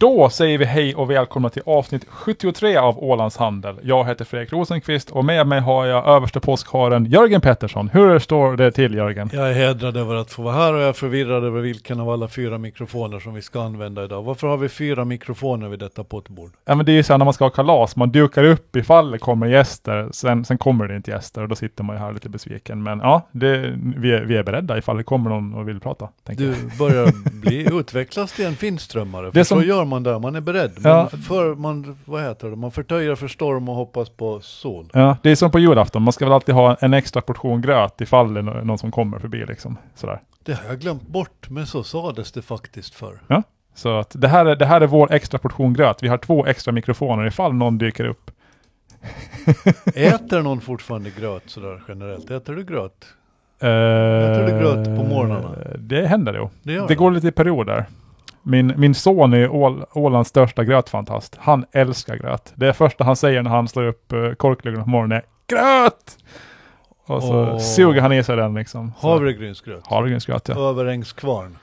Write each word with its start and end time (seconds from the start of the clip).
door. 0.00 0.09
Då 0.20 0.30
säger 0.30 0.58
vi 0.58 0.64
hej 0.64 0.94
och 0.94 1.10
välkomna 1.10 1.48
till 1.50 1.62
avsnitt 1.66 2.04
73 2.08 2.76
av 2.76 2.98
Ålands 3.04 3.36
Handel. 3.36 3.76
Jag 3.82 4.04
heter 4.08 4.24
Fredrik 4.24 4.52
Rosenqvist 4.52 5.10
och 5.10 5.24
med 5.24 5.46
mig 5.46 5.60
har 5.60 5.86
jag 5.86 6.08
överste 6.08 6.40
påskharen 6.40 7.04
Jörgen 7.04 7.40
Pettersson. 7.40 7.88
Hur 7.92 8.18
står 8.18 8.56
det 8.56 8.72
till 8.72 8.94
Jörgen? 8.94 9.30
Jag 9.32 9.50
är 9.50 9.54
hedrad 9.54 9.96
över 9.96 10.14
att 10.14 10.30
få 10.32 10.42
vara 10.42 10.54
här 10.54 10.74
och 10.74 10.80
jag 10.80 10.88
är 10.88 10.92
förvirrad 10.92 11.44
över 11.44 11.60
vilken 11.60 12.00
av 12.00 12.10
alla 12.10 12.28
fyra 12.28 12.58
mikrofoner 12.58 13.20
som 13.20 13.34
vi 13.34 13.42
ska 13.42 13.62
använda 13.62 14.04
idag. 14.04 14.22
Varför 14.22 14.46
har 14.48 14.56
vi 14.56 14.68
fyra 14.68 15.04
mikrofoner 15.04 15.68
vid 15.68 15.78
detta 15.78 16.04
pottbord? 16.04 16.50
Ja 16.64 16.74
men 16.74 16.86
det 16.86 16.92
är 16.92 16.96
ju 16.96 17.02
så 17.02 17.12
här 17.12 17.18
när 17.18 17.24
man 17.24 17.34
ska 17.34 17.44
ha 17.44 17.50
kalas, 17.50 17.96
man 17.96 18.10
dukar 18.10 18.44
upp 18.44 18.76
ifall 18.76 19.10
det 19.10 19.18
kommer 19.18 19.46
gäster, 19.46 20.08
sen, 20.12 20.44
sen 20.44 20.58
kommer 20.58 20.88
det 20.88 20.96
inte 20.96 21.10
gäster 21.10 21.42
och 21.42 21.48
då 21.48 21.54
sitter 21.54 21.84
man 21.84 21.96
ju 21.96 22.00
här 22.02 22.12
lite 22.12 22.28
besviken. 22.28 22.82
Men 22.82 22.98
ja, 23.00 23.26
det, 23.32 23.74
vi, 23.96 24.12
är, 24.12 24.20
vi 24.20 24.36
är 24.36 24.42
beredda 24.42 24.78
ifall 24.78 24.96
det 24.96 25.02
kommer 25.04 25.30
någon 25.30 25.54
och 25.54 25.68
vill 25.68 25.80
prata. 25.80 26.08
Du 26.26 26.46
jag. 26.46 26.56
börjar 26.78 27.12
bli 27.40 27.68
utvecklas 27.78 28.32
till 28.32 28.46
en 28.46 28.56
finströmmare. 28.56 29.26
För 29.32 29.38
Det 29.38 29.44
som- 29.44 29.60
så 29.60 29.66
gör 29.66 29.84
man 29.84 30.02
där, 30.12 30.18
man 30.18 30.34
är 30.36 30.40
beredd. 30.40 30.72
Man, 30.80 30.92
Ja. 30.92 31.08
för, 31.08 31.54
man, 31.54 31.98
vad 32.04 32.22
heter 32.22 32.48
det? 32.50 32.56
man 32.56 32.70
förtöjer 32.70 33.14
för 33.14 33.28
storm 33.28 33.68
och 33.68 33.74
hoppas 33.74 34.08
på 34.10 34.40
sol. 34.40 34.90
Ja, 34.92 35.16
det 35.22 35.30
är 35.30 35.36
som 35.36 35.50
på 35.50 35.58
julafton, 35.58 36.02
man 36.02 36.12
ska 36.12 36.24
väl 36.24 36.32
alltid 36.32 36.54
ha 36.54 36.74
en 36.80 36.94
extra 36.94 37.22
portion 37.22 37.60
gröt 37.60 38.00
ifall 38.00 38.34
det 38.34 38.40
är 38.40 38.42
nå- 38.42 38.64
någon 38.64 38.78
som 38.78 38.90
kommer 38.90 39.18
förbi 39.18 39.44
liksom. 39.46 39.76
Sådär. 39.94 40.20
Det 40.44 40.52
har 40.52 40.64
jag 40.68 40.78
glömt 40.80 41.06
bort, 41.08 41.50
men 41.50 41.66
så 41.66 41.82
sades 41.82 42.32
det 42.32 42.42
faktiskt 42.42 42.94
förr. 42.94 43.20
Så 43.74 43.98
att 43.98 44.12
det 44.18 44.28
här, 44.28 44.46
är, 44.46 44.56
det 44.56 44.66
här 44.66 44.80
är 44.80 44.86
vår 44.86 45.12
extra 45.12 45.38
portion 45.38 45.72
gröt. 45.72 46.02
Vi 46.02 46.08
har 46.08 46.18
två 46.18 46.46
extra 46.46 46.72
mikrofoner 46.72 47.26
ifall 47.26 47.54
någon 47.54 47.78
dyker 47.78 48.04
upp. 48.04 48.30
Äter 49.94 50.42
någon 50.42 50.60
fortfarande 50.60 51.10
gröt 51.10 51.42
sådär 51.46 51.82
generellt? 51.88 52.30
Äter 52.30 52.54
du 52.54 52.64
gröt? 52.64 53.06
Äter 53.58 54.46
du 54.46 54.58
gröt 54.58 54.84
på 54.84 55.04
morgnarna? 55.04 55.48
Det 55.78 56.06
händer 56.06 56.34
jo. 56.34 56.50
Det 56.62 56.72
gör 56.72 56.88
Det 56.88 56.94
går 56.94 57.10
lite 57.10 57.28
i 57.28 57.32
perioder. 57.32 57.86
Min, 58.42 58.72
min 58.76 58.94
son 58.94 59.32
är 59.32 59.48
Ål, 59.48 59.84
Ålands 59.92 60.30
största 60.30 60.64
grötfantast. 60.64 61.36
Han 61.40 61.64
älskar 61.72 62.16
gröt. 62.16 62.52
Det 62.54 62.72
första 62.72 63.04
han 63.04 63.16
säger 63.16 63.42
när 63.42 63.50
han 63.50 63.68
slår 63.68 63.86
upp 63.86 64.12
uh, 64.12 64.34
korkluggen 64.34 64.82
på 64.84 64.90
morgonen 64.90 65.18
är 65.18 65.24
gröt! 65.46 66.18
Och 67.06 67.22
så 67.22 67.40
Åh. 67.40 67.58
suger 67.58 68.00
han 68.00 68.12
i 68.12 68.22
sig 68.22 68.36
den 68.36 68.54
liksom. 68.54 68.92
Havregrynsgröt? 68.98 69.86
Havregrynsgröt 69.86 70.48
ja. 70.48 70.58
Överängskvarn? 70.58 71.56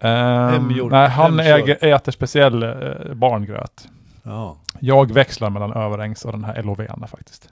Ehm, 0.00 0.52
Hemgjort, 0.52 0.92
nej, 0.92 1.08
han 1.08 1.40
äger, 1.40 1.84
äter 1.84 2.12
speciell 2.12 2.64
uh, 2.64 3.14
barngröt. 3.14 3.88
Ja. 4.28 4.56
Jag 4.80 5.12
växlar 5.12 5.50
mellan 5.50 5.72
överängs 5.72 6.24
och 6.24 6.32
den 6.32 6.44
här 6.44 6.54
Elovena 6.54 7.06
faktiskt. 7.06 7.48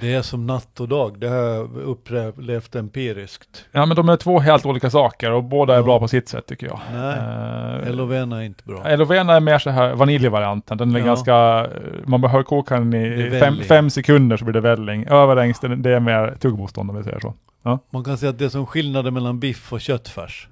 Det 0.00 0.14
är 0.14 0.22
som 0.22 0.46
natt 0.46 0.80
och 0.80 0.88
dag, 0.88 1.18
det 1.20 1.28
har 1.28 1.36
jag 1.36 1.76
upplevt 1.76 2.74
empiriskt. 2.76 3.64
Ja 3.72 3.86
men 3.86 3.96
de 3.96 4.08
är 4.08 4.16
två 4.16 4.38
helt 4.40 4.66
olika 4.66 4.90
saker 4.90 5.32
och 5.32 5.44
båda 5.44 5.72
är 5.72 5.76
Ja. 5.78 5.82
bra 5.82 5.98
på 5.98 6.08
sitt 6.08 6.28
sätt 6.28 6.46
tycker 6.46 6.66
jag. 6.66 6.80
Nej, 6.92 7.18
Uh, 7.80 7.88
Elovena 7.88 8.40
är 8.40 8.46
inte 8.46 8.64
bra. 8.64 8.84
Elovena 8.84 9.32
är 9.36 9.40
mer 9.40 9.58
så 9.58 9.70
här 9.70 9.94
vaniljvarianten. 9.94 10.78
Den 10.78 10.94
är 10.94 10.98
Ja. 10.98 11.04
ganska, 11.06 11.34
eh, 11.64 11.70
man 12.04 12.20
behöver 12.20 12.44
koka 12.44 12.74
den 12.74 12.94
i 12.94 13.30
fem, 13.40 13.56
fem 13.68 13.90
sekunder 13.90 14.36
så 14.36 14.44
blir 14.44 14.54
det 14.54 14.60
välling. 14.60 15.06
Överängs, 15.06 15.60
det, 15.60 15.90
är 15.90 16.00
mer 16.00 16.34
tuggmotstånd 16.40 16.90
om 16.90 16.96
vi 16.96 17.04
säger 17.04 17.20
så. 17.20 17.34
Man 17.90 18.04
kan 18.04 18.18
säga 18.18 18.30
att 18.30 18.38
det 18.38 18.44
är 18.44 18.48
som 18.48 18.66
skillnaden 18.66 19.14
mellan 19.14 19.40
biff 19.40 19.72
och 19.72 19.80
köttfärs. 19.80 20.48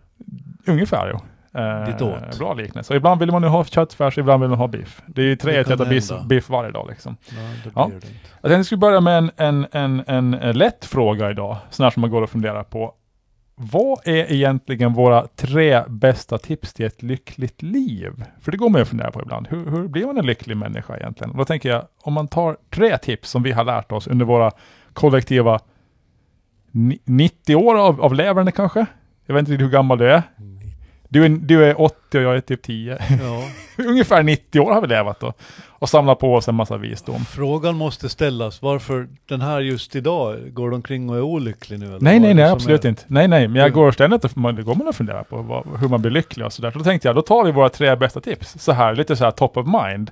Ungefär 0.67 1.11
jo. 1.13 1.21
Eh, 1.55 1.85
bra 2.39 2.55
liknelse. 2.55 2.93
Och 2.93 2.97
ibland 2.97 3.21
vill 3.21 3.31
man 3.31 3.43
ju 3.43 3.49
ha 3.49 3.65
köttfärs, 3.65 4.19
ibland 4.19 4.41
vill 4.41 4.51
man 4.51 4.59
ha 4.59 4.67
biff. 4.69 5.03
Det 5.07 5.21
är 5.23 5.27
ju 5.27 5.37
tre 5.37 5.65
kan 5.65 5.73
äta 5.73 5.85
biff, 6.29 6.49
varje 6.49 6.71
dag 6.71 6.87
liksom. 6.89 7.17
Ja. 7.75 7.85
inte. 7.85 8.07
Jag 8.07 8.43
tänkte 8.43 8.53
jag 8.57 8.67
skulle 8.67 8.79
börja 8.79 9.01
med 9.01 9.19
en, 9.19 9.31
en, 9.37 9.67
en, 9.73 10.05
en, 10.07 10.35
en 10.35 10.59
lätt 10.59 10.85
fråga 10.85 11.31
idag, 11.31 11.57
sån 11.71 11.85
här 11.85 11.91
som 11.91 12.01
man 12.01 12.11
går 12.11 12.23
och 12.23 12.31
funderar 12.31 12.63
på. 12.63 12.95
Vad 13.61 13.99
är 14.05 14.33
egentligen 14.33 14.93
våra 14.93 15.27
tre 15.37 15.83
bästa 15.89 16.39
tips 16.39 16.75
till 16.75 16.87
ett 16.87 17.03
lyckligt 17.03 17.63
liv? 17.63 18.25
För 18.41 18.51
det 18.53 18.59
går 18.59 18.69
man 18.69 18.79
ju 18.79 18.83
att 18.83 18.89
fundera 18.89 19.11
på 19.11 19.23
ibland. 19.23 19.47
Hur, 19.51 19.71
hur 19.71 19.89
blir 19.89 20.07
man 20.07 20.19
en 20.19 20.27
lycklig 20.27 20.57
människa 20.57 20.97
egentligen? 20.97 21.31
Och 21.31 21.37
då 21.39 21.45
tänker 21.45 21.69
jag, 21.69 21.85
om 22.03 22.13
man 22.13 22.29
tar 22.29 22.57
tre 22.71 22.99
tips 22.99 23.31
som 23.31 23.43
vi 23.43 23.53
har 23.53 23.65
lärt 23.65 23.93
oss 23.93 24.07
under 24.07 24.27
våra 24.27 24.51
kollektiva 24.93 25.59
ni- 26.71 26.99
90 27.05 27.57
år 27.57 27.79
av, 27.79 28.01
av 28.01 28.15
leverne 28.15 28.53
kanske? 28.53 28.87
Jag 29.27 29.35
vet 29.35 29.49
inte 29.49 29.63
hur 29.65 29.71
gammal 29.71 29.99
du 29.99 30.11
är. 30.13 30.23
Du 31.09 31.25
är, 31.25 31.29
du 31.29 31.65
är 31.65 31.81
80 31.81 32.19
och 32.19 32.23
jag 32.25 32.37
är 32.37 32.41
typ 32.41 32.63
10. 32.63 32.99
Ja. 33.23 33.43
Ungefär 33.85 34.23
90 34.23 34.61
år 34.61 34.73
har 34.73 34.81
vi 34.81 34.87
levat 34.87 35.21
då. 35.21 35.33
Och 35.69 35.89
samlat 35.89 36.19
på 36.19 36.35
oss 36.35 36.49
en 36.49 36.55
massa 36.55 36.77
visdom. 36.77 37.25
Frågan 37.25 37.77
måste 37.77 38.09
ställas, 38.09 38.63
varför 38.63 39.09
den 39.29 39.41
här 39.41 39.61
just 39.61 39.97
idag, 39.97 40.55
går 40.55 40.71
de 40.71 40.77
omkring 40.77 41.11
och 41.11 41.17
är 41.17 41.23
olycklig 41.23 41.79
nu? 41.81 41.87
eller 41.87 42.01
Nej, 42.01 42.21
nej, 42.21 42.35
nej, 42.35 42.45
absolut 42.51 42.85
är? 42.85 42.89
inte. 42.89 43.03
Nej, 43.07 43.29
nej, 43.29 43.49
men 43.49 43.63
jag 43.63 43.73
går 43.73 43.93
ständigt 43.93 44.25
och 44.25 44.37
man, 44.37 44.65
går 44.65 44.75
man 44.75 44.89
och 44.89 44.95
funderar 44.95 45.23
på 45.23 45.43
vad, 45.43 45.81
hur 45.81 45.89
man 45.89 46.01
blir 46.03 46.11
lycklig 46.11 46.47
och 46.47 46.53
sådär. 46.53 46.71
Så 46.71 46.79
då 46.79 46.85
tänkte 46.85 47.09
jag, 47.09 47.17
då 47.17 47.23
tar 47.23 47.45
vi 47.45 47.53
våra 47.53 47.69
tre 47.69 47.97
bästa 47.97 48.21
tips. 48.21 48.59
Så 48.59 48.73
här, 48.73 48.95
lite 48.95 49.17
så 49.17 49.25
här 49.25 49.31
top 49.31 49.57
of 49.57 49.67
mind. 49.67 50.11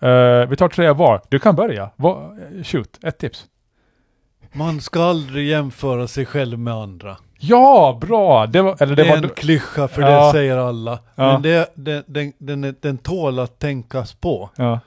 Eh, 0.00 0.48
vi 0.48 0.56
tar 0.56 0.68
tre 0.68 0.90
var. 0.92 1.20
Du 1.28 1.38
kan 1.38 1.56
börja. 1.56 1.90
Va, 1.96 2.30
shoot, 2.64 3.04
ett 3.04 3.18
tips. 3.18 3.44
Man 4.56 4.80
ska 4.80 5.02
aldrig 5.02 5.48
jämföra 5.48 6.08
sig 6.08 6.26
själv 6.26 6.58
med 6.58 6.74
andra. 6.74 7.16
Ja, 7.38 7.98
bra! 8.00 8.46
Det 8.46 8.62
var, 8.62 8.76
eller 8.82 8.96
Det, 8.96 9.02
det, 9.02 9.08
är 9.08 9.16
var, 9.16 9.22
en 9.22 9.28
klyscha, 9.28 9.88
för 9.88 10.02
Ja. 10.02 10.26
det 10.26 10.32
säger 10.32 10.56
alla. 10.56 10.98
Ja. 11.14 11.32
Men 11.32 11.42
det, 11.42 11.72
det, 11.74 12.04
den, 12.06 12.32
den, 12.38 12.76
den 12.80 12.98
tål 12.98 13.38
att 13.38 13.58
tänkas 13.58 14.14
på. 14.14 14.50
ja. 14.56 14.80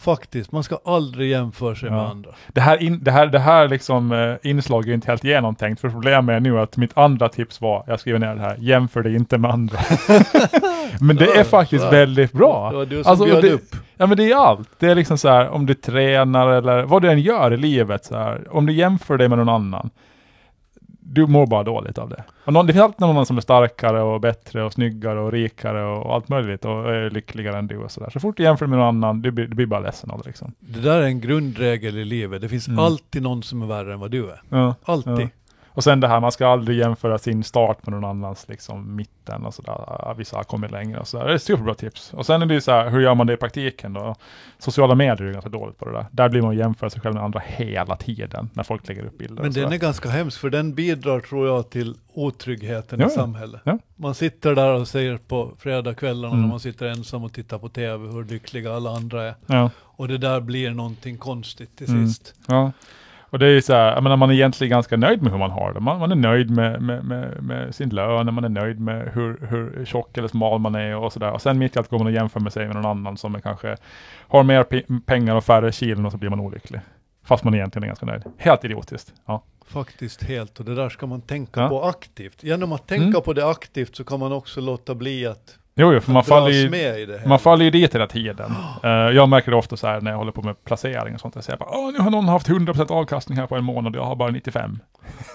Faktiskt, 0.00 0.52
man 0.52 0.62
ska 0.62 0.78
aldrig 0.84 1.30
jämföra 1.30 1.74
sig 1.74 1.88
Ja. 1.88 1.94
med 1.94 2.04
andra. 2.04 2.30
Det 2.48 2.60
här, 2.60 2.82
in, 2.82 3.00
det 3.04 3.10
här, 3.10 3.26
det 3.26 3.38
här 3.38 3.68
liksom, 3.68 4.12
eh, 4.12 4.50
inslag 4.50 4.88
är 4.88 4.94
inte 4.94 5.06
helt 5.10 5.24
genomtänkt. 5.24 5.80
För 5.80 5.88
problemet 5.90 6.36
är 6.36 6.40
nu 6.40 6.58
att 6.60 6.76
mitt 6.76 6.98
andra 6.98 7.28
tips 7.28 7.60
var, 7.60 7.84
jag 7.86 8.00
skriver 8.00 8.18
ner 8.18 8.34
det 8.34 8.40
här, 8.40 8.56
jämför 8.58 9.02
dig 9.02 9.14
inte 9.14 9.38
med 9.38 9.50
andra. 9.50 9.78
men 11.00 11.16
det 11.16 11.24
är 11.24 11.38
Ja, 11.38 11.44
faktiskt 11.44 11.84
här. 11.84 11.90
väldigt 11.90 12.32
bra. 12.32 12.70
Det 12.70 12.76
var 12.76 12.86
du 12.86 13.02
som 13.02 13.10
Alltså, 13.10 13.24
bjöd 13.24 13.42
det- 13.42 13.52
upp. 13.52 13.76
Ja 13.96 14.06
men 14.06 14.16
det 14.16 14.32
är 14.32 14.36
allt. 14.36 14.68
Det 14.78 14.86
är 14.90 14.94
liksom 14.94 15.18
så 15.18 15.28
här 15.28 15.48
om 15.48 15.66
du 15.66 15.74
tränar 15.74 16.46
eller 16.48 16.82
vad 16.82 17.02
du 17.02 17.10
än 17.10 17.20
gör 17.20 17.52
i 17.52 17.56
livet 17.56 18.04
så 18.04 18.16
här. 18.18 18.40
Om 18.50 18.66
du 18.66 18.72
jämför 18.72 19.16
dig 19.16 19.28
med 19.28 19.38
någon 19.38 19.48
annan. 19.48 19.90
Du 21.12 21.26
mår 21.26 21.46
bara 21.46 21.62
dåligt 21.62 21.98
av 21.98 22.08
det. 22.08 22.24
Och 22.44 22.52
någon, 22.52 22.66
det 22.66 22.72
finns 22.72 22.82
alltid 22.82 23.00
någon 23.00 23.26
som 23.26 23.36
är 23.36 23.40
starkare 23.40 24.02
och 24.02 24.20
bättre 24.20 24.62
och 24.62 24.72
snyggare 24.72 25.20
och 25.20 25.32
rikare 25.32 25.84
och 25.84 26.14
allt 26.14 26.28
möjligt 26.28 26.64
och 26.64 26.94
är 26.94 27.10
lyckligare 27.10 27.58
än 27.58 27.66
du 27.66 27.76
och 27.78 27.90
sådär. 27.90 28.10
Så 28.12 28.20
fort 28.20 28.36
du 28.36 28.42
jämför 28.42 28.66
med 28.66 28.78
någon 28.78 28.88
annan, 28.88 29.22
du 29.22 29.30
blir, 29.30 29.46
du 29.46 29.54
blir 29.54 29.66
bara 29.66 29.80
ledsen 29.80 30.10
av 30.10 30.18
det 30.22 30.26
liksom. 30.26 30.52
Det 30.60 30.80
där 30.80 31.00
är 31.00 31.06
en 31.06 31.20
grundregel 31.20 31.98
i 31.98 32.04
livet. 32.04 32.40
Det 32.42 32.48
finns 32.48 32.68
Mm. 32.68 32.78
alltid 32.78 33.22
någon 33.22 33.42
som 33.42 33.62
är 33.62 33.66
värre 33.66 33.92
än 33.92 34.00
vad 34.00 34.10
du 34.10 34.30
är. 34.30 34.42
Ja. 34.48 34.74
Alltid. 34.84 35.12
Ja. 35.20 35.28
Och 35.80 35.84
sen 35.84 36.00
det 36.00 36.08
här, 36.08 36.20
man 36.20 36.32
ska 36.32 36.46
aldrig 36.48 36.78
jämföra 36.78 37.18
sin 37.18 37.44
start 37.44 37.86
med 37.86 37.92
någon 37.92 38.04
annans 38.04 38.48
liksom 38.48 38.96
mitten 38.96 39.46
och 39.46 39.54
sådär. 39.54 40.14
Vissa 40.18 40.36
har 40.36 40.44
kommit 40.44 40.70
längre 40.70 41.00
och 41.00 41.08
sådär. 41.08 41.24
Det 41.24 41.30
är 41.30 41.34
ett 41.34 41.42
superbra 41.42 41.74
tips. 41.74 42.12
Och 42.14 42.26
sen 42.26 42.42
är 42.42 42.46
det 42.46 42.54
ju 42.54 42.60
så 42.60 42.70
här, 42.72 42.90
hur 42.90 43.00
gör 43.00 43.14
man 43.14 43.26
det 43.26 43.32
i 43.32 43.36
praktiken 43.36 43.92
då? 43.92 44.14
Sociala 44.58 44.94
medier 44.94 45.28
är 45.28 45.32
ganska 45.32 45.50
dåligt 45.50 45.78
på 45.78 45.84
det 45.84 45.92
där. 45.92 46.06
Där 46.10 46.28
blir 46.28 46.42
man 46.42 46.56
jämföra 46.56 46.90
sig 46.90 47.00
själv 47.00 47.14
med 47.14 47.24
andra 47.24 47.40
hela 47.46 47.96
tiden 47.96 48.50
när 48.52 48.62
folk 48.62 48.88
lägger 48.88 49.04
upp 49.04 49.18
bilder. 49.18 49.42
Men 49.42 49.52
den 49.52 49.72
är 49.72 49.76
ganska 49.76 50.08
hemsk 50.08 50.40
för 50.40 50.50
den 50.50 50.74
bidrar 50.74 51.20
tror 51.20 51.46
jag 51.48 51.70
till 51.70 51.94
otryggheten 52.14 53.00
Ja, 53.00 53.06
i 53.06 53.10
samhället. 53.10 53.60
Ja. 53.64 53.78
Man 53.96 54.14
sitter 54.14 54.54
där 54.54 54.72
och 54.74 54.88
säger 54.88 55.16
på 55.16 55.50
fredagskvällarna 55.58 56.28
Mm. 56.34 56.40
när 56.42 56.48
man 56.48 56.60
sitter 56.60 56.86
ensam 56.86 57.24
och 57.24 57.32
tittar 57.32 57.58
på 57.58 57.68
tv 57.68 58.08
hur 58.12 58.24
lyckliga 58.24 58.74
alla 58.74 58.90
andra 58.90 59.22
är. 59.24 59.34
Ja, 59.46 59.70
Och 59.78 60.08
det 60.08 60.18
där 60.18 60.40
blir 60.40 60.70
någonting 60.70 61.18
konstigt 61.18 61.76
till 61.76 61.88
Mm. 61.90 62.06
sist. 62.08 62.34
ja. 62.48 62.72
Och 63.30 63.38
det 63.38 63.46
är 63.46 63.50
ju 63.50 63.62
så 63.62 63.72
här, 63.72 63.92
jag 63.94 64.02
menar, 64.02 64.16
man 64.16 64.30
är 64.30 64.34
egentligen 64.34 64.70
ganska 64.70 64.96
nöjd 64.96 65.22
med 65.22 65.32
hur 65.32 65.38
man 65.38 65.50
har 65.50 65.72
det. 65.72 65.80
Man, 65.80 65.98
man 65.98 66.12
är 66.12 66.16
nöjd 66.16 66.50
med, 66.50 66.82
med, 66.82 67.04
med, 67.04 67.42
med 67.42 67.74
sin 67.74 67.88
lön, 67.88 68.34
man 68.34 68.44
är 68.44 68.48
nöjd 68.48 68.80
med 68.80 69.10
hur, 69.14 69.46
hur 69.50 69.84
tjock 69.84 70.18
eller 70.18 70.28
smal 70.28 70.58
man 70.60 70.74
är 70.74 70.96
och 70.96 71.12
sådär. 71.12 71.30
Och 71.32 71.42
sen 71.42 71.58
mitt 71.58 71.76
i 71.76 71.78
allt 71.78 71.88
går 71.90 71.98
man 71.98 72.06
och 72.06 72.12
jämför 72.12 72.40
med 72.40 72.52
sig 72.52 72.66
med 72.66 72.76
någon 72.76 72.86
annan 72.86 73.16
som 73.16 73.34
är 73.34 73.40
kanske 73.40 73.76
har 74.28 74.42
mer 74.42 74.62
pe- 74.64 75.00
pengar 75.06 75.34
och 75.36 75.44
färre 75.44 75.72
kilon 75.72 76.06
och 76.06 76.12
så 76.12 76.18
blir 76.18 76.30
man 76.30 76.40
olycklig. 76.40 76.80
Fast 77.24 77.44
man 77.44 77.54
egentligen 77.54 77.82
är 77.82 77.86
ganska 77.86 78.06
nöjd. 78.06 78.22
Helt 78.38 78.64
idiotiskt. 78.64 79.12
Ja. 79.26 79.42
Faktiskt 79.66 80.22
helt. 80.24 80.58
Och 80.58 80.64
det 80.64 80.74
där 80.74 80.88
ska 80.88 81.06
man 81.06 81.20
tänka 81.20 81.60
Ja. 81.60 81.68
på 81.68 81.82
aktivt. 81.84 82.42
Genom 82.44 82.72
att 82.72 82.86
tänka 82.86 83.04
Mm. 83.04 83.22
på 83.22 83.32
det 83.32 83.46
aktivt 83.50 83.96
så 83.96 84.04
kan 84.04 84.20
man 84.20 84.32
också 84.32 84.60
låta 84.60 84.94
bli 84.94 85.26
att, 85.26 85.58
Jo, 85.74 85.92
jo, 85.92 86.00
för 86.00 86.12
man 86.12 86.24
faller 86.24 86.50
ju 86.50 86.70
med 86.70 87.00
i 87.00 87.06
det 87.06 87.18
här. 87.18 87.28
Man 87.28 87.38
faller 87.38 87.64
ju 87.64 87.70
dit 87.70 87.94
hela 87.94 88.06
tiden. 88.06 88.52
Eh, 88.82 88.90
jag 88.90 89.28
märker 89.28 89.50
det 89.50 89.56
ofta 89.56 89.76
så 89.76 89.86
här 89.86 90.00
när 90.00 90.10
jag 90.10 90.18
håller 90.18 90.32
på 90.32 90.42
med 90.42 90.64
placering 90.64 91.14
och 91.14 91.20
sånt. 91.20 91.34
Jag 91.34 91.44
säger 91.44 91.58
bara, 91.58 91.68
Åh, 91.72 91.92
nu 91.92 91.98
har 91.98 92.10
någon 92.10 92.28
haft 92.28 92.48
100% 92.48 92.92
avkastning 92.92 93.38
här 93.38 93.46
på 93.46 93.56
en 93.56 93.64
månad 93.64 93.96
och 93.96 94.02
jag 94.02 94.06
har 94.06 94.16
bara 94.16 94.30
95. 94.30 94.78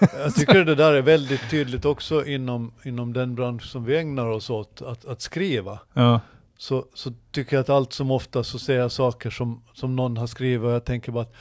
Jag 0.24 0.34
tycker 0.34 0.64
det 0.64 0.74
där 0.74 0.92
är 0.92 1.02
väldigt 1.02 1.50
tydligt 1.50 1.84
också 1.84 2.26
inom, 2.26 2.72
inom 2.84 3.12
den 3.12 3.34
bransch 3.34 3.62
som 3.62 3.84
vi 3.84 3.98
ägnar 3.98 4.26
oss 4.26 4.50
åt, 4.50 4.82
att, 4.82 5.04
att 5.04 5.20
skriva. 5.20 5.78
Ja, 5.92 6.20
så, 6.58 6.84
så 6.94 7.12
tycker 7.32 7.56
jag 7.56 7.60
att 7.60 7.70
allt 7.70 7.92
som 7.92 8.10
ofta 8.10 8.44
så 8.44 8.58
ser 8.58 8.78
jag 8.78 8.92
saker 8.92 9.30
som, 9.30 9.62
som 9.72 9.96
någon 9.96 10.16
har 10.16 10.26
skrivit 10.26 10.64
och 10.64 10.70
jag 10.70 10.84
tänker 10.84 11.12
bara 11.12 11.22
att 11.22 11.34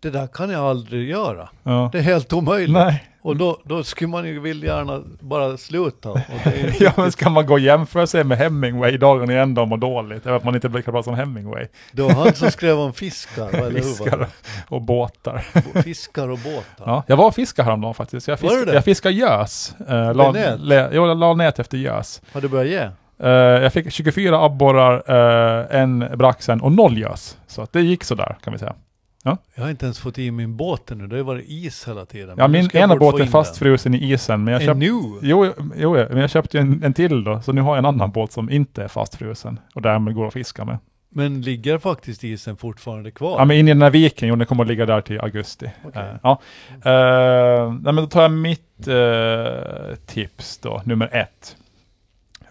det 0.00 0.10
där 0.10 0.26
kan 0.26 0.50
jag 0.50 0.64
aldrig 0.64 1.08
göra. 1.08 1.48
ja. 1.62 1.88
Det 1.92 1.98
är 1.98 2.02
helt 2.02 2.32
omöjligt. 2.32 2.72
Nej, 2.72 3.04
Och 3.22 3.36
då, 3.36 3.60
då 3.64 3.84
skulle 3.84 4.08
man 4.08 4.26
ju 4.26 4.40
vilja 4.40 4.76
gärna 4.76 5.02
bara 5.20 5.56
sluta. 5.56 6.10
Och 6.10 6.18
det 6.44 6.80
ja, 6.80 6.92
men 6.96 7.12
ska 7.12 7.30
man 7.30 7.46
gå 7.46 7.52
och 7.52 7.60
jämföra 7.60 8.06
sig 8.06 8.24
med 8.24 8.38
Hemingway 8.38 8.96
dagen 8.96 9.30
i 9.30 9.34
ända 9.34 9.62
och 9.62 9.68
må 9.68 9.76
dåligt? 9.76 10.26
Eller 10.26 10.36
att 10.36 10.44
man 10.44 10.54
inte 10.54 10.68
blir 10.68 10.78
lika 10.78 10.92
bra 10.92 11.02
som 11.02 11.14
Hemingway. 11.14 11.66
det 11.92 12.02
var 12.02 12.10
han 12.10 12.34
som 12.34 12.50
skrev 12.50 12.78
om 12.78 12.92
fiskar, 12.92 13.48
eller 13.52 13.70
hur? 13.70 13.74
var 13.74 13.82
Fiskar 13.82 14.28
och 14.68 14.82
båtar. 14.82 15.44
Fiskar 15.82 16.28
och 16.28 16.38
båtar. 16.38 16.84
Ja, 16.86 17.02
jag 17.06 17.16
var 17.16 17.26
och 17.26 17.34
fiskade 17.34 17.64
häromdagen 17.66 17.94
faktiskt. 17.94 18.28
Jag, 18.28 18.38
Var 18.42 18.50
fisk, 18.50 18.66
det? 18.66 18.74
jag 18.74 18.84
fiskade 18.84 19.14
gös. 19.14 19.74
Uh, 19.90 20.14
la, 20.14 20.32
nät? 20.32 20.60
jo, 20.92 21.06
jag 21.06 21.18
la 21.18 21.34
nät 21.34 21.58
efter 21.58 21.78
gös. 21.78 22.22
Har 22.32 22.40
du 22.40 22.48
börjat 22.48 22.68
ge? 22.70 22.88
Eh, 23.22 23.30
jag 23.62 23.72
fick 23.72 23.92
24 23.92 24.44
abborrar, 24.44 25.02
eh, 25.06 25.80
en 25.80 25.98
braxen 26.14 26.60
och 26.60 26.72
noll 26.72 26.98
gös. 26.98 27.36
Så 27.46 27.66
det 27.72 27.80
gick 27.80 28.04
sådär 28.04 28.36
kan 28.44 28.52
vi 28.52 28.58
säga. 28.58 28.74
Jag 29.22 29.62
har 29.62 29.70
inte 29.70 29.84
ens 29.84 29.98
fått 29.98 30.18
i 30.18 30.30
min 30.30 30.56
båt 30.56 30.90
ännu, 30.90 31.06
det 31.06 31.14
har 31.14 31.18
ju 31.18 31.24
varit 31.24 31.44
is 31.48 31.88
hela 31.88 32.06
tiden. 32.06 32.34
Ja, 32.38 32.48
min 32.48 32.76
ena 32.76 32.96
båt 32.96 33.20
är 33.20 33.26
fastfrusen 33.26 33.94
i 33.94 34.12
isen, 34.12 34.44
men 34.44 34.54
jag. 34.54 34.62
En 34.62 34.78
nu? 34.78 34.86
Jo, 35.22 35.52
jo, 35.76 35.92
men 35.92 36.18
jag 36.18 36.30
köpte 36.30 36.56
ju 36.56 36.60
en, 36.60 36.84
en 36.84 36.94
till 36.94 37.24
då, 37.24 37.40
så 37.40 37.52
nu 37.52 37.60
har 37.60 37.70
jag 37.70 37.78
en 37.78 37.86
annan 37.86 38.10
båt 38.10 38.32
som 38.32 38.50
inte 38.50 38.84
är 38.84 38.88
fastfrusen 38.88 39.60
och 39.74 39.82
därmed 39.82 40.14
går 40.14 40.26
att 40.26 40.32
fiska 40.32 40.64
med. 40.64 40.78
Men 41.14 41.40
ligger 41.40 41.78
faktiskt 41.78 42.24
isen 42.24 42.56
fortfarande 42.56 43.10
kvar? 43.10 43.38
Ja, 43.38 43.44
men 43.44 43.56
in 43.56 43.68
i 43.68 43.70
den 43.70 43.82
här 43.82 43.90
viken, 43.90 44.28
jo, 44.28 44.36
den 44.36 44.46
kommer 44.46 44.64
att 44.64 44.68
ligga 44.68 44.86
där 44.86 45.00
till 45.00 45.20
augusti. 45.20 45.70
Okej. 45.84 46.02
Eh, 46.02 46.16
ja. 46.22 46.40
Eh, 46.70 47.72
nej, 47.72 47.92
men 47.92 47.96
då 47.96 48.06
tar 48.06 48.22
jag 48.22 48.30
mitt 48.30 48.88
eh, 48.88 49.96
tips 50.06 50.58
då, 50.58 50.82
nummer 50.84 51.08
ett. 51.12 51.56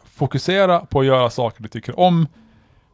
Fokusera 0.06 0.80
på 0.80 1.00
att 1.00 1.06
göra 1.06 1.30
saker 1.30 1.64
du 1.64 1.70
tycker 1.70 2.00
om. 2.00 2.28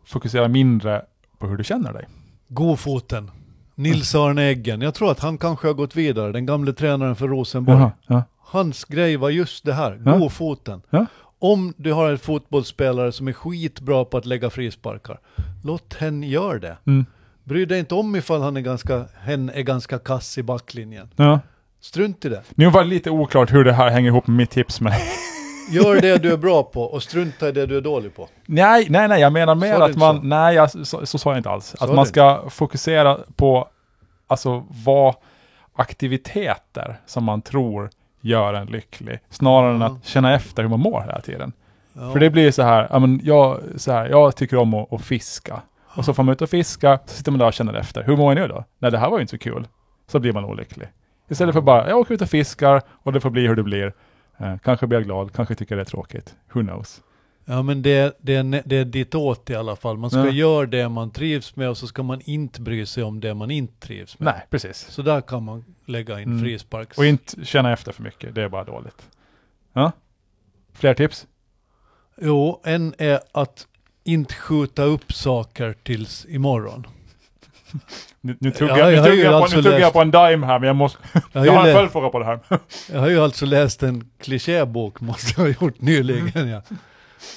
Fokusera 0.06 0.47
mindre 0.47 1.01
på 1.38 1.47
hur 1.47 1.57
du 1.57 1.63
känner 1.63 1.94
dig. 1.94 2.07
Godfoten. 2.47 3.31
Nils 3.77 4.15
Arne 4.15 4.41
Eggen. 4.50 4.81
Jag 4.81 4.94
tror 4.94 5.12
att 5.12 5.19
han 5.19 5.38
kanske 5.38 5.68
har 5.68 5.74
gått 5.74 5.95
vidare, 5.95 6.31
den 6.31 6.45
gamle 6.45 6.74
tränaren 6.74 7.15
för 7.15 7.27
Rosenborg. 7.27 7.77
Jaha, 7.77 7.91
ja. 8.07 8.24
Hans 8.39 8.85
grej 8.85 9.18
var 9.18 9.29
just 9.29 9.65
det 9.65 9.74
här, 9.74 10.01
Ja. 10.06 10.18
godfoten. 10.18 10.81
Ja. 10.89 11.06
Om 11.39 11.74
du 11.77 11.94
har 11.94 12.09
en 12.12 12.18
fotbollsspelare 12.18 13.12
som 13.12 13.27
är 13.27 13.33
skitbra 13.33 14.06
på 14.06 14.18
att 14.18 14.25
lägga 14.25 14.50
frisparkar, 14.50 15.19
låt 15.63 15.94
hen 15.94 16.24
göra 16.24 16.59
det. 16.59 16.77
Mm. 16.88 17.06
Bry 17.44 17.65
dig 17.65 17.79
inte 17.79 17.95
om 17.95 18.15
ifall 18.15 18.41
han 18.41 18.57
är 18.57 18.62
ganska, 18.62 19.06
hen 19.21 19.50
är 19.50 19.62
ganska 19.62 20.00
kass 20.00 20.38
i 20.38 20.44
backlinjen. 20.44 21.09
ja. 21.15 21.39
Strunt 21.81 22.25
i 22.25 22.30
det. 22.30 22.41
Nu 22.56 22.69
var 22.69 22.83
det 22.83 22.89
lite 22.89 23.09
oklart 23.09 23.53
hur 23.53 23.63
det 23.63 23.73
här 23.73 23.89
hänger 23.89 24.07
ihop 24.07 24.27
med 24.27 24.35
mitt 24.38 24.50
tips, 24.50 24.81
men 24.81 24.94
Gör 25.69 26.02
det 26.02 26.18
du 26.24 26.34
är 26.34 26.38
bra 26.38 26.64
på 26.64 26.84
och 26.84 27.04
strunta 27.04 27.50
i 27.50 27.52
det 27.52 27.66
du 27.66 27.78
är 27.78 27.81
dålig 27.81 28.16
på. 28.16 28.28
nej, 28.46 28.88
nej, 28.90 29.08
nej, 29.08 29.22
jag 29.22 29.34
menar 29.34 29.56
mer 29.56 29.80
att 29.81 29.96
man, 29.96 30.18
så? 30.18 30.24
nej, 30.24 30.56
jag, 30.56 30.72
så, 30.88 31.06
så 31.06 31.18
sa 31.18 31.30
jag 31.30 31.40
inte 31.40 31.50
alls. 31.50 31.75
Sa 31.78 31.86
att 31.86 31.94
man 31.96 32.06
ska 32.06 32.50
fokusera 32.50 33.18
på, 33.36 33.68
alltså 34.28 34.64
vad 34.86 35.16
aktiviteter 35.75 37.00
som 37.06 37.24
man 37.24 37.42
tror 37.42 37.90
gör 38.22 38.54
en 38.54 38.68
lycklig, 38.68 39.19
snarare 39.30 39.75
än 39.75 39.81
Ja. 39.81 39.88
att 39.88 40.06
känna 40.06 40.34
efter 40.36 40.62
hur 40.64 40.69
man 40.69 40.80
mår 40.80 41.02
hela 41.02 41.22
tiden. 41.22 41.54
Ja. 41.94 42.12
För 42.12 42.19
det 42.19 42.30
blir 42.30 42.52
så 42.52 42.62
här, 42.62 42.88
ja, 42.92 43.00
men 43.00 43.19
jag, 43.24 43.60
så 43.75 43.92
här, 43.92 44.10
jag 44.10 44.36
tycker 44.36 44.58
om 44.58 44.74
att, 44.74 44.94
att 44.94 45.02
fiska. 45.02 45.62
Och 45.96 46.06
så 46.06 46.14
får 46.14 46.24
man 46.24 46.34
ut 46.34 46.42
och 46.42 46.50
fiska, 46.50 47.00
så 47.06 47.16
sitter 47.16 47.31
man 47.31 47.40
där 47.40 47.46
och 47.48 47.54
känner 47.54 47.74
efter. 47.74 48.04
Hur 48.04 48.18
mår 48.18 48.34
jag 48.34 48.42
nu 48.42 48.48
då? 48.48 48.64
Nej, 48.80 48.92
det 48.92 48.98
här 48.98 49.10
var 49.10 49.18
ju 49.18 49.22
inte 49.22 49.31
så 49.31 49.38
kul. 49.38 49.68
Så 50.08 50.19
blir 50.19 50.34
man 50.34 50.46
olycklig. 50.46 50.88
Istället 51.30 51.54
för 51.56 51.62
bara, 51.62 51.90
jag 51.90 51.98
åker 52.00 52.14
ut 52.14 52.22
och 52.22 52.30
fiskar 52.30 52.81
och 52.90 53.14
det 53.14 53.19
får 53.19 53.30
bli 53.30 53.48
hur 53.48 53.56
det 53.56 53.64
blir. 53.64 53.94
Eh, 54.38 54.57
kanske 54.63 54.88
blir 54.88 54.98
jag 55.00 55.06
glad, 55.06 55.34
kanske 55.34 55.56
tycker 55.56 55.75
det 55.75 55.81
är 55.81 55.86
tråkigt. 55.86 56.36
Who 56.54 56.62
knows? 56.62 57.01
Ja 57.45 57.62
men 57.62 57.81
det, 57.81 58.18
det, 58.22 58.36
är 58.36 58.62
det 58.66 58.75
är 58.75 58.86
ditåt 58.86 59.50
i 59.50 59.56
alla 59.56 59.75
fall. 59.75 59.98
Man 59.98 60.10
ska 60.10 60.19
Ja. 60.25 60.31
göra 60.31 60.66
det 60.66 60.89
man 60.89 61.12
trivs 61.12 61.56
med 61.56 61.69
och 61.69 61.78
så 61.78 61.88
ska 61.88 62.04
man 62.04 62.22
inte 62.22 62.62
bry 62.62 62.86
sig 62.86 63.04
om 63.04 63.19
det 63.19 63.34
man 63.34 63.51
inte 63.51 63.88
trivs 63.88 64.19
med. 64.19 64.25
Nej, 64.34 64.45
precis. 64.50 64.78
Så 64.78 65.01
där 65.01 65.22
kan 65.22 65.44
man 65.44 65.66
lägga 65.86 66.19
in 66.22 66.30
Mm. 66.31 66.44
frisparks... 66.44 66.98
Och 66.98 67.06
inte 67.06 67.45
känna 67.45 67.74
efter 67.74 67.92
för 67.92 68.04
mycket, 68.04 68.36
det 68.36 68.42
är 68.44 68.50
bara 68.50 68.63
dåligt. 68.63 69.10
Ja? 69.74 69.92
Fler 70.74 70.94
tips? 70.94 71.28
Jo, 72.22 72.62
en 72.63 72.94
är 72.98 73.19
att 73.31 73.68
inte 74.04 74.33
skjuta 74.33 74.83
upp 74.83 75.13
saker 75.13 75.75
tills 75.83 76.25
imorgon. 76.30 76.88
Nu, 78.22 78.38
nu 78.40 78.52
tuggar, 78.52 78.78
Ja, 78.78 78.92
jag, 78.92 79.31
på, 79.31 79.36
alltså 79.36 79.80
jag 79.80 79.96
en 79.96 80.12
dime 80.12 80.46
här, 80.46 80.60
men 80.60 80.68
jag 80.68 80.75
måste... 80.75 81.00
Jag 81.34 81.42
har, 81.42 81.46
Jag 81.46 81.54
har 81.54 81.68
en 81.68 81.75
följdfråga 81.75 82.10
på 82.10 82.19
det 82.19 82.25
här. 82.25 82.40
jag 82.92 83.00
har 83.00 83.08
ju 83.08 83.19
alltså 83.24 83.46
läst 83.46 83.84
en 83.84 84.10
klichébok, 84.22 85.02
måste 85.02 85.34
jag 85.38 85.48
ha 85.48 85.56
gjort 85.62 85.81
nyligen. 85.81 86.48
Ja. 86.50 86.62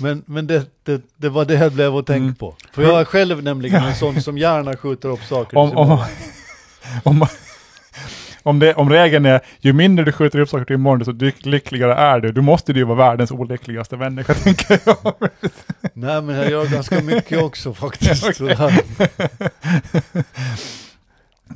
Men, 0.00 0.22
men 0.26 0.46
det, 0.46 0.66
det, 0.84 1.02
det 1.16 1.28
var 1.28 1.44
det 1.44 1.54
jag 1.54 1.72
blev 1.72 1.96
att 1.96 2.06
tänka 2.06 2.20
Mm. 2.22 2.34
på. 2.34 2.56
För 2.72 2.82
jag 2.82 3.00
är 3.00 3.04
själv 3.04 3.42
nämligen 3.42 3.82
en 3.84 3.94
sån 3.94 4.22
som 4.22 4.38
gärna 4.38 4.76
skjuter 4.76 5.08
upp 5.08 5.24
saker 5.24 5.56
om, 5.58 5.76
om, 5.76 6.04
om, 7.04 7.26
om, 8.42 8.58
det, 8.58 8.74
om 8.74 8.90
regeln 8.90 9.26
är 9.26 9.40
ju 9.58 9.72
mindre 9.72 10.04
du 10.04 10.12
skjuter 10.12 10.38
upp 10.38 10.48
saker 10.48 10.64
till 10.64 10.74
imorgon 10.74 10.98
desto 10.98 11.12
lyck- 11.12 11.46
lyckligare 11.46 11.94
är 11.94 12.20
du. 12.20 12.32
Du 12.32 12.40
måste 12.40 12.72
ju 12.72 12.84
vara 12.84 12.98
världens 12.98 13.30
olyckligaste 13.30 13.96
människa 13.96 14.34
tänker 14.44 14.78
jag. 14.84 15.14
Nej 15.94 16.22
men 16.22 16.36
jag 16.36 16.50
gör 16.50 16.66
ganska 16.66 17.00
mycket 17.00 17.42
också 17.42 17.74
faktiskt. 17.74 18.24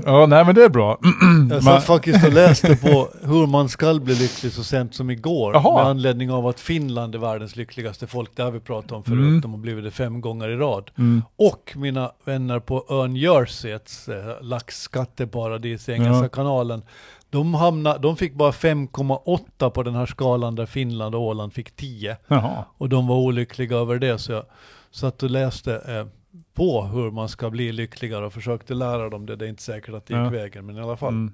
Ja, 0.04 0.26
nej 0.26 0.44
men 0.44 0.54
det 0.54 0.64
är 0.64 0.68
bra. 0.68 0.98
Jag 1.50 1.62
satt 1.64 1.84
faktiskt 1.84 2.26
och 2.26 2.32
läste 2.32 2.76
på 2.76 3.08
hur 3.22 3.46
man 3.46 3.68
ska 3.68 3.94
bli 3.94 4.14
lycklig 4.14 4.52
så 4.52 4.64
sent 4.64 4.94
som 4.94 5.10
igår. 5.10 5.54
Jaha. 5.54 5.74
Med 5.82 5.86
anledning 5.90 6.30
av 6.30 6.46
att 6.46 6.60
Finland 6.60 7.14
är 7.14 7.18
världens 7.18 7.56
lyckligaste 7.56 8.06
folk. 8.06 8.30
Det 8.36 8.42
har 8.42 8.50
vi 8.50 8.60
pratat 8.60 8.92
om 8.92 9.02
förut. 9.04 9.18
Mm. 9.18 9.40
De 9.40 9.50
har 9.50 9.58
blivit 9.58 9.84
det 9.84 9.90
fem 9.90 10.20
gånger 10.20 10.48
i 10.48 10.56
rad. 10.56 10.90
Mm. 10.98 11.22
Och 11.36 11.72
mina 11.76 12.10
vänner 12.24 12.58
på 12.60 12.84
ön 12.88 13.16
Jersey, 13.16 13.70
ett 13.72 13.90
eh, 14.08 14.42
laxskatteparadis 14.44 15.88
i 15.88 15.92
Engelska 15.92 16.24
Ja. 16.24 16.28
kanalen. 16.28 16.82
De, 17.30 17.54
hamnade, 17.54 17.98
de 17.98 18.16
fick 18.16 18.34
bara 18.34 18.50
5,8 18.50 19.70
på 19.70 19.82
den 19.82 19.94
här 19.94 20.06
skalan 20.06 20.54
där 20.54 20.66
Finland 20.66 21.14
och 21.14 21.20
Åland 21.20 21.52
fick 21.52 21.76
10. 21.76 22.16
Jaha. 22.28 22.64
Och 22.78 22.88
de 22.88 23.06
var 23.06 23.16
olyckliga 23.16 23.76
över 23.76 23.98
det. 23.98 24.18
Så 24.18 24.32
jag 24.32 24.44
satt 24.90 25.22
och 25.22 25.30
läste 25.30 25.74
eh, 25.74 26.06
på 26.54 26.82
hur 26.82 27.10
man 27.10 27.28
ska 27.28 27.50
bli 27.50 27.72
lyckligare 27.72 28.26
och 28.26 28.32
försökte 28.32 28.74
lära 28.74 29.08
dem 29.10 29.26
det. 29.26 29.36
Det 29.36 29.44
är 29.44 29.48
inte 29.48 29.62
säkert 29.62 29.94
att 29.94 30.06
det 30.06 30.14
gick 30.14 30.20
Ja. 30.26 30.28
vägen, 30.28 30.66
men 30.66 30.76
i 30.76 30.80
alla 30.80 30.96
fall. 30.96 31.08
Mm. 31.12 31.32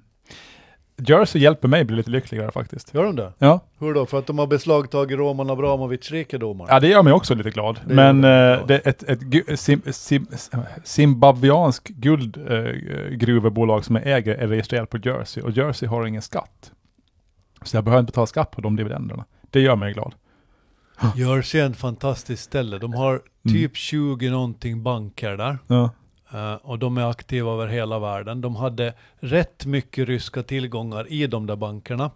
Jersey 1.07 1.43
hjälper 1.43 1.69
mig 1.69 1.85
bli 1.85 1.97
lite 1.97 2.11
lyckligare 2.11 2.51
faktiskt. 2.51 2.95
Gör 2.95 3.05
de 3.05 3.17
det? 3.17 3.33
Ja. 3.39 3.61
Hur 3.79 3.95
då? 3.95 4.07
För 4.07 4.19
att 4.19 4.27
de 4.27 4.39
har 4.39 4.47
beslagtagit 4.47 5.19
Roman 5.19 5.51
Abramovic 5.51 6.11
rikedomar? 6.11 6.67
ja, 6.69 6.81
det 6.81 6.89
gör 6.89 7.03
mig 7.03 7.13
också 7.13 7.35
lite 7.35 7.51
glad. 7.51 7.81
Det 7.87 7.95
Men 7.95 8.17
eh, 8.17 8.67
det 8.67 8.75
är 8.75 8.89
ett, 8.89 9.03
ett 9.03 9.21
gu- 9.21 9.57
sim, 9.57 9.83
sim, 9.91 10.27
zimbabwiansk 10.85 11.89
guldgruvebolag 11.89 13.85
som 13.85 13.97
jag 13.97 14.07
äger 14.07 14.35
är 14.35 14.49
registrerat 14.49 14.91
på 14.91 14.99
Jersey 14.99 15.43
och 15.43 15.51
Jersey 15.51 15.89
har 15.89 16.07
ingen 16.07 16.23
skatt. 16.23 16.73
Så 17.63 17.77
jag 17.77 17.85
behöver 17.85 18.01
inte 18.01 18.11
betala 18.11 18.27
skatt 18.27 18.51
på 18.51 18.61
de 18.61 18.77
dividenderna. 18.77 19.25
Det 19.51 19.61
gör 19.61 19.77
mig 19.77 19.93
glad. 19.93 20.15
Jersey 21.17 21.61
är 21.61 21.71
ett 21.71 21.77
fantastiskt 21.77 22.43
ställe. 22.43 22.79
De 22.79 22.95
har 22.95 23.23
typ 23.49 23.77
20 23.77 24.31
någonting 24.31 24.83
banker 24.83 25.37
där. 25.37 25.59
Ja. 25.67 25.91
Eh, 26.33 26.55
och 26.55 26.79
de 26.79 26.99
är 26.99 27.11
aktiva 27.11 27.53
över 27.53 27.67
hela 27.67 27.99
världen. 27.99 28.41
De 28.41 28.57
hade 28.57 28.95
rätt 29.21 29.67
mycket 29.67 30.09
ryska 30.09 30.43
tillgångar 30.43 31.13
i 31.13 31.27
de 31.27 31.47
där 31.47 31.57
bankerna. 31.57 32.11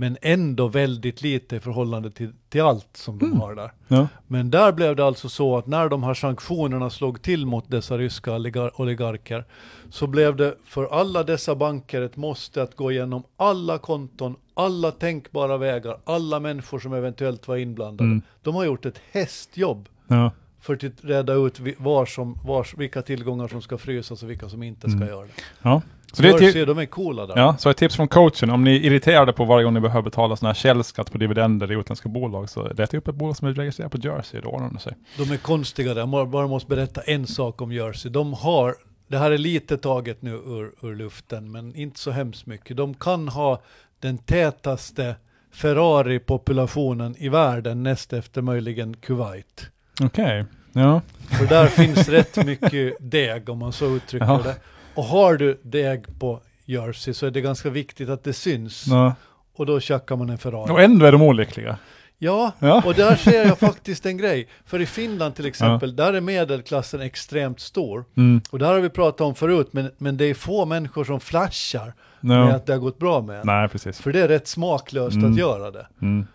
Men 0.00 0.16
ändå 0.22 0.68
väldigt 0.68 1.22
lite 1.22 1.56
i 1.56 1.60
förhållande 1.60 2.10
till, 2.10 2.32
till 2.48 2.62
allt 2.62 2.88
som 2.96 3.18
de 3.18 3.24
Mm. 3.26 3.40
har 3.40 3.54
där. 3.54 3.72
Ja. 3.88 4.08
Men 4.26 4.50
där 4.50 4.72
blev 4.72 4.96
det 4.96 5.04
alltså 5.04 5.28
så 5.28 5.56
att 5.58 5.66
när 5.66 5.88
de 5.88 6.02
här 6.02 6.14
sanktionerna 6.14 6.90
slog 6.90 7.22
till 7.22 7.46
mot 7.46 7.70
dessa 7.70 7.98
ryska 7.98 8.30
oligar- 8.32 8.80
oligarker 8.80 9.44
så 9.90 10.06
blev 10.06 10.36
det 10.36 10.54
för 10.64 10.84
alla 11.00 11.22
dessa 11.22 11.54
banker 11.54 12.02
ett 12.02 12.16
måste 12.16 12.62
att 12.62 12.76
gå 12.76 12.92
igenom 12.92 13.22
alla 13.36 13.78
konton, 13.78 14.36
alla 14.54 14.90
tänkbara 14.90 15.56
vägar, 15.56 15.98
alla 16.04 16.40
människor 16.40 16.78
som 16.78 16.92
eventuellt 16.94 17.48
var 17.48 17.56
inblandade. 17.56 18.10
Mm. 18.10 18.22
De 18.42 18.54
har 18.54 18.64
gjort 18.64 18.86
ett 18.86 19.00
hästjobb 19.12 19.88
Ja. 20.06 20.30
För 20.60 20.74
att 20.74 20.84
reda 21.04 21.32
ut 21.32 21.60
var 21.78 22.06
som, 22.06 22.38
var, 22.44 22.66
vilka 22.76 23.02
tillgångar 23.02 23.48
som 23.48 23.62
ska 23.62 23.78
frysas 23.78 24.22
och 24.22 24.30
vilka 24.30 24.48
som 24.48 24.62
inte 24.62 24.88
ska 24.90 24.96
Mm. 24.96 25.08
göra 25.08 25.24
det. 25.26 25.32
ja. 25.62 25.82
Så 26.12 26.22
det 26.22 26.28
är 26.28 26.66
de 26.66 26.78
är 26.78 26.86
coola 26.86 27.26
där. 27.26 27.36
ja, 27.36 27.56
så 27.58 27.70
ett 27.70 27.76
tips 27.76 27.96
från 27.96 28.08
coachen. 28.08 28.50
Om 28.50 28.64
ni 28.64 28.76
är 28.76 28.80
irriterade 28.80 29.32
på 29.32 29.44
varje 29.44 29.64
gång 29.64 29.74
ni 29.74 29.80
behöver 29.80 30.02
betala 30.02 30.36
sån 30.36 30.46
här 30.46 30.54
källskatt 30.54 31.12
på 31.12 31.18
dividender 31.18 31.72
i 31.72 31.74
utländska 31.74 32.08
bolag 32.08 32.50
så 32.50 32.68
leta 32.68 32.96
upp 32.96 33.08
ett 33.08 33.14
bolag 33.14 33.36
som 33.36 33.48
är 33.48 33.52
registrerat 33.54 33.92
på 33.92 33.98
Jersey, 33.98 34.40
då 34.40 34.48
ordnar 34.48 34.70
det 34.70 34.78
sig. 34.78 34.92
De 35.18 35.30
är 35.32 35.36
konstiga 35.36 35.94
där. 35.94 36.00
Jag 36.00 36.28
bara 36.28 36.46
måste 36.46 36.68
berätta 36.68 37.00
en 37.00 37.26
sak 37.26 37.62
om 37.62 37.72
Jersey. 37.72 38.10
De 38.12 38.32
har, 38.32 38.74
det 39.08 39.18
här 39.18 39.30
är 39.30 39.38
lite 39.38 39.76
taget 39.76 40.22
nu 40.22 40.30
ur, 40.30 40.72
ur 40.82 40.96
luften, 40.96 41.50
men 41.52 41.74
inte 41.74 42.00
så 42.00 42.10
hemskt 42.10 42.46
mycket. 42.46 42.76
De 42.76 42.94
kan 42.94 43.28
ha 43.28 43.62
den 44.00 44.18
tätaste 44.18 45.14
Ferrari-populationen 45.52 47.14
i 47.18 47.28
världen 47.28 47.82
näst 47.82 48.12
efter 48.12 48.42
möjligen 48.42 48.96
Kuwait. 48.96 49.70
Okej. 50.02 50.44
Ja. 50.72 51.00
För 51.38 51.46
där 51.46 51.66
finns 51.66 52.08
rätt 52.08 52.46
mycket 52.46 52.96
deg 53.00 53.48
om 53.48 53.58
man 53.58 53.72
så 53.72 53.96
uttrycker 53.96 54.26
Jaha. 54.26 54.42
det. 54.42 54.54
Och 54.94 55.04
har 55.04 55.34
du 55.36 55.60
deg 55.62 56.18
på 56.20 56.40
Jersey 56.64 57.14
så 57.14 57.26
är 57.26 57.30
det 57.30 57.40
ganska 57.40 57.70
viktigt 57.70 58.08
att 58.08 58.24
det 58.24 58.32
syns. 58.32 58.84
ja. 58.86 59.14
Och 59.56 59.66
då 59.66 59.80
tjackar 59.80 60.16
man 60.16 60.30
en 60.30 60.38
Ferrari. 60.38 60.70
Och 60.72 60.82
ändå 60.82 61.06
är 61.06 61.12
de 61.12 61.22
olyckliga. 61.22 61.76
Ja, 62.18 62.52
Ja. 62.58 62.82
och 62.86 62.94
där 62.94 63.16
ser 63.16 63.46
jag 63.46 63.58
faktiskt 63.58 64.06
en 64.06 64.16
grej. 64.18 64.48
För 64.66 64.80
i 64.80 64.86
Finland 64.86 65.34
till 65.34 65.46
exempel, 65.46 65.96
där 65.96 66.12
är 66.12 66.20
medelklassen 66.20 67.00
extremt 67.00 67.60
stor. 67.60 68.04
Mm. 68.16 68.40
Och 68.50 68.58
det 68.58 68.66
här 68.66 68.72
har 68.72 68.80
vi 68.80 68.88
pratat 68.88 69.20
om 69.20 69.34
förut, 69.34 69.68
men, 69.70 69.90
men 69.98 70.16
det 70.16 70.24
är 70.24 70.34
få 70.34 70.64
människor 70.66 71.04
som 71.04 71.20
flashar 71.20 71.94
med 72.20 72.38
Ja. 72.38 72.52
att 72.54 72.66
det 72.66 72.72
har 72.72 72.80
gått 72.80 72.98
bra 72.98 73.22
med 73.22 73.36
en. 73.40 73.46
Nej, 73.46 73.68
precis. 73.68 74.00
För 74.00 74.12
det 74.12 74.20
är 74.20 74.28
rätt 74.28 74.48
smaklöst 74.48 75.16
Mm. 75.16 75.32
att 75.32 75.38
göra 75.38 75.70
det. 75.70 75.86
Mm. 76.02 76.26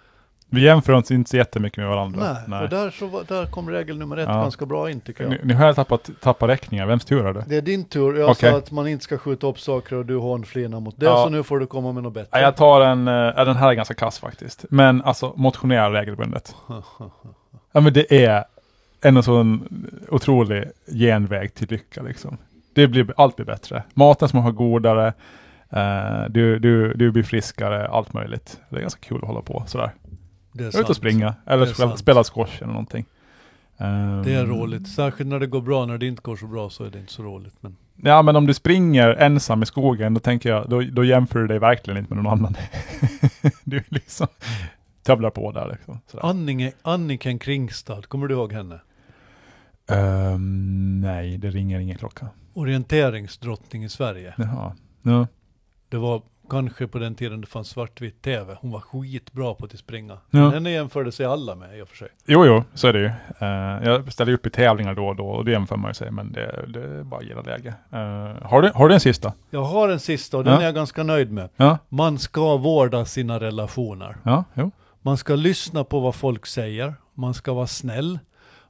Vi 0.54 0.62
jämför 0.62 0.94
oss 0.94 1.12
inte 1.12 1.30
så 1.30 1.38
jättemycket 1.38 1.78
med 1.78 1.88
varandra. 1.88 2.38
Nej, 2.48 2.64
och 2.64 2.70
där, 2.70 2.90
så, 2.92 3.24
där 3.28 3.46
kom 3.46 3.70
regel 3.70 3.98
nummer 3.98 4.18
ett 4.18 4.30
Ja. 4.30 4.34
ganska 4.34 4.66
bra 4.66 4.92
in 4.92 5.02
tycker 5.02 5.24
jag. 5.24 5.30
Ni, 5.32 5.40
ni 5.44 5.54
har 5.54 5.74
tappat, 5.74 6.10
tappat 6.22 6.50
räkningar. 6.50 6.86
Vems 6.86 7.06
tur 7.06 7.26
är 7.28 7.34
det? 7.34 7.44
Det 7.48 7.58
är 7.58 7.62
din 7.62 7.86
tur, 7.86 8.20
jag 8.20 8.30
Okej. 8.30 8.52
sa 8.52 8.58
att 8.58 8.72
man 8.72 8.88
inte 8.88 9.04
ska 9.04 9.18
skjuta 9.18 9.48
upp 9.48 9.60
saker 9.60 9.96
och 9.96 10.06
du 10.06 10.18
hånflinar 10.18 10.80
mot 10.80 11.00
det, 11.00 11.06
Ja. 11.06 11.24
så 11.24 11.30
nu 11.30 11.44
får 11.44 11.60
du 11.60 11.66
komma 11.68 11.92
med 11.92 12.04
något 12.04 12.14
bättre. 12.14 12.30
Ja, 12.32 12.40
jag 12.40 12.56
tar 12.56 12.82
en, 12.82 13.08
ja, 13.08 13.46
den 13.46 13.56
här 13.56 13.70
är 13.70 13.74
ganska 13.74 13.94
kass 13.94 14.20
faktiskt. 14.20 14.66
Men 14.70 15.02
alltså 15.02 15.34
motionera 15.36 15.94
regelbundet. 16.02 16.56
Ja 17.72 17.82
men 17.82 17.94
det 17.94 18.26
är 18.26 18.44
en 19.02 19.24
sån 19.24 19.68
otrolig 20.10 20.64
genväg 20.88 21.54
till 21.54 21.68
lycka 21.70 22.02
liksom. 22.02 22.38
Det 22.74 22.88
blir, 22.88 23.14
allt 23.18 23.36
blir 23.36 23.46
bättre. 23.46 23.84
Maten 23.94 24.28
smakar 24.30 24.52
godare, 24.52 25.14
eh, 25.70 26.24
du, 26.30 26.60
du, 26.60 26.94
du 26.94 27.12
blir 27.12 27.24
friskare, 27.24 27.88
allt 27.88 28.14
möjligt. 28.14 28.60
Det 28.70 28.76
är 28.76 28.82
ganska 28.82 29.00
kul 29.08 29.18
att 29.22 29.28
hålla 29.28 29.42
på 29.42 29.64
sådär. 29.68 29.92
Det 30.54 30.64
är 30.64 30.68
Ut 30.68 30.76
och 30.76 30.86
sant. 30.86 30.98
springa, 30.98 31.36
eller 31.46 31.66
spela, 31.66 31.90
sant. 31.90 32.00
spela 32.00 32.24
squash 32.24 32.58
eller 32.58 32.68
någonting. 32.74 33.06
Ehm, 33.78 34.24
Det 34.24 34.34
är 34.34 34.46
roligt. 34.46 34.88
Särskilt 34.88 35.30
när 35.30 35.40
det 35.40 35.48
går 35.48 35.62
bra. 35.62 35.86
När 35.86 35.98
det 35.98 36.08
inte 36.08 36.22
går 36.22 36.36
så 36.36 36.48
bra 36.48 36.70
så 36.70 36.84
är 36.84 36.90
det 36.90 37.00
inte 37.00 37.14
så 37.14 37.24
roligt. 37.24 37.56
Men 37.60 37.76
Ja 37.96 38.22
men 38.22 38.36
om 38.36 38.46
du 38.48 38.54
springer 38.54 39.10
ensam 39.10 39.64
i 39.64 39.66
skogen, 39.66 40.14
då 40.14 40.20
tänker 40.20 40.50
jag, 40.50 40.70
då, 40.70 40.82
då 40.82 41.04
jämför 41.04 41.40
du 41.40 41.48
dig 41.48 41.60
verkligen 41.60 41.98
inte 41.98 42.14
med 42.14 42.24
någon 42.24 42.34
annan. 42.40 42.56
du 43.64 43.84
liksom 43.90 44.28
tövlar 45.04 45.30
på 45.30 45.52
där 45.52 45.70
liksom. 45.72 46.00
Sådär. 46.08 46.26
Anninge, 46.26 46.72
Anniken 46.82 47.40
Kringstad, 47.40 48.02
kommer 48.02 48.28
du 48.28 48.34
ihåg 48.36 48.54
henne? 48.54 48.80
Ehm, 49.88 51.02
nej, 51.02 51.38
det 51.38 51.50
ringer 51.50 51.80
ingen 51.80 51.98
klocka. 51.98 52.28
Orienteringsdrottning 52.54 53.84
i 53.84 53.90
Sverige. 53.90 54.34
Jaha. 54.38 54.76
Ja. 55.02 55.28
Det 55.90 55.98
var 55.98 56.22
kanske 56.54 56.88
på 56.88 57.00
den 57.00 57.16
tiden 57.16 57.42
det 57.42 57.48
fanns 57.48 57.68
svartvitt 57.70 58.22
tv. 58.22 58.58
Hon 58.62 58.72
var 58.72 58.80
skitbra 58.80 59.54
på 59.54 59.66
att 59.66 59.80
springa. 59.80 60.18
Ja. 60.30 60.50
Henne 60.50 60.72
jämförde 60.72 61.12
sig 61.12 61.26
alla 61.26 61.56
med 61.56 61.78
i 61.80 61.82
och 61.82 61.88
för 61.90 61.98
sig. 61.98 62.08
Jo, 62.26 62.46
jo, 62.46 62.64
så 62.74 62.88
är 62.88 62.94
det 62.94 63.00
ju. 63.00 63.12
Eh, 63.40 63.88
jag 63.90 64.14
ställer 64.14 64.34
upp 64.34 64.46
i 64.46 64.50
tävlingar 64.50 64.94
då 64.96 65.08
och 65.08 65.16
då 65.16 65.28
och 65.28 65.46
det 65.46 65.52
jämför 65.52 65.76
man 65.78 65.94
sig, 65.94 66.12
men 66.12 66.32
det, 66.32 66.66
det 66.68 66.84
är 66.84 67.04
bara 67.04 67.22
gilla 67.22 67.42
läge. 67.42 67.74
Eh, 67.92 68.48
har, 68.50 68.62
du, 68.62 68.72
har 68.76 68.88
du 68.88 68.94
en 68.94 69.00
sista? 69.00 69.34
Jag 69.50 69.64
har 69.64 69.90
en 69.90 70.00
sista 70.00 70.38
och 70.38 70.44
den 70.44 70.54
Ja. 70.54 70.60
är 70.62 70.66
jag 70.66 70.76
ganska 70.76 71.04
nöjd 71.04 71.32
med. 71.32 71.50
Ja, 71.56 71.78
Man 71.90 72.18
ska 72.20 72.58
vårda 72.58 73.06
sina 73.06 73.40
relationer. 73.40 74.16
ja, 74.24 74.44
jo. 74.54 74.72
Man 75.02 75.18
ska 75.18 75.36
lyssna 75.36 75.84
på 75.84 76.00
vad 76.00 76.16
folk 76.16 76.46
säger. 76.46 76.94
Man 77.14 77.34
ska 77.34 77.54
vara 77.54 77.68
snäll. 77.68 78.20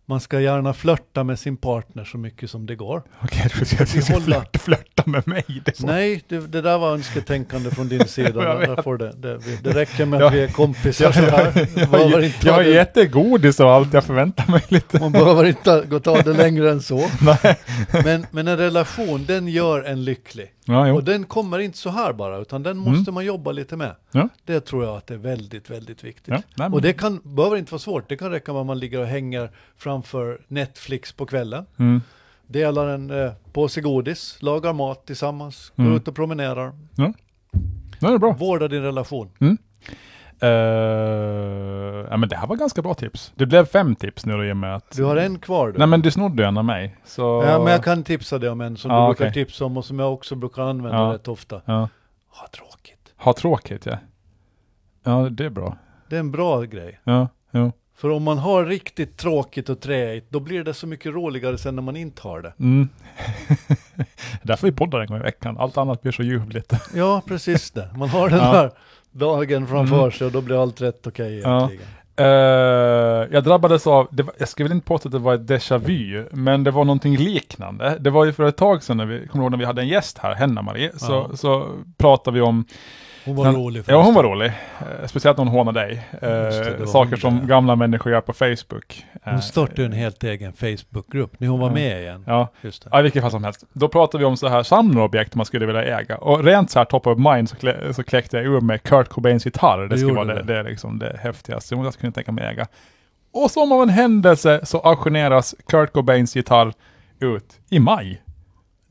Man 0.06 0.20
ska 0.20 0.40
gärna 0.40 0.74
flörta 0.74 1.24
med 1.24 1.40
sin 1.40 1.58
partner 1.58 2.04
så 2.06 2.18
mycket 2.18 2.50
som 2.50 2.66
det 2.66 2.76
går. 2.76 3.04
Okej, 3.24 3.48
du 3.60 3.66
ska, 3.66 3.78
du 3.86 4.02
ska 4.02 4.14
hålla- 4.14 4.46
flörta, 4.54 5.04
med 5.06 5.28
mig. 5.28 5.44
Det 5.66 5.80
var- 5.80 5.88
Nej, 5.88 6.24
det, 6.28 6.40
det 6.40 6.62
där 6.62 6.78
var 6.78 6.92
önsketänkande 6.94 7.72
från 7.72 7.88
din 7.90 8.06
sida. 8.08 8.30
Jag 8.44 8.60
Där, 8.76 8.82
får 8.82 8.98
det, 8.98 9.12
det, 9.18 9.40
det 9.64 9.74
räcker 9.74 10.06
med 10.06 10.24
att 10.24 10.34
vi 10.34 10.40
är 10.44 10.48
kompisar 10.48 11.06
Jag, 11.06 11.14
så 11.16 11.20
här. 11.22 11.68
jag, 11.76 12.12
jag, 12.12 12.12
jag, 12.24 12.32
jag 12.44 12.54
har 12.54 12.64
det- 12.64 12.70
gett 12.70 13.12
godis 13.12 13.60
och 13.60 13.72
allt, 13.72 13.94
jag 13.94 14.04
förväntar 14.04 14.48
mig 14.52 14.62
lite. 14.68 15.00
Man 15.00 15.12
behöver 15.12 15.44
inte 15.46 15.84
gå 15.90 16.00
ta 16.00 16.22
det 16.22 16.34
längre 16.34 16.72
än 16.72 16.82
så. 16.82 16.98
Nej. 17.22 17.60
Men, 18.06 18.26
men 18.32 18.48
en 18.48 18.58
relation, 18.58 19.26
den 19.26 19.48
gör 19.48 19.84
en 19.84 20.04
lycklig. 20.04 20.53
Ja, 20.66 20.88
jo. 20.88 20.96
Och 20.96 21.04
den 21.04 21.26
kommer 21.26 21.60
inte 21.60 21.78
så 21.78 21.90
här 21.90 22.14
bara, 22.14 22.38
utan 22.38 22.64
den 22.64 22.78
måste 22.78 23.12
man 23.12 23.26
jobba 23.26 23.52
lite 23.52 23.76
med. 23.78 23.96
Ja. 24.12 24.30
Det 24.46 24.60
tror 24.60 24.84
jag 24.86 24.98
att 24.98 25.08
det 25.08 25.14
är 25.14 25.18
väldigt, 25.18 25.70
väldigt 25.70 26.04
viktigt. 26.04 26.28
Ja, 26.34 26.42
nej, 26.56 26.70
Och 26.70 26.82
det 26.82 26.94
kan, 26.94 27.20
behöver 27.24 27.58
inte 27.58 27.72
vara 27.72 27.80
svårt, 27.80 28.10
det 28.10 28.18
kan 28.18 28.32
räcka 28.32 28.54
med 28.54 28.60
att 28.62 28.66
man 28.68 28.80
ligger 28.80 29.00
och 29.00 29.08
hänger 29.08 29.52
framför 29.78 30.42
Netflix 30.48 31.12
på 31.12 31.26
kvällen, 31.26 31.66
Mm. 31.78 32.02
delar 32.48 32.88
en 32.88 33.12
eh, 33.12 33.32
påse 33.54 33.82
godis, 33.82 34.38
lagar 34.42 34.74
mat 34.74 35.06
tillsammans, 35.06 35.72
går 35.76 35.84
Mm. 35.86 35.98
ut 35.98 36.08
och 36.08 36.16
promenerar. 36.16 36.72
Det 38.00 38.06
är 38.08 38.18
bra. 38.18 38.32
Vårda 38.40 38.68
din 38.68 38.82
relation. 38.82 39.30
Uh, 40.44 40.50
ja, 42.10 42.18
men 42.18 42.30
det 42.30 42.36
här 42.36 42.48
var 42.48 42.56
ganska 42.56 42.82
bra 42.82 42.94
tips. 42.94 43.32
Det 43.36 43.46
blev 43.46 43.66
fem 43.66 43.96
tips 43.96 44.26
nu 44.26 44.34
då 44.38 44.46
i 44.46 44.52
och 44.52 44.58
med 44.58 44.76
att... 44.76 44.92
Du 44.92 45.04
har 45.04 45.16
en 45.16 45.40
kvar 45.40 45.68
du. 45.72 45.78
Nej 45.78 45.88
men 45.88 46.02
du 46.02 46.12
snodde 46.12 46.46
en 46.46 46.58
av 46.58 46.66
mig. 46.66 46.96
Så... 47.06 47.44
Ja, 47.48 47.60
men 47.64 47.74
jag 47.74 47.84
kan 47.84 48.04
tipsa 48.04 48.38
dig 48.40 48.50
om 48.50 48.62
en 48.62 48.78
som 48.78 48.92
Ja, 48.92 49.02
du 49.02 49.08
brukar 49.08 49.26
okej. 49.32 49.46
tipsa 49.46 49.66
om 49.66 49.78
och 49.78 49.86
som 49.86 50.00
jag 50.00 50.14
också 50.14 50.36
brukar 50.36 50.62
använda 50.62 50.98
Ja. 50.98 51.14
rätt 51.14 51.28
ofta. 51.28 51.62
Ja. 51.66 51.90
Ha 52.30 52.48
tråkigt. 52.52 53.14
Ha 53.18 53.34
tråkigt 53.34 53.86
ja. 53.86 53.98
Ja, 55.04 55.30
det 55.32 55.46
är 55.46 55.50
bra. 55.50 55.78
Det 56.10 56.16
är 56.16 56.20
en 56.20 56.32
bra 56.32 56.62
grej. 56.62 57.00
Ja, 57.04 57.28
jo. 57.52 57.72
För 57.96 58.10
om 58.10 58.24
man 58.24 58.38
har 58.38 58.66
riktigt 58.66 59.18
tråkigt 59.18 59.70
och 59.70 59.80
träigt, 59.82 60.26
då 60.32 60.40
blir 60.40 60.64
det 60.64 60.74
så 60.74 60.88
mycket 60.88 61.14
roligare 61.14 61.58
sen 61.58 61.76
när 61.76 61.82
man 61.84 61.96
inte 61.96 62.22
har 62.22 62.42
det. 62.42 62.54
Mm. 62.60 62.90
Därför 64.44 64.68
vi 64.68 64.74
poddar 64.74 65.00
en 65.00 65.08
gång 65.08 65.18
i 65.18 65.24
veckan. 65.24 65.58
Allt 65.58 65.78
annat 65.78 66.02
blir 66.02 66.12
så 66.12 66.24
ljuvligt. 66.24 66.74
Ja, 66.96 67.22
precis 67.28 67.72
det. 67.72 67.90
Man 67.96 68.10
har 68.10 68.30
den 68.30 68.38
Ja. 68.40 68.52
här 68.52 68.72
dagen 69.14 69.68
framför 69.68 69.98
Mm. 70.00 70.12
sig 70.12 70.28
och 70.28 70.34
då 70.34 70.42
blir 70.42 70.62
allt 70.62 70.82
rätt 70.82 71.08
okej 71.08 71.40
Ja. 71.44 71.58
egentligen. 71.58 71.86
Eh, 72.16 72.26
jag 73.32 73.44
drabbades 73.44 73.88
av, 73.88 74.08
var, 74.12 74.34
jag 74.40 74.48
skulle 74.50 74.74
inte 74.74 74.88
påstå 74.88 75.08
att 75.08 75.12
det 75.12 75.20
var 75.20 75.34
ett 75.34 75.42
déjà 75.42 75.78
vu, 75.78 76.28
men 76.32 76.64
det 76.64 76.72
var 76.72 76.86
någonting 76.86 77.18
liknande. 77.18 77.98
Det 78.00 78.10
var 78.10 78.26
ju 78.26 78.34
för 78.34 78.44
ett 78.44 78.58
tag 78.58 78.84
sedan, 78.84 78.98
när 78.98 79.06
vi, 79.06 79.28
kommer 79.28 79.44
ihåg 79.44 79.52
när 79.52 79.58
vi 79.58 79.66
hade 79.66 79.82
en 79.82 79.88
gäst 79.88 80.18
här, 80.18 80.34
Henna-Marie, 80.36 80.92
så, 80.98 81.12
Ja. 81.32 81.38
så 81.38 81.70
pratade 81.98 82.36
vi 82.36 82.42
om 82.42 82.66
Hon 83.26 83.36
var 83.36 83.44
Men- 83.46 83.56
rolig 83.56 83.84
Ja, 83.88 84.02
hon 84.02 84.14
var 84.14 84.24
rolig. 84.24 84.48
Eh, 84.48 85.08
speciellt 85.08 85.38
när 85.38 85.46
hon 85.46 85.54
hånade 85.54 85.80
dig. 85.80 86.08
Eh, 86.12 86.20
det, 86.80 86.88
saker 86.88 87.16
som 87.16 87.40
där. 87.40 87.46
gamla 87.48 87.76
människor 87.76 88.12
gör 88.12 88.22
på 88.22 88.34
Facebook. 88.34 89.06
Eh, 89.24 89.32
Hon 89.34 89.42
startade 89.42 89.86
en 89.86 89.92
helt 89.92 90.24
egen 90.24 90.54
Facebookgrupp 90.54 91.40
när 91.40 91.48
hon 91.48 91.60
var 91.60 91.70
med 91.70 92.02
igen. 92.02 92.24
Ja, 92.28 92.48
Just 92.62 92.84
det. 92.84 92.90
ja, 92.92 93.00
i 93.00 93.04
vilket 93.04 93.22
fall 93.22 93.32
som 93.32 93.44
helst. 93.44 93.64
Då 93.74 93.88
pratade 93.88 94.22
vi 94.22 94.26
om 94.26 94.38
så 94.38 94.48
här 94.48 94.64
samlarobjekt 94.64 95.36
man 95.36 95.46
skulle 95.46 95.66
vilja 95.66 95.84
äga. 96.00 96.18
Och 96.18 96.44
rent 96.44 96.72
så 96.72 96.80
här 96.80 96.86
top 96.86 97.08
of 97.08 97.18
mind 97.18 97.50
så, 97.50 97.56
klä, 97.56 97.94
så 97.94 98.04
kläckte 98.04 98.38
jag 98.38 98.46
ur 98.46 98.62
med 98.62 98.84
Kurt 98.84 99.10
Cobains 99.10 99.46
gitarr. 99.46 99.88
Det 99.88 99.98
skulle 99.98 100.14
vara 100.14 100.26
det, 100.26 100.44
det. 100.44 100.64
liksom 100.64 101.00
det 101.00 101.18
häftigaste 101.22 101.76
jag 101.76 101.94
skulle 101.94 102.12
tänka 102.12 102.32
mig 102.32 102.46
äga. 102.46 102.68
Och 103.34 103.52
som 103.52 103.72
av 103.72 103.82
en 103.84 103.90
händelse 103.90 104.60
så 104.64 104.80
auktioneras 104.80 105.56
Kurt 105.68 105.94
Cobains 105.94 106.36
gitarr 106.36 106.74
ut 107.20 107.60
i 107.70 107.80
maj. 107.80 108.22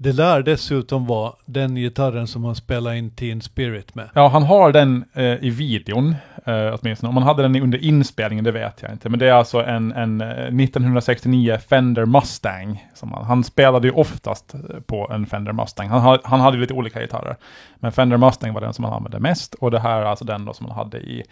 Det 0.03 0.13
lär 0.13 0.43
dessutom 0.43 1.07
vara 1.07 1.33
den 1.45 1.75
gitarren 1.75 2.27
som 2.27 2.45
han 2.45 2.55
spelade 2.55 2.99
in 2.99 3.11
Teen 3.11 3.41
Spirit 3.41 3.95
med. 3.95 4.09
Ja, 4.15 4.29
han 4.29 4.43
har 4.43 4.73
den 4.73 5.05
eh, 5.13 5.25
i 5.25 5.51
videon, 5.51 6.15
eh, 6.45 6.79
åtminstone. 6.81 7.09
Om 7.09 7.17
han 7.17 7.23
hade 7.23 7.43
den 7.43 7.63
under 7.63 7.85
inspelningen, 7.85 8.45
det 8.45 8.53
vet 8.53 8.83
jag 8.83 8.93
inte. 8.93 9.09
Men 9.09 9.19
det 9.19 9.29
är 9.29 9.33
alltså 9.33 9.65
en, 9.65 9.93
en 9.93 10.21
eh, 10.21 10.29
1969 10.29 11.59
Fender 11.69 12.07
Mustang. 12.07 12.89
Som 12.95 13.13
han, 13.13 13.25
han 13.25 13.45
spelade 13.45 13.89
ju 13.89 13.95
oftast 13.95 14.55
eh, 14.55 14.61
på 14.87 15.11
en 15.13 15.27
Fender 15.27 15.53
Mustang. 15.53 15.89
Han, 15.89 16.01
ha, 16.01 16.19
han 16.25 16.41
hade 16.41 16.57
ju 16.57 16.61
lite 16.61 16.75
olika 16.75 17.01
gitarrer. 17.01 17.37
Men 17.77 17.93
Fender 17.93 18.17
Mustang 18.17 18.53
var 18.53 18.61
den 18.61 18.73
som 18.73 18.85
han 18.85 18.95
använde 18.95 19.21
mest. 19.21 19.55
Och 19.55 19.71
det 19.71 19.81
här 19.81 20.01
är 20.01 20.05
alltså 20.05 20.25
den 20.25 20.45
då 20.45 20.53
som 20.53 20.67
han 20.67 20.77
hade 20.77 20.99
i 20.99 21.23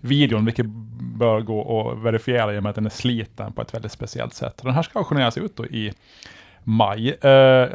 videon, 0.00 0.44
vilket 0.44 0.66
bör 1.18 1.40
gå 1.40 1.80
att 1.80 1.98
verifiera 1.98 2.54
i 2.54 2.58
och 2.58 2.62
med 2.62 2.70
att 2.70 2.76
den 2.76 2.86
är 2.86 2.90
sliten 2.90 3.52
på 3.52 3.62
ett 3.62 3.74
väldigt 3.74 3.92
speciellt 3.92 4.34
sätt. 4.34 4.60
Den 4.62 4.74
här 4.74 4.82
ska 4.82 4.98
auktioneras 4.98 5.38
ut 5.38 5.56
då 5.56 5.66
i 5.66 5.92
maj. 6.64 7.08
Eh, 7.10 7.68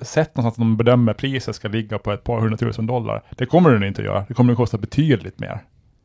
sett 0.00 0.36
någonstans 0.36 0.46
att 0.46 0.56
de 0.56 0.76
bedömer 0.76 1.12
priset 1.12 1.56
ska 1.56 1.68
ligga 1.68 1.98
på 1.98 2.12
ett 2.12 2.24
par 2.24 2.40
hundratusen 2.40 2.86
dollar. 2.86 3.22
Det 3.30 3.46
kommer 3.46 3.70
den 3.70 3.84
inte 3.84 4.00
att 4.00 4.06
göra. 4.06 4.24
Det 4.28 4.34
kommer 4.34 4.52
att 4.52 4.56
kosta 4.56 4.78
betydligt 4.78 5.38
mer. 5.38 5.58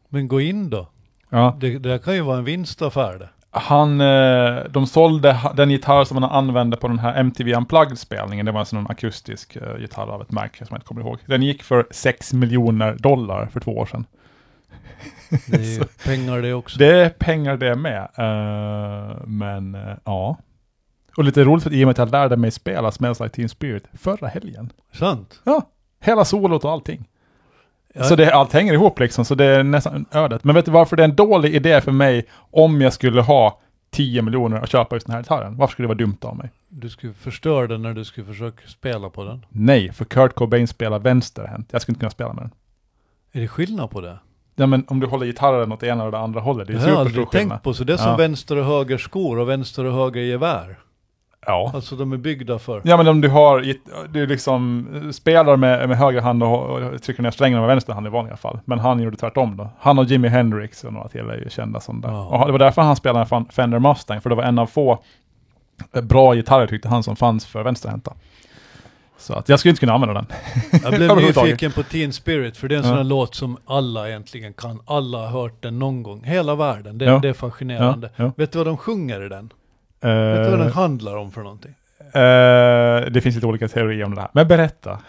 Men 0.09 0.27
gå 0.27 0.41
in 0.41 0.69
då. 0.69 0.87
Ja. 1.29 1.57
Det, 1.59 1.77
det 1.77 2.03
kan 2.03 2.15
ju 2.15 2.21
vara 2.21 2.37
en 2.37 2.43
vinstaffär 2.43 3.17
det. 3.19 3.29
Han, 3.55 4.01
eh, 4.01 4.63
de 4.69 4.87
sålde 4.87 5.39
den 5.55 5.71
gitarr 5.71 6.03
som 6.03 6.23
han 6.23 6.31
använde 6.31 6.77
på 6.77 6.87
den 6.87 6.99
här 6.99 7.15
MTV 7.15 7.55
Unplugged-spelningen. 7.55 8.45
Det 8.45 8.51
var 8.51 8.59
alltså 8.59 8.75
en 8.75 8.87
akustisk 8.87 9.55
eh, 9.55 9.81
gitarr 9.81 10.07
av 10.07 10.21
ett 10.21 10.31
märke 10.31 10.65
som 10.65 10.67
jag 10.69 10.77
inte 10.77 10.87
kommer 10.87 11.01
ihåg. 11.01 11.17
Den 11.25 11.43
gick 11.43 11.63
för 11.63 11.87
6 11.91 12.33
miljoner 12.33 12.95
dollar 12.95 13.45
för 13.45 13.59
två 13.59 13.77
år 13.77 13.85
sedan. 13.85 14.05
Det 15.47 15.77
är 15.77 15.83
pengar 16.05 16.41
det 16.41 16.53
också. 16.53 16.79
Det 16.79 17.01
är 17.01 17.09
pengar 17.09 17.57
det 17.57 17.75
med. 17.75 18.01
Eh, 18.17 19.17
men 19.25 19.77
ja. 20.03 20.37
Och 21.17 21.23
lite 21.23 21.43
roligt 21.43 21.63
för 21.63 21.73
i 21.73 21.83
och 21.83 21.87
med 21.87 21.91
att 21.91 21.97
jag 21.97 22.11
lärde 22.11 22.37
mig 22.37 22.51
spela 22.51 22.91
Smells 22.91 23.19
Like 23.19 23.35
Teen 23.35 23.49
Spirit 23.49 23.83
förra 23.93 24.27
helgen. 24.27 24.71
Sant. 24.93 25.41
Ja, 25.43 25.61
hela 26.01 26.25
solot 26.25 26.65
och 26.65 26.71
allting. 26.71 27.05
Ja. 27.93 28.03
Så 28.03 28.15
det, 28.15 28.31
allt 28.33 28.53
hänger 28.53 28.73
ihop 28.73 28.99
liksom, 28.99 29.25
så 29.25 29.35
det 29.35 29.45
är 29.45 29.63
nästan 29.63 30.05
ödet. 30.11 30.43
Men 30.43 30.55
vet 30.55 30.65
du 30.65 30.71
varför 30.71 30.95
det 30.95 31.03
är 31.03 31.07
en 31.07 31.15
dålig 31.15 31.55
idé 31.55 31.81
för 31.81 31.91
mig 31.91 32.25
om 32.51 32.81
jag 32.81 32.93
skulle 32.93 33.21
ha 33.21 33.59
10 33.91 34.21
miljoner 34.21 34.57
att 34.57 34.69
köpa 34.69 34.95
just 34.95 35.05
den 35.07 35.13
här 35.15 35.21
gitarren? 35.21 35.57
Varför 35.57 35.71
skulle 35.71 35.83
det 35.83 35.87
vara 35.87 35.97
dumt 35.97 36.17
av 36.21 36.37
mig? 36.37 36.49
Du 36.69 36.89
skulle 36.89 37.13
förstöra 37.13 37.67
den 37.67 37.81
när 37.81 37.93
du 37.93 38.05
skulle 38.05 38.27
försöka 38.27 38.67
spela 38.67 39.09
på 39.09 39.23
den. 39.23 39.45
Nej, 39.49 39.91
för 39.93 40.05
Kurt 40.05 40.35
Cobain 40.35 40.67
spelar 40.67 40.99
vänsterhänt. 40.99 41.67
Jag 41.71 41.81
skulle 41.81 41.93
inte 41.93 41.99
kunna 41.99 42.09
spela 42.09 42.33
med 42.33 42.43
den. 42.43 42.51
Är 43.31 43.41
det 43.41 43.47
skillnad 43.47 43.89
på 43.89 44.01
det? 44.01 44.17
Ja 44.55 44.65
men 44.65 44.85
om 44.87 44.99
du 44.99 45.07
håller 45.07 45.25
gitarren 45.25 45.71
åt 45.71 45.79
det 45.79 45.87
ena 45.87 46.01
eller 46.03 46.11
det 46.11 46.17
andra 46.19 46.39
hållet, 46.41 46.67
det 46.67 46.73
är 46.73 46.77
Det 46.77 46.81
har 46.81 46.89
jag 46.89 46.97
superstor 46.97 47.21
aldrig 47.21 47.27
skillnad. 47.41 47.49
tänkt 47.57 47.63
på. 47.63 47.73
Så 47.73 47.83
det 47.83 47.93
är 47.93 47.97
som 47.97 48.09
Ja. 48.11 48.15
vänster 48.17 48.57
och 48.57 48.65
höger 48.65 48.97
skor 48.97 49.39
och 49.39 49.49
vänster 49.49 49.85
och 49.85 49.93
höger 49.93 50.21
gevär. 50.21 50.77
Ja. 51.45 51.71
Alltså 51.73 51.95
de 51.95 52.13
är 52.13 52.17
byggda 52.17 52.59
för. 52.59 52.81
Ja 52.85 52.97
men 52.97 53.07
om 53.07 53.21
du 53.21 53.29
har, 53.29 53.65
du 54.07 54.27
liksom 54.27 54.87
spelar 55.13 55.55
med, 55.57 55.89
med 55.89 55.97
höger 55.97 56.21
hand 56.21 56.43
och, 56.43 56.69
och 56.69 57.01
trycker 57.01 57.23
ner 57.23 57.31
strängarna 57.31 57.61
med 57.61 57.67
vänster 57.67 57.93
hand 57.93 58.07
i 58.07 58.09
vanliga 58.09 58.37
fall. 58.37 58.59
Men 58.65 58.79
han 58.79 58.99
gjorde 58.99 59.17
tvärtom 59.17 59.57
då. 59.57 59.69
Han 59.79 59.99
och 59.99 60.05
Jimi 60.05 60.27
Hendrix 60.27 60.83
och 60.83 60.93
några 60.93 61.07
till 61.07 61.29
är 61.29 61.37
ju 61.37 61.49
kända 61.49 61.79
som 61.79 62.01
där. 62.01 62.09
Ja. 62.09 62.25
Och 62.39 62.45
det 62.45 62.51
var 62.51 62.59
därför 62.59 62.81
han 62.81 62.95
spelade 62.95 63.35
en 63.35 63.45
Fender 63.45 63.79
Mustang, 63.79 64.21
för 64.21 64.29
det 64.29 64.35
var 64.35 64.43
en 64.43 64.59
av 64.59 64.65
få 64.65 65.03
eh, 65.95 66.01
bra 66.01 66.33
gitarrer 66.35 66.67
tyckte 66.67 66.87
han 66.89 67.03
som 67.03 67.15
fanns 67.15 67.45
för 67.45 67.63
vänsterhänta. 67.63 68.13
Så 69.17 69.33
att 69.33 69.49
jag 69.49 69.59
skulle 69.59 69.69
inte 69.69 69.79
kunna 69.79 69.93
använda 69.93 70.13
den. 70.13 70.25
Jag 70.83 70.93
blev 70.93 71.15
nyfiken 71.45 71.71
på 71.71 71.83
Teen 71.83 72.13
Spirit, 72.13 72.57
för 72.57 72.67
det 72.67 72.75
är 72.75 72.79
en 72.79 72.83
Ja. 72.83 72.89
sån 72.89 72.97
här 72.97 73.03
låt 73.03 73.35
som 73.35 73.57
alla 73.65 74.09
egentligen 74.09 74.53
kan. 74.53 74.79
Alla 74.85 75.17
har 75.17 75.27
hört 75.27 75.63
den 75.63 75.79
någon 75.79 76.03
gång. 76.03 76.23
Hela 76.23 76.55
världen. 76.55 76.97
Det, 76.97 77.05
Ja. 77.05 77.19
det 77.21 77.29
är 77.29 77.33
fascinerande. 77.33 78.09
Ja, 78.15 78.23
ja. 78.23 78.31
Vet 78.37 78.51
du 78.51 78.57
vad 78.57 78.67
de 78.67 78.77
sjunger 78.77 79.25
i 79.25 79.29
den? 79.29 79.49
Vet 80.03 80.43
du 80.43 80.49
vad 80.49 80.59
den 80.59 80.71
handlar 80.71 81.17
om 81.17 81.31
för 81.31 81.43
någonting? 81.43 81.75
eh, 82.13 83.11
det 83.11 83.21
finns 83.21 83.35
lite 83.35 83.47
olika 83.47 83.67
teorier 83.67 84.05
om 84.05 84.15
det 84.15 84.21
här. 84.21 84.29
Men 84.33 84.47
berätta. 84.47 84.99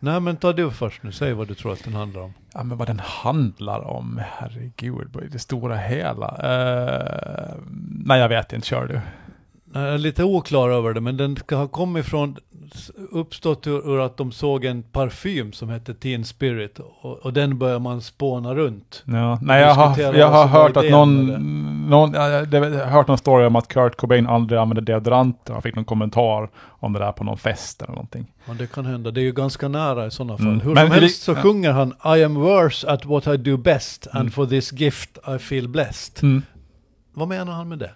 Nej 0.00 0.20
men 0.20 0.36
ta 0.36 0.52
du 0.52 0.70
först 0.70 1.02
nu, 1.02 1.12
säg 1.12 1.32
vad 1.32 1.48
du 1.48 1.54
tror 1.54 1.72
att 1.72 1.84
den 1.84 1.94
handlar 1.94 2.20
om. 2.20 2.34
Ja, 2.54 2.62
men 2.62 2.78
vad 2.78 2.88
den 2.88 3.00
handlar 3.04 3.80
om, 3.80 4.20
herregud, 4.38 5.28
det 5.32 5.38
stora 5.38 5.76
hela? 5.76 6.26
Uh, 6.26 7.54
nej, 8.04 8.20
jag 8.20 8.28
vet 8.28 8.52
inte, 8.52 8.66
kör 8.66 8.86
du. 8.86 9.00
Jag 9.72 9.82
är 9.82 9.98
lite 9.98 10.24
oklar 10.24 10.70
över 10.70 10.94
det, 10.94 11.00
men 11.00 11.16
den 11.16 11.36
ska 11.36 11.56
ha 11.56 11.68
kommit 11.68 12.06
från, 12.06 12.36
uppstått 13.10 13.66
ur, 13.66 14.00
att 14.00 14.16
de 14.16 14.32
såg 14.32 14.64
en 14.64 14.82
parfym 14.82 15.52
som 15.52 15.68
hette 15.68 15.94
Teen 15.94 16.24
Spirit 16.24 16.78
och, 16.78 17.18
och 17.18 17.32
den 17.32 17.58
börjar 17.58 17.78
man 17.78 18.00
spåna 18.02 18.54
runt. 18.54 19.02
Ja, 19.06 19.38
nej, 19.42 19.62
jag 19.62 19.74
har, 19.74 20.14
jag 20.14 20.28
har 20.28 20.46
hört 20.46 20.76
att 20.76 20.90
någon, 20.90 21.26
någon 21.90 22.12
jag, 22.12 22.54
jag 22.54 22.60
har 22.64 22.86
hört 22.86 23.08
någon 23.08 23.18
story 23.18 23.46
om 23.46 23.56
att 23.56 23.68
Kurt 23.68 23.96
Cobain 23.96 24.26
aldrig 24.26 24.60
använde 24.60 24.92
deodorant. 24.92 25.48
Han 25.48 25.62
fick 25.62 25.74
någon 25.74 25.84
kommentar 25.84 26.50
om 26.56 26.92
det 26.92 26.98
där 26.98 27.12
på 27.12 27.24
någon 27.24 27.38
fest 27.38 27.82
eller 27.82 27.92
någonting. 27.92 28.32
Ja, 28.46 28.54
det 28.54 28.72
kan 28.72 28.86
hända. 28.86 29.10
Det 29.10 29.20
är 29.20 29.24
ju 29.24 29.32
ganska 29.32 29.68
nära 29.68 30.06
i 30.06 30.10
sådana 30.10 30.36
fall. 30.36 30.46
Mm. 30.46 30.60
Hur 30.60 30.74
men 30.74 30.86
som 30.86 30.94
helst 30.94 31.22
så 31.22 31.34
sjunger 31.34 31.72
han 31.72 31.94
I 32.18 32.24
am 32.24 32.34
worse 32.34 32.90
at 32.90 33.04
what 33.04 33.26
I 33.26 33.36
do 33.36 33.56
best 33.56 34.06
and 34.06 34.20
mm. 34.20 34.30
for 34.30 34.46
this 34.46 34.72
gift 34.72 35.18
I 35.36 35.38
feel 35.38 35.68
blessed. 35.68 36.22
Mm. 36.22 36.42
Vad 37.14 37.28
menar 37.28 37.52
han 37.52 37.68
med 37.68 37.78
det? 37.78 37.90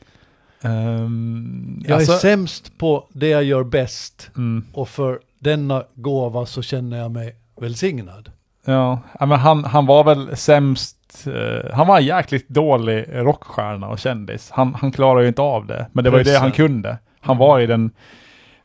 Um, 0.64 1.82
jag 1.86 1.96
alltså, 1.96 2.12
är 2.12 2.16
sämst 2.16 2.78
på 2.78 3.08
det 3.12 3.28
jag 3.28 3.44
gör 3.44 3.64
bäst 3.64 4.30
mm. 4.36 4.64
och 4.72 4.88
för 4.88 5.20
denna 5.38 5.84
gåva 5.94 6.46
så 6.46 6.62
känner 6.62 6.98
jag 6.98 7.10
mig 7.10 7.36
välsignad. 7.60 8.30
Ja, 8.64 9.00
men 9.20 9.30
han, 9.30 9.64
han 9.64 9.86
var 9.86 10.04
väl 10.04 10.36
sämst, 10.36 11.24
uh, 11.26 11.72
han 11.72 11.86
var 11.86 11.98
en 11.98 12.04
jäkligt 12.04 12.48
dålig 12.48 13.06
rockstjärna 13.12 13.88
och 13.88 13.98
kändis. 13.98 14.50
Han, 14.50 14.74
han 14.74 14.92
klarade 14.92 15.22
ju 15.22 15.28
inte 15.28 15.42
av 15.42 15.66
det, 15.66 15.86
men 15.92 16.04
det 16.04 16.10
Pressen. 16.10 16.12
var 16.12 16.18
ju 16.18 16.24
det 16.24 16.38
han 16.38 16.52
kunde. 16.52 16.98
Han 17.20 17.36
var 17.36 17.60
i 17.60 17.66
den 17.66 17.90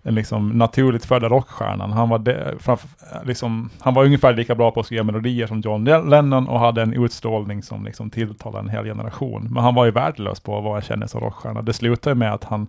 den 0.07 0.15
liksom 0.15 0.49
naturligt 0.49 1.05
födda 1.05 1.29
rockstjärnan. 1.29 1.91
Han 1.91 2.09
var, 2.09 2.19
de, 2.19 2.33
framför, 2.59 2.89
liksom, 3.25 3.69
han 3.79 3.93
var 3.93 4.05
ungefär 4.05 4.33
lika 4.33 4.55
bra 4.55 4.71
på 4.71 4.79
att 4.79 4.85
skriva 4.85 5.03
melodier 5.03 5.47
som 5.47 5.61
John 5.61 5.83
Lennon 5.83 6.47
och 6.47 6.59
hade 6.59 6.81
en 6.81 6.93
utstrålning 6.93 7.63
som 7.63 7.85
liksom 7.85 8.09
tilltalade 8.09 8.63
en 8.63 8.69
hel 8.69 8.85
generation. 8.85 9.47
Men 9.51 9.63
han 9.63 9.75
var 9.75 9.85
ju 9.85 9.91
värdelös 9.91 10.39
på 10.39 10.61
vad 10.61 10.75
jag 10.75 10.83
känner 10.83 11.07
som 11.07 11.21
rockstjärna. 11.21 11.61
Det 11.61 11.73
slutade 11.73 12.15
med 12.15 12.33
att 12.33 12.43
han 12.43 12.67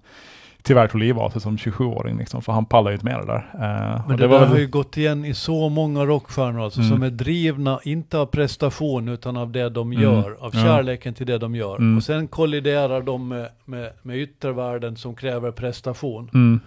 tyvärr 0.63 0.89
tog 0.89 1.01
livet 1.01 1.23
av 1.23 1.31
sig 1.31 1.41
som 1.41 1.57
27-åring 1.57 2.19
liksom, 2.19 2.43
för 2.43 2.53
han 2.53 2.65
pallade 2.65 2.91
ju 2.91 2.95
inte 2.95 3.05
med 3.05 3.19
det 3.19 3.27
där. 3.27 3.37
Uh, 3.55 4.09
Men 4.09 4.17
det, 4.17 4.23
det 4.23 4.29
där 4.29 4.39
väl... 4.39 4.49
har 4.49 4.59
ju 4.59 4.69
gått 4.69 4.97
igen 4.97 5.25
i 5.25 5.35
så 5.35 5.69
många 5.69 6.05
rockstjärnor 6.05 6.65
alltså, 6.65 6.81
mm. 6.81 6.93
som 6.93 7.03
är 7.03 7.11
drivna, 7.11 7.81
inte 7.85 8.19
av 8.19 8.27
prestation, 8.27 9.09
utan 9.09 9.37
av 9.37 9.53
det 9.53 9.69
de 9.69 9.93
mm. 9.93 10.03
gör, 10.03 10.37
av 10.41 10.51
kärleken 10.51 11.15
till 11.15 11.27
det 11.27 11.39
de 11.39 11.55
gör. 11.55 11.77
Mm. 11.77 11.97
Och 11.97 12.03
sen 12.03 12.29
kolliderar 12.29 13.03
de 13.03 13.29
med, 13.29 13.49
med, 13.65 13.91
med 14.03 14.17
yttervärlden 14.17 14.97
som 14.97 15.15
kräver 15.15 15.51
prestation. 15.51 16.61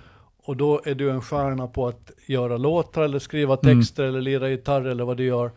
Och 0.43 0.57
då 0.57 0.81
är 0.85 0.95
du 0.95 1.11
en 1.11 1.21
stjärna 1.21 1.67
på 1.67 1.87
att 1.87 2.11
göra 2.25 2.57
låtar 2.57 3.01
eller 3.01 3.19
skriva 3.19 3.57
mm. 3.63 3.79
texter 3.79 4.03
mm. 4.03 4.15
eller 4.15 4.21
lira 4.21 4.49
gitarr 4.49 4.81
eller 4.85 5.03
vad 5.03 5.17
du 5.17 5.23
gör. 5.23 5.51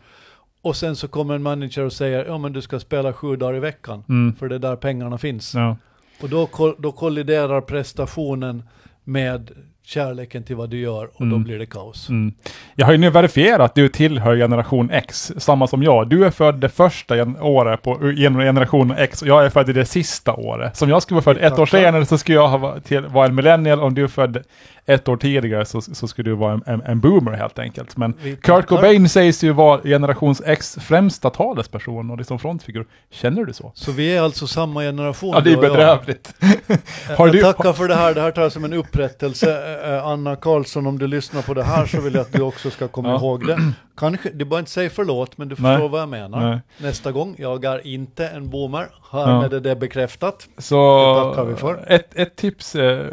Och 0.61 0.75
sen 0.75 0.95
så 0.95 1.07
kommer 1.07 1.35
en 1.35 1.43
manager 1.43 1.83
och 1.83 1.93
säger, 1.93 2.25
ja 2.25 2.37
men 2.37 2.53
du 2.53 2.61
ska 2.61 2.79
spela 2.79 3.13
sju 3.13 3.35
dagar 3.35 3.55
i 3.55 3.59
veckan, 3.59 4.03
mm. 4.09 4.35
för 4.35 4.49
det 4.49 4.55
är 4.55 4.59
där 4.59 4.75
pengarna 4.75 5.17
finns. 5.17 5.53
Ja. 5.53 5.77
Och 6.21 6.29
då, 6.29 6.49
då 6.79 6.91
kolliderar 6.91 7.61
prestationen 7.61 8.63
med 9.03 9.51
kärleken 9.85 10.43
till 10.43 10.55
vad 10.55 10.69
du 10.69 10.79
gör 10.79 11.09
och 11.13 11.21
mm. 11.21 11.33
då 11.33 11.45
blir 11.45 11.59
det 11.59 11.65
kaos. 11.65 12.09
Mm. 12.09 12.33
Jag 12.75 12.85
har 12.85 12.93
ju 12.93 12.97
nu 12.97 13.09
verifierat 13.09 13.61
att 13.61 13.75
du 13.75 13.89
tillhör 13.89 14.35
generation 14.35 14.89
X, 14.91 15.31
samma 15.37 15.67
som 15.67 15.83
jag. 15.83 16.09
Du 16.09 16.25
är 16.25 16.31
född 16.31 16.55
det 16.55 16.69
första 16.69 17.15
året 17.41 17.81
på 17.81 17.95
generation 18.13 18.91
X 18.91 19.21
och 19.21 19.27
jag 19.27 19.45
är 19.45 19.49
född 19.49 19.69
i 19.69 19.73
det 19.73 19.85
sista 19.85 20.33
året. 20.33 20.77
Som 20.77 20.89
jag 20.89 21.01
skulle 21.01 21.15
vara 21.15 21.23
född 21.23 21.37
ett 21.37 21.59
år 21.59 21.65
senare 21.65 22.05
så 22.05 22.17
skulle 22.17 22.37
jag 22.37 22.47
ha 22.47 22.79
till, 22.79 23.01
vara 23.01 23.27
en 23.27 23.35
millennial 23.35 23.79
om 23.79 23.93
du 23.93 24.03
är 24.03 24.07
född 24.07 24.43
ett 24.85 25.07
år 25.07 25.17
tidigare 25.17 25.65
så, 25.65 25.81
så 25.81 26.07
skulle 26.07 26.29
du 26.29 26.35
vara 26.35 26.53
en, 26.53 26.63
en, 26.65 26.81
en 26.81 26.99
boomer 26.99 27.31
helt 27.31 27.59
enkelt. 27.59 27.97
Men 27.97 28.13
Kurt 28.41 28.65
Cobain 28.65 29.09
sägs 29.09 29.43
ju 29.43 29.51
vara 29.51 29.81
generations 29.81 30.41
X 30.45 30.77
främsta 30.81 31.29
talesperson 31.29 32.11
och 32.11 32.17
liksom 32.17 32.39
frontfigur. 32.39 32.85
Känner 33.11 33.43
du 33.43 33.53
så? 33.53 33.71
Så 33.75 33.91
vi 33.91 34.15
är 34.15 34.21
alltså 34.21 34.47
samma 34.47 34.81
generation? 34.81 35.31
Ja, 35.33 35.39
det 35.39 35.53
är 35.53 35.57
bedrövligt. 35.57 36.33
har 37.17 37.27
du, 37.27 37.39
jag 37.39 37.57
tackar 37.57 37.73
för 37.73 37.87
det 37.87 37.95
här, 37.95 38.13
det 38.13 38.21
här 38.21 38.31
tar 38.31 38.41
jag 38.41 38.51
som 38.51 38.63
en 38.63 38.73
upprättelse. 38.73 39.74
Eh, 39.83 40.05
Anna 40.05 40.35
Karlsson, 40.35 40.87
om 40.87 40.99
du 40.99 41.07
lyssnar 41.07 41.41
på 41.41 41.53
det 41.53 41.63
här 41.63 41.85
så 41.85 42.01
vill 42.01 42.13
jag 42.13 42.21
att 42.21 42.33
du 42.33 42.41
också 42.41 42.69
ska 42.69 42.87
komma 42.87 43.09
ja. 43.09 43.15
ihåg 43.15 43.47
det. 43.47 43.73
Kanske, 43.97 44.29
du 44.29 44.45
behöver 44.45 44.59
inte 44.59 44.71
säga 44.71 44.89
förlåt, 44.89 45.37
men 45.37 45.49
du 45.49 45.55
förstår 45.55 45.77
Nej. 45.77 45.89
vad 45.89 46.01
jag 46.01 46.09
menar. 46.09 46.49
Nej. 46.49 46.59
Nästa 46.77 47.11
gång, 47.11 47.35
jag 47.37 47.65
är 47.65 47.87
inte 47.87 48.27
en 48.27 48.49
boomer. 48.49 48.87
Härmed 49.11 49.53
ja. 49.53 49.57
är 49.57 49.59
det 49.59 49.75
bekräftat. 49.75 50.47
Så 50.57 50.75
det 51.15 51.29
tackar 51.29 51.45
vi 51.45 51.55
för. 51.55 51.85
Ett, 51.87 52.15
ett 52.15 52.35
tips 52.35 52.75
eh, 52.75 53.07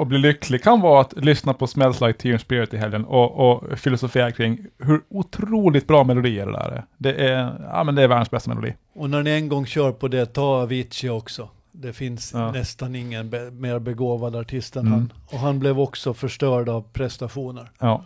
att 0.00 0.08
bli 0.08 0.18
lycklig 0.18 0.62
kan 0.62 0.80
vara 0.80 1.00
att 1.00 1.12
lyssna 1.16 1.54
på 1.54 1.66
Smells 1.66 2.00
Like 2.00 2.18
Teen 2.18 2.38
Spirit 2.38 2.74
i 2.74 2.76
helgen 2.76 3.04
och, 3.04 3.50
och 3.50 3.78
filosofera 3.78 4.30
kring 4.30 4.66
hur 4.78 5.00
otroligt 5.10 5.86
bra 5.86 6.04
melodier 6.04 6.46
det 6.46 6.52
där 6.52 6.70
är. 6.70 6.84
Det 6.98 7.12
är, 7.12 7.52
ja, 7.72 7.84
men 7.84 7.94
det 7.94 8.02
är 8.02 8.08
världens 8.08 8.30
bästa 8.30 8.54
melodi. 8.54 8.74
Och 8.94 9.10
när 9.10 9.22
ni 9.22 9.30
en 9.30 9.48
gång 9.48 9.66
kör 9.66 9.92
på 9.92 10.08
det, 10.08 10.26
ta 10.26 10.42
Avicii 10.42 11.10
också. 11.10 11.48
Det 11.82 11.92
finns 11.92 12.32
ja. 12.34 12.52
nästan 12.52 12.94
ingen 12.94 13.30
be 13.30 13.50
mer 13.50 13.78
begåvad 13.78 14.36
artist 14.36 14.76
än 14.76 14.86
mm. 14.86 14.92
han. 14.92 15.12
Och 15.32 15.38
han 15.38 15.58
blev 15.58 15.80
också 15.80 16.14
förstörd 16.14 16.68
av 16.68 16.84
prestationer. 16.92 17.70
Ja. 17.78 18.04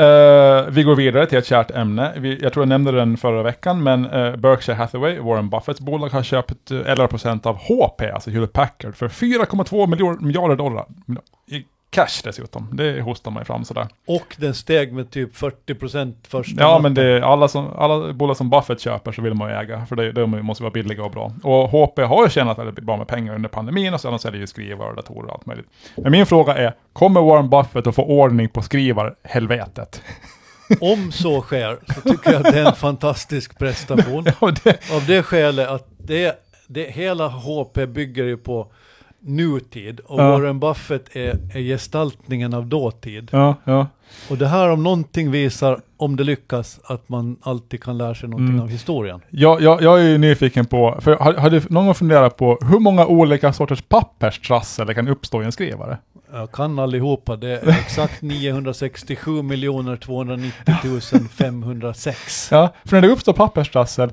Uh, 0.00 0.70
vi 0.70 0.82
går 0.82 0.96
vidare 0.96 1.26
till 1.26 1.38
ett 1.38 1.46
kärt 1.46 1.70
ämne. 1.70 2.12
Vi, 2.16 2.38
jag 2.42 2.52
tror 2.52 2.62
jag 2.62 2.68
nämnde 2.68 2.92
den 2.92 3.16
förra 3.16 3.42
veckan, 3.42 3.82
men 3.82 4.06
uh, 4.06 4.36
Berkshire 4.36 4.76
Hathaway, 4.76 5.18
Warren 5.18 5.50
Buffetts 5.50 5.80
bolag, 5.80 6.08
har 6.08 6.22
köpt 6.22 6.70
11% 6.70 7.46
av 7.46 7.56
HP, 7.56 8.02
alltså 8.14 8.30
Hewlett 8.30 8.52
Packard, 8.52 8.96
för 8.96 9.08
4,2 9.08 10.22
miljarder 10.24 10.56
dollar 10.56 10.86
cash 11.90 12.22
dessutom. 12.24 12.68
Det 12.72 13.00
hostar 13.00 13.30
man 13.30 13.40
ju 13.40 13.44
fram 13.44 13.64
sådär. 13.64 13.88
Och 14.06 14.36
den 14.38 14.54
steg 14.54 14.92
med 14.92 15.10
typ 15.10 15.36
40% 15.36 16.14
första 16.28 16.60
Ja, 16.60 16.78
men 16.82 16.94
det 16.94 17.02
är 17.02 17.20
alla, 17.20 17.48
som, 17.48 17.72
alla 17.78 18.12
bolag 18.12 18.36
som 18.36 18.50
Buffett 18.50 18.80
köper 18.80 19.12
så 19.12 19.22
vill 19.22 19.34
man 19.34 19.50
ju 19.50 19.56
äga, 19.56 19.86
för 19.86 19.96
det, 19.96 20.12
det 20.12 20.26
måste 20.26 20.62
vara 20.62 20.72
billiga 20.72 21.04
och 21.04 21.10
bra. 21.10 21.32
Och 21.42 21.70
HP 21.70 21.98
har 21.98 22.24
ju 22.24 22.30
tjänat 22.30 22.58
väldigt 22.58 22.84
bra 22.84 22.96
med 22.96 23.08
pengar 23.08 23.34
under 23.34 23.48
pandemin 23.48 23.94
och 23.94 24.00
sen 24.00 24.18
säljer 24.18 24.40
ju 24.40 24.46
skrivare, 24.46 24.94
datorer 24.94 25.26
och 25.26 25.34
allt 25.34 25.46
möjligt. 25.46 25.66
Men 25.96 26.12
min 26.12 26.26
fråga 26.26 26.56
är, 26.56 26.74
kommer 26.92 27.20
Warren 27.20 27.50
Buffett 27.50 27.86
att 27.86 27.94
få 27.94 28.04
ordning 28.04 28.48
på 28.48 28.62
skrivarhelvetet? 28.62 30.02
Om 30.80 31.12
så 31.12 31.40
sker 31.40 31.78
så 31.94 32.00
tycker 32.00 32.32
jag 32.32 32.46
att 32.46 32.52
det 32.52 32.60
är 32.60 32.66
en 32.66 32.72
fantastisk 32.72 33.58
prestation. 33.58 34.26
Ja, 34.40 34.52
det... 34.64 34.90
Av 34.92 35.06
det 35.06 35.22
skälet 35.22 35.68
att 35.68 35.86
det, 35.98 36.44
det, 36.66 36.90
hela 36.90 37.28
HP 37.28 37.86
bygger 37.86 38.24
ju 38.24 38.36
på 38.36 38.72
nutid 39.26 40.00
och 40.00 40.20
ja. 40.20 40.30
Warren 40.30 40.60
Buffett 40.60 41.16
är, 41.16 41.56
är 41.56 41.60
gestaltningen 41.60 42.54
av 42.54 42.66
dåtid. 42.66 43.28
Ja, 43.32 43.54
ja. 43.64 43.86
Och 44.30 44.38
det 44.38 44.46
här 44.46 44.68
om 44.68 44.82
någonting 44.82 45.30
visar, 45.30 45.80
om 45.96 46.16
det 46.16 46.24
lyckas, 46.24 46.80
att 46.84 47.08
man 47.08 47.36
alltid 47.40 47.82
kan 47.82 47.98
lära 47.98 48.14
sig 48.14 48.28
någonting 48.28 48.54
mm. 48.54 48.62
av 48.62 48.68
historien. 48.68 49.20
Ja, 49.30 49.58
jag, 49.60 49.82
jag 49.82 50.00
är 50.00 50.04
ju 50.04 50.18
nyfiken 50.18 50.66
på, 50.66 50.98
för 51.00 51.16
har, 51.16 51.34
har 51.34 51.50
du 51.50 51.62
någon 51.68 51.84
gång 51.84 51.94
funderat 51.94 52.36
på 52.36 52.58
hur 52.70 52.78
många 52.78 53.06
olika 53.06 53.52
sorters 53.52 53.82
papperstrassel 53.82 54.86
det 54.86 54.94
kan 54.94 55.08
uppstå 55.08 55.42
i 55.42 55.44
en 55.44 55.52
skrivare? 55.52 55.98
Jag 56.32 56.52
kan 56.52 56.78
allihopa, 56.78 57.36
det 57.36 57.48
är 57.48 57.68
exakt 57.68 58.22
967 58.22 59.30
290 60.00 61.28
506. 61.30 62.48
Ja, 62.50 62.74
för 62.84 62.96
när 62.96 63.02
det 63.02 63.08
uppstår 63.08 63.32
papperstrassel, 63.32 64.10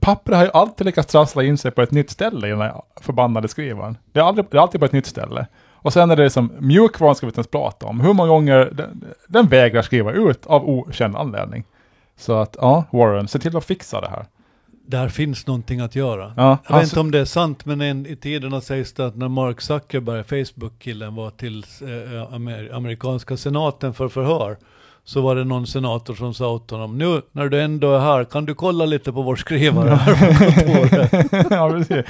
pappret 0.00 0.36
har 0.36 0.44
ju 0.44 0.50
alltid 0.54 0.86
lyckats 0.86 1.12
trassla 1.12 1.42
in 1.42 1.58
sig 1.58 1.70
på 1.70 1.82
ett 1.82 1.90
nytt 1.90 2.10
ställe 2.10 2.46
i 2.46 2.50
den 2.50 2.60
här 2.60 2.82
förbannade 3.00 3.48
skrivaren. 3.48 3.98
Det 4.12 4.20
är, 4.20 4.24
aldrig, 4.24 4.46
det 4.50 4.56
är 4.56 4.60
alltid 4.60 4.80
på 4.80 4.84
ett 4.84 4.92
nytt 4.92 5.06
ställe. 5.06 5.46
Och 5.72 5.92
sen 5.92 6.10
är 6.10 6.16
det 6.16 6.30
som 6.30 6.52
mjukvaran 6.58 7.14
ska 7.14 7.26
vi 7.26 7.28
inte 7.28 7.38
ens 7.38 7.50
prata 7.50 7.86
om. 7.86 8.00
Hur 8.00 8.12
många 8.12 8.28
gånger 8.28 8.70
den, 8.72 9.04
den 9.26 9.46
vägrar 9.46 9.82
skriva 9.82 10.12
ut 10.12 10.46
av 10.46 10.68
okänd 10.68 11.16
anledning. 11.16 11.64
Så 12.16 12.32
att, 12.32 12.56
ja, 12.60 12.84
Warren, 12.90 13.28
se 13.28 13.38
till 13.38 13.56
att 13.56 13.64
fixa 13.64 14.00
det 14.00 14.08
här. 14.08 14.26
Där 14.86 15.08
finns 15.08 15.46
någonting 15.46 15.80
att 15.80 15.94
göra. 15.94 16.32
Ja, 16.36 16.58
jag 16.68 16.74
vet 16.76 16.84
inte 16.84 17.00
om 17.00 17.10
det 17.10 17.18
är 17.18 17.24
sant, 17.24 17.64
men 17.64 17.80
en, 17.80 18.06
i 18.06 18.16
tiderna 18.16 18.60
sägs 18.60 18.92
det 18.92 19.06
att 19.06 19.16
när 19.16 19.28
Mark 19.28 19.60
Zuckerberg, 19.60 20.24
Facebook-killen, 20.24 21.14
var 21.14 21.30
till 21.30 21.64
eh, 21.82 22.76
amerikanska 22.76 23.36
senaten 23.36 23.94
för 23.94 24.08
förhör, 24.08 24.56
så 25.04 25.20
var 25.20 25.36
det 25.36 25.44
någon 25.44 25.66
senator 25.66 26.14
som 26.14 26.34
sa 26.34 26.52
åt 26.52 26.70
honom, 26.70 26.98
nu 26.98 27.22
när 27.32 27.48
du 27.48 27.60
ändå 27.60 27.94
är 27.94 27.98
här, 27.98 28.24
kan 28.24 28.46
du 28.46 28.54
kolla 28.54 28.84
lite 28.84 29.12
på 29.12 29.22
vår 29.22 29.36
skrivare 29.36 29.90
här 29.90 30.14
på 31.48 31.54
ja, 31.54 31.70
precis. 31.70 32.06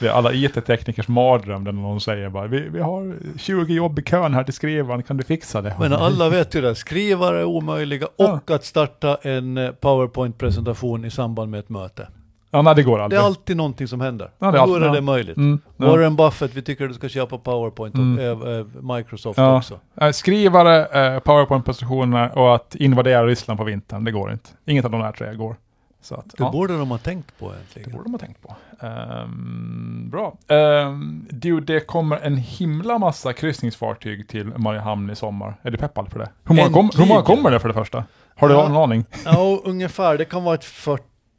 Det 0.00 0.06
är 0.06 0.10
alla 0.10 0.32
IT-teknikers 0.32 1.08
mardröm 1.08 1.64
när 1.64 1.72
någon 1.72 2.00
säger 2.00 2.28
bara, 2.28 2.46
vi, 2.46 2.68
vi 2.68 2.80
har 2.80 3.16
20 3.38 3.74
jobb 3.74 3.98
i 3.98 4.02
kön 4.02 4.34
här 4.34 4.44
till 4.44 4.54
skrivaren, 4.54 5.02
kan 5.02 5.16
du 5.16 5.24
fixa 5.24 5.62
det? 5.62 5.76
Men 5.78 5.92
alla 5.92 6.28
vet 6.28 6.54
ju 6.54 6.60
det, 6.60 6.74
skrivare 6.74 7.40
är 7.40 7.44
omöjliga 7.44 8.06
och 8.06 8.40
ja. 8.46 8.54
att 8.54 8.64
starta 8.64 9.18
en 9.22 9.58
eh, 9.58 9.70
PowerPoint-presentation 9.70 11.04
i 11.04 11.10
samband 11.10 11.50
med 11.50 11.60
ett 11.60 11.68
möte. 11.68 12.08
Ja, 12.50 12.62
nej, 12.62 12.74
det 12.74 12.82
går 12.82 12.98
aldrig. 13.00 13.20
Det 13.20 13.22
är 13.22 13.26
alltid 13.26 13.56
någonting 13.56 13.88
som 13.88 14.00
händer. 14.00 14.30
Ja, 14.38 14.50
det 14.50 14.58
är 14.58 14.62
alltid, 14.62 14.82
är 14.82 14.88
det 14.88 14.94
ja. 14.94 15.00
möjligt. 15.00 15.36
Mm, 15.36 15.60
ja. 15.76 15.86
Warren 15.86 16.16
Buffett, 16.16 16.54
vi 16.54 16.62
tycker 16.62 16.84
att 16.84 16.90
du 16.90 16.94
ska 16.94 17.08
köpa 17.08 17.38
PowerPoint 17.38 17.94
och 17.94 18.00
mm. 18.00 18.60
äh, 18.60 18.96
Microsoft 18.96 19.38
ja. 19.38 19.56
också. 19.56 19.80
Skrivare, 20.12 21.14
äh, 21.14 21.20
PowerPoint-presentationer 21.20 22.38
och 22.38 22.54
att 22.54 22.74
invadera 22.74 23.26
Ryssland 23.26 23.58
på 23.58 23.64
vintern, 23.64 24.04
det 24.04 24.12
går 24.12 24.32
inte. 24.32 24.50
Inget 24.66 24.84
av 24.84 24.90
de 24.90 25.00
här 25.00 25.12
tre 25.12 25.34
går. 25.34 25.56
Så 26.02 26.14
att, 26.14 26.36
Det 26.36 26.50
borde 26.52 26.78
de 26.78 26.90
ha 26.90 26.98
tänkt 26.98 27.38
på 27.38 27.48
det 27.48 27.56
egentligen. 27.56 27.92
borde 27.92 28.04
de 28.04 28.12
ha 28.12 28.18
tänkt 28.18 28.42
på. 28.42 28.56
Ehm, 28.86 30.10
bra. 30.10 30.36
Um, 30.48 31.26
du, 31.30 31.60
det 31.60 31.80
kommer 31.80 32.16
en 32.16 32.36
himla 32.36 32.98
massa 32.98 33.32
kryssningsfartyg 33.32 34.28
till 34.28 34.46
Mariehamn 34.56 35.10
i 35.10 35.16
sommar. 35.16 35.54
Är 35.62 35.70
du 35.70 35.78
peppad 35.78 36.08
för 36.08 36.18
det? 36.18 36.28
Hur 36.44 36.54
många, 36.54 36.72
kom, 36.72 36.90
hur 36.96 37.06
många 37.06 37.22
kommer 37.22 37.50
det 37.50 37.60
för 37.60 37.68
det 37.68 37.74
första? 37.74 38.04
Har 38.36 38.48
du 38.48 38.60
en 38.60 38.76
aning? 38.76 39.04
Ja, 39.24 39.60
ungefär. 39.64 40.18
Det 40.18 40.24
kan 40.24 40.44
vara 40.44 40.54
ett 40.54 40.64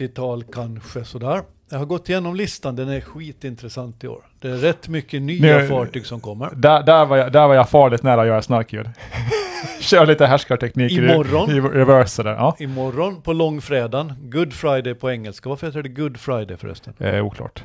40-tal 0.07 0.43
kanske 0.43 1.05
sådär. 1.05 1.41
Jag 1.69 1.77
har 1.79 1.85
gått 1.85 2.09
igenom 2.09 2.35
listan, 2.35 2.75
den 2.75 2.89
är 2.89 3.01
skitintressant 3.01 4.03
i 4.03 4.07
år. 4.07 4.21
Det 4.39 4.47
är 4.49 4.55
rätt 4.55 4.87
mycket 4.87 5.21
nya 5.21 5.57
Nu- 5.57 5.67
fartyg 5.67 6.05
som 6.05 6.19
kommer. 6.19 6.49
Där, 6.55 6.83
där, 6.83 7.05
var 7.05 7.17
jag, 7.17 7.31
där 7.31 7.47
var 7.47 7.55
jag 7.55 7.69
farligt 7.69 8.03
nära 8.03 8.21
att 8.21 8.27
göra 8.27 8.41
snarkljud. 8.41 8.89
Kör 9.81 10.05
lite 10.05 10.25
härskartekniker 10.25 11.01
i- 11.03 11.11
Imorgon. 11.13 11.51
i 11.51 11.59
reverse 11.61 12.23
där. 12.23 12.31
Ja. 12.33 12.55
Imorgon 12.59 13.21
på 13.21 13.33
långfredagen, 13.33 14.13
Good 14.21 14.53
Friday 14.53 14.93
på 14.93 15.11
engelska. 15.11 15.49
Varför 15.49 15.67
heter 15.67 15.83
det 15.83 15.89
Good 15.89 16.17
Friday 16.17 16.57
förresten? 16.57 16.93
Eh, 16.99 17.25
oklart. 17.25 17.63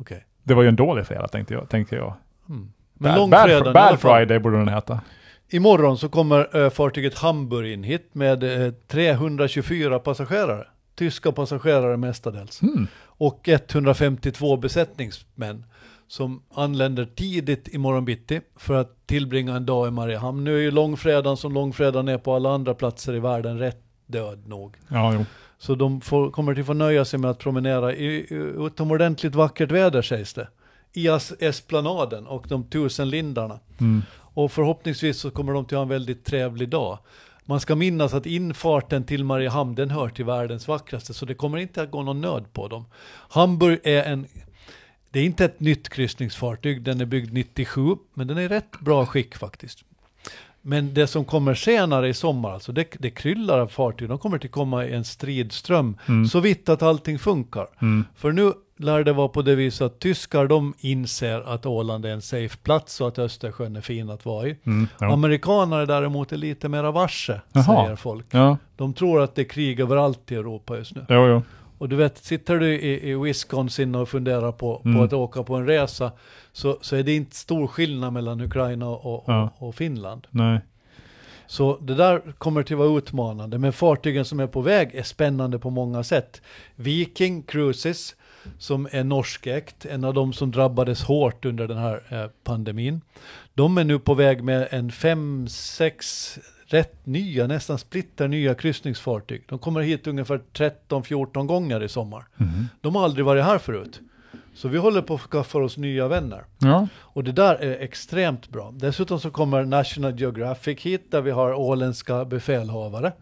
Okej. 0.00 0.24
Det 0.42 0.54
var 0.54 0.62
ju 0.62 0.68
en 0.68 0.76
dålig 0.76 1.06
fredag 1.06 1.28
tänkte 1.28 1.54
jag. 1.54 1.68
Tänkte 1.68 1.96
jag. 1.96 2.14
Mm. 2.48 2.72
Men 2.94 3.10
Bad, 3.10 3.18
långfredagen 3.18 3.72
bad, 3.72 3.94
i 3.94 3.96
bad. 3.96 4.00
Friday 4.00 4.38
borde 4.38 4.56
den 4.58 4.68
heta. 4.68 5.00
Imorgon 5.50 5.98
så 5.98 6.08
kommer 6.08 6.56
eh, 6.64 6.70
fartyget 6.70 7.18
Hamburg 7.18 7.72
in 7.72 7.82
hit 7.82 8.10
med 8.12 8.66
eh, 8.66 8.72
324 8.88 9.98
passagerare. 9.98 10.64
Tyska 10.96 11.32
passagerare 11.32 11.96
mestadels. 11.96 12.62
Mm. 12.62 12.86
Och 13.04 13.48
152 13.48 14.56
besättningsmän 14.56 15.64
som 16.08 16.42
anländer 16.54 17.08
tidigt 17.14 17.74
imorgon 17.74 18.04
bitti 18.04 18.40
för 18.56 18.74
att 18.74 19.06
tillbringa 19.06 19.56
en 19.56 19.66
dag 19.66 19.88
i 19.88 19.90
Mariehamn. 19.90 20.44
Nu 20.44 20.56
är 20.56 20.60
ju 20.60 20.70
långfredagen 20.70 21.36
som 21.36 21.52
långfredagen 21.52 22.08
är 22.08 22.18
på 22.18 22.34
alla 22.34 22.50
andra 22.50 22.74
platser 22.74 23.14
i 23.14 23.18
världen 23.18 23.58
rätt 23.58 23.82
död 24.06 24.48
nog. 24.48 24.76
Ja, 24.88 25.14
jo. 25.14 25.24
Så 25.58 25.74
de 25.74 26.00
får, 26.00 26.30
kommer 26.30 26.60
att 26.60 26.66
få 26.66 26.72
nöja 26.72 27.04
sig 27.04 27.18
med 27.18 27.30
att 27.30 27.38
promenera 27.38 27.94
i, 27.94 28.26
utomordentligt 28.66 29.34
vackert 29.34 29.70
väder 29.70 30.02
sägs 30.02 30.34
det. 30.34 30.48
I 30.92 31.08
esplanaden 31.38 32.26
och 32.26 32.46
de 32.48 32.64
tusen 32.64 33.10
lindarna. 33.10 33.60
Mm. 33.78 34.02
Och 34.12 34.52
förhoppningsvis 34.52 35.18
så 35.18 35.30
kommer 35.30 35.52
de 35.52 35.64
till 35.64 35.76
ha 35.76 35.82
en 35.82 35.88
väldigt 35.88 36.24
trevlig 36.24 36.68
dag. 36.68 36.98
Man 37.48 37.60
ska 37.60 37.74
minnas 37.76 38.14
att 38.14 38.26
infarten 38.26 39.04
till 39.04 39.24
Mariehamn 39.24 39.74
den 39.74 39.90
hör 39.90 40.08
till 40.08 40.24
världens 40.24 40.68
vackraste 40.68 41.14
så 41.14 41.26
det 41.26 41.34
kommer 41.34 41.58
inte 41.58 41.82
att 41.82 41.90
gå 41.90 42.02
någon 42.02 42.20
nöd 42.20 42.52
på 42.52 42.68
dem. 42.68 42.84
Hamburg 43.28 43.78
är 43.84 44.02
en 44.02 44.26
det 45.10 45.20
är 45.20 45.24
inte 45.24 45.44
ett 45.44 45.60
nytt 45.60 45.88
kryssningsfartyg, 45.88 46.82
den 46.82 47.00
är 47.00 47.04
byggd 47.04 47.32
97, 47.32 47.80
men 48.14 48.26
den 48.26 48.38
är 48.38 48.42
i 48.42 48.48
rätt 48.48 48.80
bra 48.80 49.06
skick 49.06 49.36
faktiskt. 49.36 49.84
Men 50.62 50.94
det 50.94 51.06
som 51.06 51.24
kommer 51.24 51.54
senare 51.54 52.08
i 52.08 52.14
sommar, 52.14 52.50
alltså 52.50 52.72
det, 52.72 52.86
det 52.98 53.10
kryllar 53.10 53.58
av 53.58 53.68
fartyg, 53.68 54.08
de 54.08 54.18
kommer 54.18 54.38
till 54.38 54.50
komma 54.50 54.84
i 54.86 54.92
en 54.92 55.04
stridström, 55.04 55.96
Mm. 56.06 56.26
så 56.26 56.40
vitt 56.40 56.68
att 56.68 56.82
allting 56.82 57.18
funkar. 57.18 57.66
Mm. 57.82 58.04
För 58.16 58.32
nu 58.32 58.52
lär 58.78 59.04
det 59.04 59.12
vara 59.12 59.28
på 59.28 59.42
det 59.42 59.54
viset 59.54 59.86
att 59.86 59.98
tyskar 59.98 60.46
de 60.46 60.74
inser 60.80 61.40
att 61.54 61.66
Åland 61.66 62.04
är 62.06 62.10
en 62.10 62.22
safe 62.22 62.56
plats 62.56 63.00
och 63.00 63.08
att 63.08 63.18
Östersjön 63.18 63.76
är 63.76 63.80
fin 63.80 64.10
att 64.10 64.24
vara 64.24 64.48
i. 64.48 64.56
Mm. 64.66 64.88
Ja. 65.00 65.12
Amerikanare 65.12 65.86
däremot 65.86 66.32
är 66.32 66.36
lite 66.36 66.68
mera 66.68 66.90
varse, 66.90 67.40
Jaha. 67.52 67.64
säger 67.84 67.96
folk. 67.96 68.26
ja, 68.30 68.56
De 68.76 68.94
tror 68.94 69.22
att 69.22 69.34
det 69.34 69.42
är 69.42 69.48
krig 69.48 69.80
överallt 69.80 70.32
i 70.32 70.34
Europa 70.34 70.76
just 70.76 70.94
nu. 70.94 71.06
jo, 71.08 71.26
jo. 71.26 71.42
Och 71.78 71.88
du 71.88 71.96
vet, 71.96 72.18
sitter 72.24 72.58
du 72.58 72.74
i, 72.74 73.10
i 73.10 73.14
Wisconsin 73.14 73.94
och 73.94 74.08
funderar 74.08 74.52
på, 74.52 74.82
Mm. 74.84 74.96
på 74.98 75.04
att 75.04 75.12
åka 75.12 75.42
på 75.42 75.54
en 75.54 75.66
resa, 75.66 76.12
så, 76.52 76.78
så 76.80 76.96
är 76.96 77.02
det 77.02 77.14
inte 77.16 77.36
stor 77.36 77.66
skillnad 77.66 78.12
mellan 78.12 78.40
Ukraina 78.40 78.88
och, 78.88 79.14
och, 79.14 79.24
Ja. 79.26 79.50
och 79.58 79.74
Finland. 79.74 80.26
Nej. 80.30 80.60
Så 81.46 81.78
det 81.80 81.94
där 81.94 82.22
kommer 82.38 82.62
till 82.62 82.74
att 82.74 82.78
vara 82.78 82.98
utmanande, 82.98 83.58
men 83.58 83.72
fartygen 83.72 84.24
som 84.24 84.40
är 84.40 84.46
på 84.46 84.60
väg 84.60 84.94
är 84.94 85.02
spännande 85.02 85.58
på 85.58 85.70
många 85.70 86.02
sätt. 86.04 86.42
Viking 86.76 87.42
Cruises, 87.42 88.14
som 88.58 88.88
är 88.90 89.04
norskägt, 89.04 89.86
en 89.86 90.04
av 90.04 90.14
de 90.14 90.32
som 90.32 90.50
drabbades 90.50 91.02
hårt 91.02 91.44
under 91.44 91.68
den 91.68 91.78
här 91.78 92.02
eh, 92.08 92.30
pandemin. 92.44 93.00
De 93.54 93.78
är 93.78 93.84
nu 93.84 93.98
på 93.98 94.14
väg 94.14 94.44
med 94.44 94.68
en 94.70 94.92
fem, 94.92 95.48
sex 95.48 96.38
rätt 96.66 97.06
nya, 97.06 97.46
nästan 97.46 97.78
splitter 97.78 98.28
nya 98.28 98.54
kryssningsfartyg. 98.54 99.44
De 99.48 99.58
kommer 99.58 99.80
hit 99.80 100.06
ungefär 100.06 100.40
13-14 100.52 101.46
gånger 101.46 101.82
i 101.82 101.88
sommar. 101.88 102.24
Mhm. 102.36 102.68
De 102.80 102.94
har 102.94 103.04
aldrig 103.04 103.24
varit 103.24 103.44
här 103.44 103.58
förut. 103.58 104.00
Så 104.54 104.68
vi 104.68 104.78
håller 104.78 105.02
på 105.02 105.14
att 105.14 105.20
skaffa 105.20 105.58
oss 105.58 105.76
nya 105.76 106.08
vänner. 106.08 106.44
Ja. 106.58 106.88
Och 106.98 107.24
det 107.24 107.32
där 107.32 107.54
är 107.54 107.80
extremt 107.80 108.48
bra. 108.48 108.74
Dessutom 108.76 109.20
så 109.20 109.30
kommer 109.30 109.64
National 109.64 110.20
Geographic 110.20 110.80
hit 110.80 111.10
där 111.10 111.20
vi 111.20 111.30
har 111.30 111.54
åländska 111.54 112.24
befälhavare. 112.24 113.12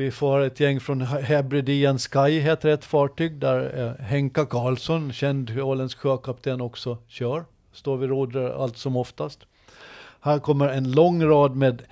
Vi 0.00 0.10
får 0.10 0.40
ett 0.40 0.60
gäng 0.60 0.80
från 0.80 1.00
Hebridean 1.00 1.98
Sky 1.98 2.40
heter 2.40 2.68
ett 2.68 2.84
fartyg 2.84 3.38
där 3.38 3.86
eh, 3.86 4.04
Henka 4.04 4.46
Karlsson, 4.46 5.12
känd 5.12 5.60
åländsk 5.60 5.98
sjökapten 5.98 6.60
också 6.60 6.98
kör. 7.08 7.44
Står 7.72 7.96
vid 7.96 8.10
rodret 8.10 8.52
allt 8.54 8.76
som 8.76 8.96
oftast. 8.96 9.40
Här 10.20 10.38
kommer 10.38 10.68
en 10.68 10.92
lång 10.92 11.24
rad 11.24 11.56
med 11.56 11.82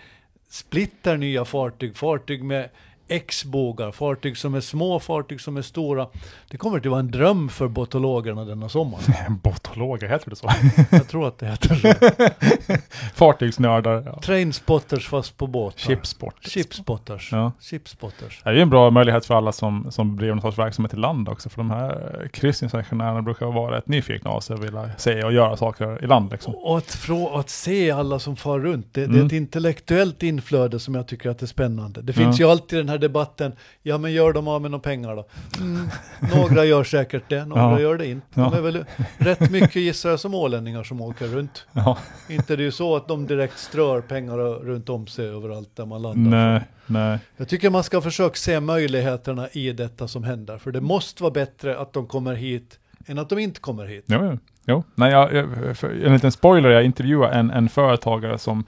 splitter 0.49 1.17
nya 1.17 1.45
fartyg, 1.45 1.97
fartyg 1.97 2.45
med 2.45 2.69
X-bågar, 3.09 3.91
fartyg 3.91 4.37
som 4.37 4.55
är 4.55 4.61
små, 4.61 5.01
fartyg 5.01 5.41
som 5.41 5.57
är 5.57 5.63
stora. 5.63 6.07
Det 6.51 6.57
kommer 6.57 6.79
att 6.79 6.87
vara 6.87 7.01
en 7.01 7.11
dröm 7.11 7.49
för 7.49 7.69
botologerna 7.69 8.45
denna 8.45 8.69
sommar. 8.69 9.01
Botologer, 9.43 10.09
heter 10.09 10.31
det 10.31 10.37
så? 10.37 10.51
Jag 10.91 11.09
tror 11.09 11.29
att 11.29 11.39
det 11.39 11.47
heter 11.47 11.75
så. 11.75 12.75
Fartygsnördar. 13.15 14.03
Ja. 14.07 14.21
Trainspotters 14.23 15.09
fast 15.09 15.37
på 15.37 15.47
båtar. 15.47 15.79
Chipsport. 15.79 16.35
Chipspotters. 16.41 17.29
Ja. 17.33 17.53
Chipspotters. 17.61 18.41
Det 18.45 18.51
är 18.51 18.55
ju 18.55 18.61
en 18.63 18.71
bra 18.71 18.91
möjlighet 18.91 19.27
för 19.27 19.35
alla 19.35 19.53
som, 19.53 19.87
som 19.91 20.17
bedriver 20.17 20.35
någon 20.35 20.43
sorts 20.43 20.59
verksamhet 20.59 20.95
i 20.95 20.97
land 20.97 21.29
också. 21.29 21.49
För 21.49 21.57
de 21.57 21.71
här 21.71 22.29
kryssningsresenärerna 22.33 23.23
brukar 23.23 23.47
vara 23.47 23.77
rätt 23.77 23.89
nyfikna 23.89 24.31
av 24.31 24.41
sig 24.41 24.57
och 24.57 24.65
vilja 24.65 24.91
se 24.99 25.23
och 25.25 25.33
göra 25.33 25.57
saker 25.57 26.05
i 26.05 26.07
land 26.07 26.31
liksom. 26.31 26.55
Och 26.55 26.79
att, 26.79 26.91
frå, 26.91 27.37
att 27.39 27.51
se 27.51 27.91
alla 27.91 28.19
som 28.19 28.37
far 28.37 28.59
runt, 28.61 28.95
det, 28.95 29.01
det 29.01 29.05
är 29.05 29.15
Mm. 29.19 29.27
ett 29.27 29.33
intellektuellt 29.33 30.23
inflöde 30.23 30.79
som 30.81 30.95
jag 30.95 31.07
tycker 31.09 31.31
att 31.31 31.43
är 31.43 31.47
spännande. 31.47 32.03
Det 32.03 32.13
Ja. 32.17 32.23
finns 32.25 32.41
ju 32.41 32.45
alltid 32.51 32.79
den 32.79 32.89
här 32.89 32.98
debatten, 32.99 33.53
ja 33.83 33.99
men 33.99 34.13
gör 34.13 34.33
de 34.33 34.49
av 34.49 34.63
med 34.63 34.71
några 34.71 34.83
pengar 34.83 35.17
då? 35.17 35.27
Mm, 35.61 35.89
några 36.35 36.65
gör 36.65 36.85
säkert 36.85 37.23
det, 37.29 37.45
några 37.45 37.63
Ja. 37.63 37.81
gör 37.81 37.99
det 37.99 38.07
inte. 38.07 38.27
De 38.35 38.55
är 38.55 38.61
väl 38.61 38.85
rätt 39.19 39.51
mycket 39.51 39.77
gissar 39.77 40.11
jag 40.11 40.21
som 40.21 40.35
ålänningar 40.35 40.83
som 40.83 41.01
åker 41.01 41.27
runt. 41.27 41.67
Ja. 41.73 41.99
Inte 42.29 42.57
det 42.57 42.63
är 42.63 42.65
ju 42.65 42.71
så 42.73 42.97
att 42.97 43.09
de 43.09 43.27
direkt 43.27 43.59
strör 43.59 44.01
pengar 44.01 44.39
runt 44.65 44.89
om 44.89 45.07
sig 45.07 45.29
överallt 45.29 45.77
där 45.77 45.87
man 45.87 46.03
landar. 46.03 46.51
Nej, 46.51 46.63
nej. 46.87 47.19
Jag 47.37 47.49
tycker 47.49 47.71
man 47.71 47.85
ska 47.85 48.01
försöka 48.01 48.35
se 48.35 48.61
möjligheterna 48.61 49.49
i 49.53 49.73
detta 49.73 50.09
som 50.09 50.25
händer. 50.25 50.59
För 50.59 50.73
det 50.73 50.81
måste 50.81 51.23
vara 51.23 51.33
bättre 51.33 51.79
att 51.79 51.93
de 51.93 52.07
kommer 52.07 52.35
hit 52.35 52.79
än 53.07 53.19
att 53.19 53.29
de 53.29 53.39
inte 53.39 53.61
kommer 53.61 53.87
hit. 53.87 54.05
Jo, 54.07 54.19
jo. 54.25 54.39
jo. 54.65 54.85
Nej, 54.95 55.13
jag, 55.13 55.35
jag, 55.35 55.77
för, 55.79 56.05
en 56.05 56.13
liten 56.13 56.33
spoiler, 56.33 56.71
jag 56.71 56.85
intervjuade 56.85 57.35
en, 57.35 57.51
en 57.51 57.69
företagare 57.69 58.39
som 58.39 58.65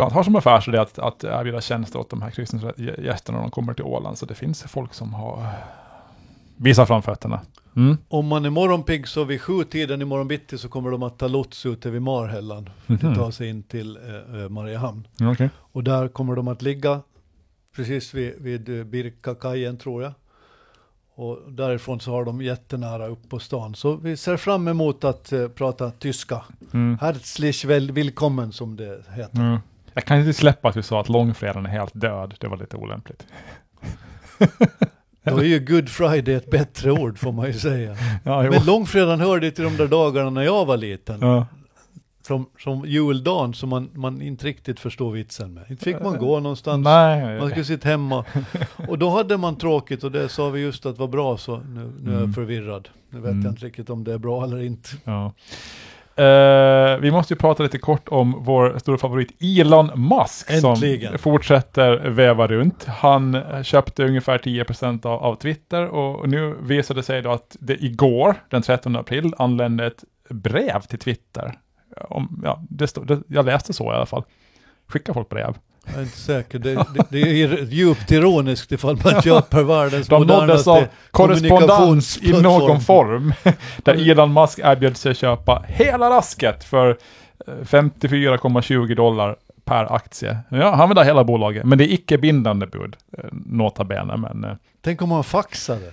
bland 0.00 0.12
annat 0.12 0.14
har 0.16 0.22
som 0.24 0.36
affärsidé 0.36 0.78
att, 0.78 0.98
att 0.98 1.24
erbjuda 1.24 1.60
tjänster 1.60 1.98
åt 1.98 2.10
de 2.10 2.22
här 2.22 2.30
kryssningsgästerna 2.30 3.38
när 3.38 3.44
de 3.44 3.50
kommer 3.50 3.74
till 3.74 3.84
Åland. 3.84 4.18
Så 4.18 4.26
det 4.26 4.34
finns 4.34 4.62
folk 4.62 4.94
som 4.94 5.14
har 5.14 5.46
visat 6.56 6.88
framfötterna. 6.88 7.40
Mm. 7.76 7.96
Om 8.08 8.26
man 8.26 8.44
är 8.44 8.50
morgonpigg 8.50 9.08
så 9.08 9.24
vid 9.24 9.40
sju 9.40 9.64
tiden 9.64 10.02
i 10.02 10.04
morgon 10.04 10.28
bitti 10.28 10.58
så 10.58 10.68
kommer 10.68 10.90
de 10.90 11.02
att 11.02 11.18
ta 11.18 11.28
lots 11.28 11.66
ute 11.66 11.90
vid 11.90 12.02
Marhällan 12.02 12.70
för 12.86 12.94
att 12.94 13.02
Mhm. 13.02 13.14
ta 13.14 13.32
sig 13.32 13.48
in 13.48 13.62
till 13.62 13.96
eh, 13.96 14.40
eh, 14.42 14.48
Mariehamn. 14.48 15.06
Okej. 15.20 15.50
Och 15.58 15.84
där 15.84 16.08
kommer 16.08 16.36
de 16.36 16.48
att 16.48 16.62
ligga 16.62 17.00
precis 17.76 18.14
vid, 18.14 18.34
vid 18.40 18.78
eh, 18.78 18.84
Birkakajen 18.84 19.76
tror 19.76 20.02
jag. 20.02 20.12
Och 21.14 21.38
därifrån 21.52 22.00
så 22.00 22.10
har 22.10 22.24
de 22.24 22.42
jättenära 22.42 23.06
upp 23.06 23.28
på 23.28 23.38
stan. 23.38 23.74
Så 23.74 23.94
vi 23.96 24.16
ser 24.16 24.36
fram 24.36 24.68
emot 24.68 25.04
att 25.04 25.32
eh, 25.32 25.48
prata 25.48 25.90
tyska. 25.90 26.42
Mm. 26.72 26.98
Herzlich 27.00 27.64
willkommen 27.64 28.52
som 28.52 28.76
det 28.76 29.02
heter. 29.14 29.60
Jag 29.94 30.04
kan 30.04 30.18
inte 30.18 30.32
släppa 30.32 30.68
att 30.68 30.74
du 30.74 30.82
sa 30.82 31.00
att 31.00 31.08
långfredagen 31.08 31.66
är 31.66 31.70
helt 31.70 32.00
död. 32.00 32.34
Det 32.40 32.48
var 32.48 32.56
lite 32.56 32.76
olämpligt. 32.76 33.26
Då 35.24 35.38
är 35.38 35.44
ju 35.44 35.58
Good 35.60 35.88
Friday 35.88 36.34
ett 36.34 36.50
bättre 36.50 36.90
ord 36.90 37.18
får 37.18 37.32
man 37.32 37.46
ju 37.46 37.52
säga. 37.52 37.96
Ja. 38.24 38.42
Men 38.42 38.64
långfredagen 38.66 39.20
hörde 39.20 39.50
till 39.50 39.64
de 39.64 39.76
där 39.76 39.86
dagarna 39.88 40.30
när 40.30 40.42
jag 40.42 40.64
var 40.66 40.76
liten. 40.76 41.18
Ja. 41.20 41.46
Som, 42.26 42.46
som 42.58 42.84
juldagen 42.86 43.54
som 43.54 43.68
man, 43.68 43.90
man 43.94 44.22
inte 44.22 44.46
riktigt 44.46 44.80
förstod 44.80 45.14
vitsen 45.14 45.54
med. 45.54 45.64
Inte 45.70 45.84
fick 45.84 46.00
man 46.00 46.18
gå 46.18 46.40
någonstans. 46.40 46.84
Nej. 46.84 47.38
Man 47.38 47.50
skulle 47.50 47.64
sitta 47.64 47.88
hemma. 47.88 48.24
Och 48.88 48.98
då 48.98 49.10
hade 49.10 49.36
man 49.36 49.56
tråkigt 49.58 50.04
och 50.04 50.12
det 50.12 50.28
sa 50.28 50.50
vi 50.50 50.60
just 50.60 50.86
att 50.86 50.98
var 50.98 51.08
bra 51.08 51.36
så 51.38 51.56
nu, 51.56 51.92
nu 52.00 52.10
är 52.10 52.14
jag 52.14 52.22
Mm. 52.22 52.32
förvirrad. 52.32 52.88
Nu 53.10 53.20
vet 53.20 53.30
Mm. 53.30 53.44
jag 53.44 53.52
inte 53.52 53.66
riktigt 53.66 53.90
om 53.90 54.04
det 54.04 54.12
är 54.12 54.18
bra 54.18 54.44
eller 54.44 54.62
inte. 54.62 54.88
Ja. 55.04 55.32
Eh, 56.20 56.98
vi 56.98 57.10
måste 57.10 57.34
ju 57.34 57.38
prata 57.38 57.62
lite 57.62 57.78
kort 57.78 58.08
om 58.08 58.36
vår 58.38 58.78
stora 58.78 58.98
favorit 58.98 59.42
Elon 59.42 59.90
Musk 59.94 60.50
Äntligen. 60.50 61.10
som 61.10 61.18
fortsätter 61.18 61.96
väva 61.96 62.46
runt. 62.46 62.84
Han 62.84 63.42
köpte 63.64 64.04
ungefär 64.04 64.38
10% 64.38 65.06
av, 65.06 65.22
av 65.22 65.34
Twitter 65.34 65.86
och 65.86 66.28
nu 66.28 66.56
visade 66.62 67.00
det 67.00 67.04
sig 67.04 67.22
då 67.22 67.30
att 67.30 67.56
det 67.60 67.84
igår, 67.84 68.34
den 68.48 68.62
13 68.62 68.96
april, 68.96 69.34
anlände 69.38 69.86
ett 69.86 70.04
brev 70.30 70.80
till 70.80 70.98
Twitter. 70.98 71.58
Om, 72.08 72.42
ja, 72.44 72.62
det 72.70 72.86
stod, 72.86 73.06
det, 73.06 73.22
jag 73.28 73.46
läste 73.46 73.72
så 73.72 73.84
i 73.84 73.96
alla 73.96 74.06
fall. 74.06 74.24
Skickar 74.88 75.12
folk 75.12 75.28
brev? 75.28 75.54
Jag 75.86 75.96
är 75.96 76.02
inte 76.02 76.18
säker. 76.18 76.58
Det, 76.58 76.74
det, 76.74 77.06
det 77.08 77.42
är 77.42 77.64
djupt 77.64 78.12
ironiskt 78.12 78.72
ifall 78.72 78.98
man 79.04 79.22
köper 79.22 79.62
världens 79.62 80.08
De 80.08 80.26
nåddes 80.26 80.68
av 80.68 80.74
modernaste 80.74 80.96
korrespondens 81.10 82.18
i 82.22 82.42
någon 82.42 82.80
form. 82.80 83.32
Där 83.76 84.10
Elon 84.10 84.32
Musk 84.32 84.58
erbjöd 84.58 84.96
sig 84.96 85.14
köpa 85.14 85.64
hela 85.68 86.10
rasket 86.10 86.64
för 86.64 86.98
eh, 87.46 87.54
54,20 87.64 88.94
dollar 88.94 89.36
per 89.64 89.94
aktie. 89.94 90.38
Ja, 90.48 90.74
han 90.74 90.88
vill 90.88 90.98
ha 90.98 91.04
hela 91.04 91.24
bolaget, 91.24 91.64
men 91.64 91.78
det 91.78 91.84
är 91.84 91.92
icke 91.94 92.18
bindande 92.18 92.66
bud, 92.66 92.96
eh, 93.18 93.24
nota 93.32 93.84
bene, 93.84 94.16
men 94.16 94.44
eh, 94.44 94.56
Tänk 94.82 95.02
om 95.02 95.08
man 95.08 95.24
faxade. 95.24 95.92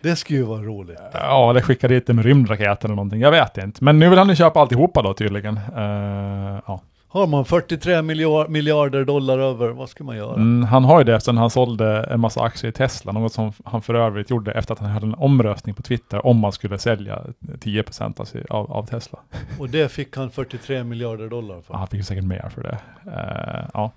Det 0.00 0.16
skulle 0.16 0.38
ju 0.38 0.44
vara 0.44 0.62
roligt. 0.62 0.98
ja, 1.12 1.52
det 1.52 1.62
skickar 1.62 1.88
dit 1.88 2.08
med 2.08 2.24
rymdraket 2.24 2.84
eller 2.84 2.94
någonting, 2.94 3.20
jag 3.20 3.30
vet 3.30 3.58
inte. 3.58 3.84
Men 3.84 3.98
nu 3.98 4.08
vill 4.08 4.18
han 4.18 4.28
ju 4.28 4.36
köpa 4.36 4.60
alltihopa 4.60 5.02
då 5.02 5.14
tydligen. 5.14 5.56
Eh, 5.76 6.60
ja. 6.66 6.80
Har 7.10 7.26
man 7.26 7.44
43 7.44 8.02
miljard, 8.02 8.50
miljarder 8.50 9.04
dollar 9.04 9.38
över, 9.38 9.68
vad 9.68 9.88
ska 9.88 10.04
man 10.04 10.16
göra? 10.16 10.34
Mm, 10.34 10.64
han 10.64 10.84
har 10.84 10.98
ju 10.98 11.04
det 11.04 11.20
sen 11.20 11.36
han 11.36 11.50
sålde 11.50 12.02
en 12.10 12.20
massa 12.20 12.40
aktier 12.40 12.70
i 12.70 12.72
Tesla, 12.72 13.12
något 13.12 13.32
som 13.32 13.52
han 13.64 13.82
för 13.82 13.94
övrigt 13.94 14.30
gjorde 14.30 14.52
efter 14.52 14.72
att 14.74 14.80
han 14.80 14.90
hade 14.90 15.06
en 15.06 15.14
omröstning 15.14 15.74
på 15.74 15.82
Twitter 15.82 16.26
om 16.26 16.38
man 16.38 16.52
skulle 16.52 16.78
sälja 16.78 17.22
10% 17.40 18.20
av, 18.20 18.28
av, 18.50 18.72
av 18.72 18.86
Tesla. 18.86 19.18
Och 19.58 19.68
det 19.68 19.92
fick 19.92 20.16
han 20.16 20.30
43 20.30 20.84
miljarder 20.84 21.28
dollar 21.28 21.60
för. 21.60 21.74
Ja, 21.74 21.78
han 21.78 21.88
fick 21.88 22.04
säkert 22.04 22.24
mer 22.24 22.48
för 22.54 22.62
det. 22.62 22.78
Eh, 23.06 23.68
ja. 23.74 23.92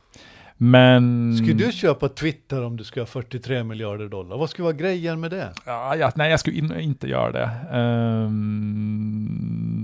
Men... 0.57 1.37
Skulle 1.37 1.53
du 1.53 1.71
köpa 1.71 2.09
Twitter 2.09 2.63
om 2.63 2.77
du 2.77 2.83
skulle 2.83 3.01
ha 3.01 3.07
43 3.07 3.63
miljarder 3.63 4.07
dollar? 4.07 4.37
Vad 4.37 4.49
skulle 4.49 4.63
vara 4.63 4.73
grejen 4.73 5.19
med 5.19 5.31
det? 5.31 5.49
Ja, 5.65 5.95
ja, 5.95 6.11
nej, 6.15 6.31
jag 6.31 6.39
skulle 6.39 6.57
in, 6.57 6.79
inte 6.79 7.07
göra 7.07 7.31
det. 7.31 7.49
Ehm, 7.71 8.31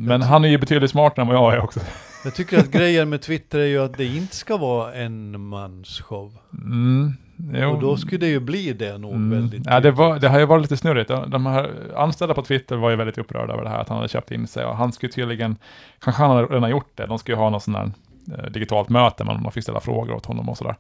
men 0.07 0.21
han 0.21 0.45
är 0.45 0.49
ju 0.49 0.57
betydligt 0.57 0.91
smartare 0.91 1.21
än 1.21 1.27
vad 1.27 1.35
jag 1.35 1.53
är 1.53 1.59
också. 1.63 1.79
Jag 2.27 2.33
tycker 2.35 2.59
att 2.59 2.71
grejen 2.71 3.09
med 3.09 3.21
Twitter 3.21 3.59
är 3.59 3.65
ju 3.65 3.83
att 3.83 3.97
det 3.97 4.05
inte 4.05 4.35
ska 4.35 4.57
vara 4.57 4.93
en 4.93 5.41
mans 5.47 6.01
show. 6.01 6.33
Mm, 6.53 7.13
jo. 7.53 7.69
Och 7.69 7.81
då 7.81 7.97
skulle 7.97 8.17
det 8.17 8.27
ju 8.27 8.39
bli 8.39 8.73
det 8.73 8.97
nog 8.97 9.13
Mm. 9.13 9.31
väldigt 9.41 9.65
Ja, 9.65 9.79
det, 9.79 9.91
var, 9.91 10.19
det 10.19 10.29
har 10.29 10.39
ju 10.39 10.45
varit 10.45 10.61
lite 10.61 10.77
snurrigt. 10.77 11.11
De 11.27 11.45
här 11.45 11.71
anställda 11.95 12.33
på 12.33 12.41
Twitter 12.41 12.75
var 12.75 12.89
ju 12.89 12.95
väldigt 12.95 13.17
upprörda 13.17 13.53
över 13.53 13.63
det 13.63 13.69
här, 13.69 13.79
att 13.79 13.89
han 13.89 13.97
hade 13.97 14.09
köpt 14.09 14.31
in 14.31 14.47
sig. 14.47 14.65
Och 14.65 14.75
han 14.77 14.91
skulle 14.91 15.11
tydligen, 15.11 15.55
kanske 15.99 16.21
han 16.23 16.35
hade 16.35 16.47
redan 16.47 16.69
gjort 16.69 16.91
det, 16.95 17.05
de 17.05 17.19
skulle 17.19 17.37
ju 17.37 17.41
ha 17.41 17.49
något 17.49 17.63
sån 17.63 17.75
här 17.75 17.91
eh, 18.37 18.51
digitalt 18.51 18.89
möte, 18.89 19.23
men 19.23 19.43
man 19.43 19.51
fick 19.51 19.63
ställa 19.63 19.79
frågor 19.79 20.13
åt 20.15 20.25
honom 20.25 20.49
och 20.49 20.57
sådär. 20.57 20.75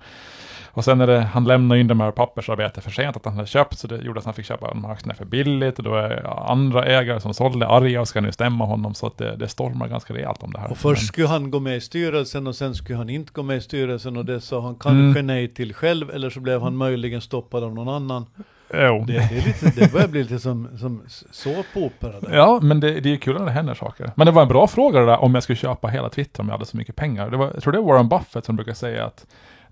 Och 0.77 0.83
sen 0.83 0.97
när 0.97 1.07
det, 1.07 1.19
han 1.19 1.43
lämnade 1.43 1.81
in 1.81 1.87
de 1.87 1.99
här 1.99 2.11
pappersarbetet 2.11 2.83
för 2.83 2.91
sent, 2.91 3.15
att 3.15 3.25
han 3.25 3.33
hade 3.33 3.47
köpt, 3.47 3.77
så 3.77 3.87
det 3.87 3.97
gjorde 3.97 4.19
att 4.19 4.25
han 4.25 4.33
fick 4.33 4.45
köpa 4.45 4.67
de 4.67 4.85
här 4.85 4.91
aktierna 4.91 5.13
för 5.15 5.25
billigt. 5.25 5.77
Och 5.77 5.83
då 5.83 5.95
är 5.95 6.49
andra 6.51 6.85
ägare 6.85 7.19
som 7.19 7.33
sålde 7.33 7.67
arga 7.67 8.01
och 8.01 8.07
ska 8.07 8.21
nu 8.21 8.31
stämma 8.31 8.65
honom, 8.65 8.93
så 8.93 9.07
att 9.07 9.17
det, 9.17 9.35
det 9.35 9.47
stormar 9.47 9.87
ganska 9.87 10.13
rejält 10.13 10.43
om 10.43 10.51
det 10.51 10.59
här. 10.59 10.71
Och 10.71 10.77
först 10.77 11.07
skulle 11.07 11.27
han 11.27 11.51
gå 11.51 11.59
med 11.59 11.77
i 11.77 11.81
styrelsen 11.81 12.47
och 12.47 12.55
sen 12.55 12.75
skulle 12.75 12.97
han 12.97 13.09
inte 13.09 13.31
gå 13.33 13.43
med 13.43 13.57
i 13.57 13.61
styrelsen 13.61 14.17
och 14.17 14.25
det 14.25 14.41
sa 14.41 14.61
han 14.61 14.75
kanske 14.75 15.19
Mm. 15.19 15.27
nej 15.27 15.47
till 15.47 15.73
själv 15.73 16.09
eller 16.09 16.29
så 16.29 16.39
blev 16.39 16.61
han 16.61 16.75
möjligen 16.75 17.21
stoppad 17.21 17.63
av 17.63 17.75
någon 17.75 17.89
annan. 17.89 18.25
Jo. 18.73 19.03
Det, 19.07 19.13
det, 19.13 19.37
är 19.37 19.45
lite, 19.47 19.79
det 19.79 19.91
börjar 19.91 20.07
bli 20.07 20.23
lite 20.23 20.39
som, 20.39 20.67
som 20.79 21.01
såpopera. 21.31 22.13
Ja, 22.31 22.59
men 22.61 22.79
det, 22.79 22.99
det 22.99 23.13
är 23.13 23.17
kul 23.17 23.37
när 23.37 23.45
det 23.45 23.51
händer 23.51 23.73
saker. 23.73 24.11
Men 24.15 24.25
det 24.25 24.31
var 24.31 24.41
en 24.41 24.47
bra 24.47 24.67
fråga 24.67 24.99
det 24.99 25.05
där 25.05 25.23
om 25.23 25.33
jag 25.33 25.43
skulle 25.43 25.57
köpa 25.57 25.87
hela 25.87 26.09
Twitter 26.09 26.41
om 26.41 26.47
jag 26.47 26.53
hade 26.53 26.65
så 26.65 26.77
mycket 26.77 26.95
pengar. 26.95 27.29
Det 27.29 27.37
var, 27.37 27.51
jag 27.53 27.63
tror 27.63 27.73
det 27.73 27.79
är 27.79 27.83
Warren 27.83 28.09
Buffett 28.09 28.45
som 28.45 28.55
brukar 28.55 28.73
säga 28.73 29.05
att 29.05 29.25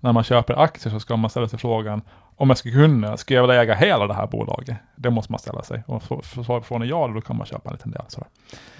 när 0.06 0.12
man 0.12 0.24
köper 0.24 0.62
aktier 0.62 0.92
så 0.92 1.00
ska 1.00 1.16
man 1.16 1.30
ställa 1.30 1.48
sig 1.48 1.58
frågan 1.58 2.02
om 2.36 2.50
jag 2.50 2.58
skulle 2.58 2.74
kunna, 2.74 3.16
ska 3.16 3.34
jag 3.34 3.42
vilja 3.42 3.62
äga 3.62 3.74
hela 3.74 4.06
det 4.06 4.14
här 4.14 4.26
bolaget? 4.26 4.76
Det 4.96 5.10
måste 5.10 5.32
man 5.32 5.38
ställa 5.38 5.62
sig. 5.62 5.82
Och 5.86 6.02
från 6.66 6.82
är 6.82 6.86
ja, 6.86 7.08
då 7.14 7.20
kan 7.20 7.36
man 7.36 7.46
köpa 7.46 7.70
en 7.70 7.72
liten 7.72 7.90
del. 7.90 8.02
Sådär. 8.08 8.28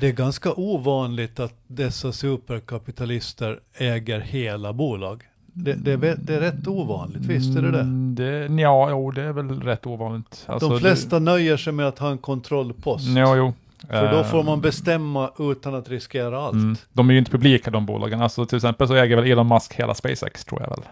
Det 0.00 0.06
är 0.06 0.12
ganska 0.12 0.52
ovanligt 0.52 1.40
att 1.40 1.54
dessa 1.66 2.12
superkapitalister 2.12 3.60
äger 3.74 4.20
hela 4.20 4.72
bolag. 4.72 5.24
Det, 5.46 5.72
det, 5.72 5.96
det 5.96 6.34
är 6.34 6.40
rätt 6.40 6.66
ovanligt, 6.66 7.22
visst 7.22 7.56
är 7.58 7.62
det 7.62 7.70
det? 7.70 7.80
Mm, 7.80 8.14
det 8.14 8.62
ja, 8.62 8.90
jo, 8.90 9.10
det 9.10 9.22
är 9.22 9.32
väl 9.32 9.62
rätt 9.62 9.86
ovanligt. 9.86 10.44
Alltså, 10.46 10.68
De 10.68 10.80
flesta 10.80 11.18
nöjer 11.18 11.56
sig 11.56 11.72
med 11.72 11.88
att 11.88 11.98
ha 11.98 12.10
en 12.10 12.18
kontrollpost. 12.18 13.14
Det, 13.14 13.20
jo, 13.20 13.36
jo. 13.36 13.52
För 13.88 14.12
då 14.12 14.24
får 14.24 14.38
Eh, 14.38 14.44
man 14.44 14.60
bestämma 14.60 15.30
utan 15.38 15.74
att 15.74 15.88
riskera 15.88 16.38
allt. 16.42 16.54
Mm, 16.54 16.76
de 16.92 17.08
är 17.08 17.12
ju 17.12 17.18
inte 17.18 17.30
publika 17.30 17.70
de 17.70 17.86
bolagen. 17.86 18.22
Alltså 18.22 18.46
till 18.46 18.56
exempel 18.56 18.88
så 18.88 18.94
äger 18.94 19.16
väl 19.16 19.26
Elon 19.30 19.48
Musk 19.48 19.74
hela 19.74 19.94
SpaceX 19.94 20.44
tror 20.44 20.60
jag 20.62 20.70
väl. 20.70 20.82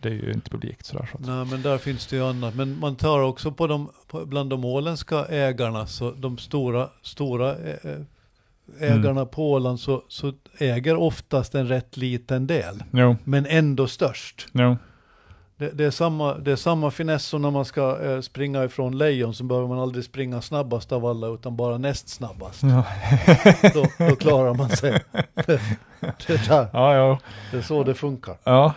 Det 0.00 0.08
är 0.08 0.12
ju 0.12 0.32
inte 0.32 0.50
publikt 0.50 0.86
sådär. 0.86 1.08
Så 1.12 1.18
Nej, 1.32 1.44
men 1.44 1.62
där 1.62 1.78
finns 1.78 2.06
det 2.06 2.16
ju 2.16 2.24
annat. 2.24 2.54
Men 2.54 2.78
man 2.78 2.96
tar 2.96 3.20
också 3.20 3.52
på 3.52 3.66
de, 3.66 3.90
på, 4.06 4.26
bland 4.26 4.50
de 4.50 4.64
åländska 4.64 5.24
ägarna, 5.24 5.86
så 5.86 6.10
de 6.10 6.38
stora, 6.38 6.88
stora 7.02 7.54
ä- 7.54 7.78
ä- 7.84 8.04
ägarna 8.80 9.10
Mm. 9.20 9.28
på 9.28 9.52
Åland, 9.52 9.80
så, 9.80 10.02
så 10.08 10.32
äger 10.58 10.96
oftast 10.96 11.54
en 11.54 11.68
rätt 11.68 11.96
liten 11.96 12.46
del. 12.46 12.82
jo, 12.90 13.16
Men 13.24 13.46
ändå 13.46 13.86
störst. 13.86 14.46
jo. 14.52 14.76
Det, 15.56 15.70
det, 15.70 15.84
är, 15.84 15.90
samma, 15.90 16.34
det 16.34 16.52
är 16.52 16.56
samma 16.56 16.90
finess 16.90 17.24
som 17.24 17.42
när 17.42 17.50
man 17.50 17.64
ska 17.64 18.04
eh, 18.04 18.20
springa 18.20 18.64
ifrån 18.64 18.98
lejon, 18.98 19.34
så 19.34 19.44
behöver 19.44 19.68
man 19.68 19.78
aldrig 19.78 20.04
springa 20.04 20.42
snabbast 20.42 20.92
av 20.92 21.06
alla, 21.06 21.26
utan 21.26 21.56
bara 21.56 21.78
näst 21.78 22.08
snabbast. 22.08 22.62
Ja, 22.62 22.84
Då, 23.74 24.06
då 24.08 24.16
klarar 24.16 24.54
man 24.54 24.70
sig. 24.70 25.02
Det, 25.34 25.46
det, 26.26 26.48
där, 26.48 26.68
ja. 26.72 26.94
ja. 26.94 27.18
det 27.50 27.56
är 27.56 27.62
så 27.62 27.82
det 27.82 27.94
funkar. 27.94 28.36
ja 28.44 28.74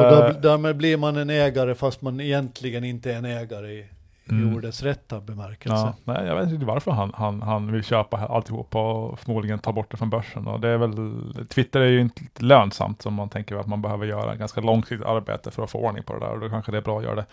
Och 0.00 0.16
då, 0.16 0.24
eh, 0.24 0.36
därmed 0.40 0.76
blir 0.76 0.96
man 0.96 1.16
en 1.16 1.30
ägare 1.30 1.74
fast 1.74 2.02
man 2.02 2.20
egentligen 2.20 2.84
inte 2.84 3.12
är 3.12 3.16
en 3.16 3.24
ägare 3.24 3.72
i, 3.72 3.86
i 4.26 4.32
Mm. 4.32 4.56
ordets 4.56 4.82
rätta 4.82 5.20
bemärkelse. 5.20 5.76
ja, 5.76 5.94
nej, 6.04 6.26
jag 6.26 6.36
vet 6.36 6.50
inte 6.50 6.66
varför 6.66 6.90
han, 6.90 7.12
han, 7.14 7.42
han 7.42 7.72
vill 7.72 7.84
köpa 7.84 8.16
alltihop 8.26 8.74
och 8.76 9.18
förmodligen 9.18 9.58
ta 9.58 9.72
bort 9.72 9.90
det 9.90 9.96
från 9.96 10.10
börsen. 10.10 10.46
Och 10.46 10.60
det 10.60 10.68
är 10.68 10.76
väl, 10.78 11.46
Twitter 11.48 11.80
är 11.80 11.88
ju 11.88 12.00
inte 12.00 12.22
lönsamt 12.38 13.02
som 13.02 13.14
man 13.14 13.28
tänker 13.28 13.56
att 13.56 13.66
man 13.66 13.82
behöver 13.82 14.06
göra 14.06 14.34
ganska 14.36 14.60
långsiktigt 14.60 15.06
arbete 15.06 15.50
för 15.50 15.64
att 15.64 15.70
få 15.70 15.78
ordning 15.78 16.02
på 16.04 16.12
det 16.12 16.20
där. 16.20 16.32
Och 16.32 16.40
då 16.40 16.48
kanske 16.48 16.72
det 16.72 16.78
är 16.78 16.82
bra 16.82 16.98
att 16.98 17.04
göra 17.04 17.14
det 17.14 17.26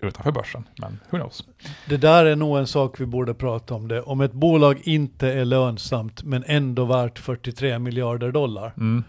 utanför 0.00 0.32
börsen. 0.32 0.64
Men 0.76 0.98
who 1.10 1.16
knows? 1.18 1.44
Det 1.88 1.96
där 1.96 2.24
är 2.24 2.36
nog 2.36 2.58
en 2.58 2.66
sak 2.66 3.00
vi 3.00 3.06
borde 3.06 3.34
prata 3.34 3.74
om 3.74 3.88
det. 3.88 4.02
Om 4.02 4.20
ett 4.20 4.32
bolag 4.32 4.80
inte 4.84 5.32
är 5.32 5.44
lönsamt 5.44 6.22
men 6.22 6.44
ändå 6.46 6.84
värt 6.84 7.18
43 7.18 7.78
miljarder 7.78 8.32
dollar. 8.32 8.72
Mm. 8.76 9.04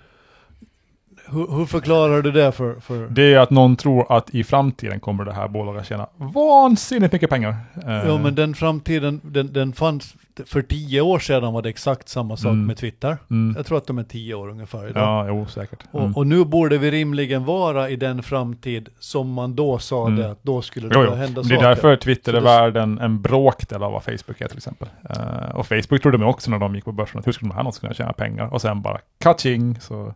Hur, 1.33 1.57
hur 1.57 1.65
förklarar 1.65 2.21
du 2.21 2.31
det 2.31 2.51
för... 2.51 2.75
för 2.79 3.07
Det 3.09 3.33
är 3.33 3.39
att 3.39 3.49
någon 3.49 3.75
tror 3.75 4.11
att 4.17 4.29
i 4.29 4.43
framtiden 4.43 4.99
kommer 4.99 5.25
det 5.25 5.33
här 5.33 5.47
bolaget 5.47 5.85
tjäna 5.87 6.07
vansinnigt 6.17 7.13
mycket 7.13 7.29
pengar. 7.29 7.55
Eh, 7.87 8.07
Ja 8.07 8.17
men 8.17 8.35
den 8.35 8.53
framtiden, 8.55 9.21
den, 9.23 9.53
den 9.53 9.73
fanns, 9.73 10.15
för 10.45 10.61
tio 10.61 11.01
år 11.01 11.19
sedan 11.19 11.53
var 11.53 11.61
det 11.61 11.69
exakt 11.69 12.09
samma 12.09 12.37
sak 12.37 12.51
Mm. 12.51 12.65
med 12.65 12.77
Twitter. 12.77 13.17
mm. 13.29 13.53
Jag 13.57 13.65
tror 13.65 13.77
att 13.77 13.87
de 13.87 13.97
är 13.97 14.03
tio 14.03 14.33
år 14.35 14.49
ungefär 14.49 14.89
idag. 14.89 15.03
Ja, 15.03 15.25
jo, 15.27 15.45
säkert. 15.45 15.79
Mm. 15.93 16.05
Och, 16.11 16.17
och 16.17 16.27
nu 16.27 16.45
borde 16.45 16.77
vi 16.77 16.91
rimligen 16.91 17.45
vara 17.45 17.89
i 17.89 17.95
den 17.95 18.23
framtid 18.23 18.89
som 18.99 19.31
man 19.33 19.55
då 19.55 19.79
sa 19.79 20.07
Mm. 20.07 20.19
det, 20.19 20.31
att 20.31 20.43
då 20.43 20.61
skulle 20.61 20.87
det 20.87 20.95
Jo, 20.95 21.05
jo. 21.09 21.15
hända 21.15 21.41
Det 21.41 21.47
är 21.53 21.55
saker. 21.57 21.67
därför 21.69 21.95
Twitter 21.95 22.31
är 22.33 22.37
det- 22.37 22.41
värd 22.43 22.77
en, 22.77 22.99
en 22.99 23.21
bråkdel 23.21 23.83
av 23.83 23.91
vad 23.91 24.03
Facebook 24.03 24.41
är 24.41 24.47
till 24.47 24.57
exempel. 24.57 24.87
Eh, 25.09 25.55
och 25.55 25.67
Facebook 25.67 26.01
trodde 26.01 26.17
de 26.17 26.23
också 26.23 26.51
när 26.51 26.59
de 26.59 26.75
gick 26.75 26.85
på 26.85 26.91
börsen 26.91 27.19
att 27.19 27.27
hur 27.27 27.31
skulle 27.31 27.49
de 27.49 27.55
här 27.55 27.63
någonsin 27.63 27.81
kunna 27.81 27.93
tjäna 27.93 28.13
pengar? 28.13 28.53
Och 28.53 28.61
sen 28.61 28.81
bara 28.81 28.97
catching 29.19 29.79
så 29.79 30.13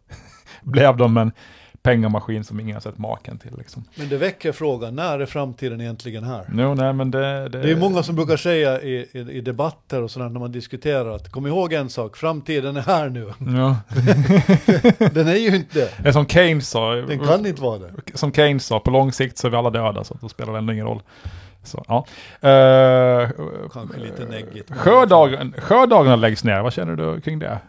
blev 0.61 0.97
de 0.97 1.17
en 1.17 1.31
pengamaskin 1.81 2.43
som 2.43 2.59
ingen 2.59 2.73
har 2.75 2.81
sett 2.81 2.97
maken 2.97 3.37
till. 3.37 3.51
Liksom. 3.57 3.83
Men 3.95 4.09
det 4.09 4.17
väcker 4.17 4.51
frågan, 4.51 4.95
när 4.95 5.19
är 5.19 5.25
framtiden 5.25 5.81
egentligen 5.81 6.23
här? 6.23 6.45
Jo, 6.53 6.73
nej 6.73 6.93
men 6.93 7.11
det... 7.11 7.49
Det, 7.49 7.61
Det 7.61 7.71
är 7.71 7.75
många 7.75 8.03
som 8.03 8.15
brukar 8.15 8.37
säga 8.37 8.81
i, 8.81 9.07
i, 9.11 9.19
i 9.19 9.41
debatter 9.41 10.01
och 10.01 10.11
sådär 10.11 10.29
när 10.29 10.39
man 10.39 10.51
diskuterar 10.51 11.15
att 11.15 11.31
kom 11.31 11.47
ihåg 11.47 11.73
en 11.73 11.89
sak, 11.89 12.17
framtiden 12.17 12.77
är 12.77 12.81
här 12.81 13.09
nu. 13.09 13.25
Ja. 13.39 13.75
Den 15.13 15.27
är 15.27 15.35
ju 15.35 15.55
inte 15.55 15.89
det. 16.03 16.13
Som 16.13 16.27
Keynes 16.27 16.69
sa. 16.69 16.91
Den 16.93 17.19
kan 17.19 17.45
inte 17.45 17.61
vara 17.61 17.79
det. 17.79 17.91
Som 18.13 18.31
Keynes 18.31 18.65
sa, 18.65 18.79
på 18.79 18.91
lång 18.91 19.11
sikt 19.11 19.37
så 19.37 19.47
är 19.47 19.51
vi 19.51 19.57
alla 19.57 19.69
döda 19.69 20.03
så 20.03 20.17
då 20.21 20.29
spelar 20.29 20.53
det 20.53 20.59
ändå 20.59 20.73
ingen 20.73 20.85
roll. 20.85 21.01
Så, 21.63 21.83
ja. 21.87 22.05
Eh, 22.49 23.29
Kanske 23.73 23.99
lite 23.99 24.25
neggigt. 24.25 24.71
Sjödagarna 25.57 26.15
läggs 26.15 26.43
ner, 26.43 26.61
vad 26.61 26.73
känner 26.73 26.95
du 26.95 27.21
kring 27.21 27.39
det? 27.39 27.59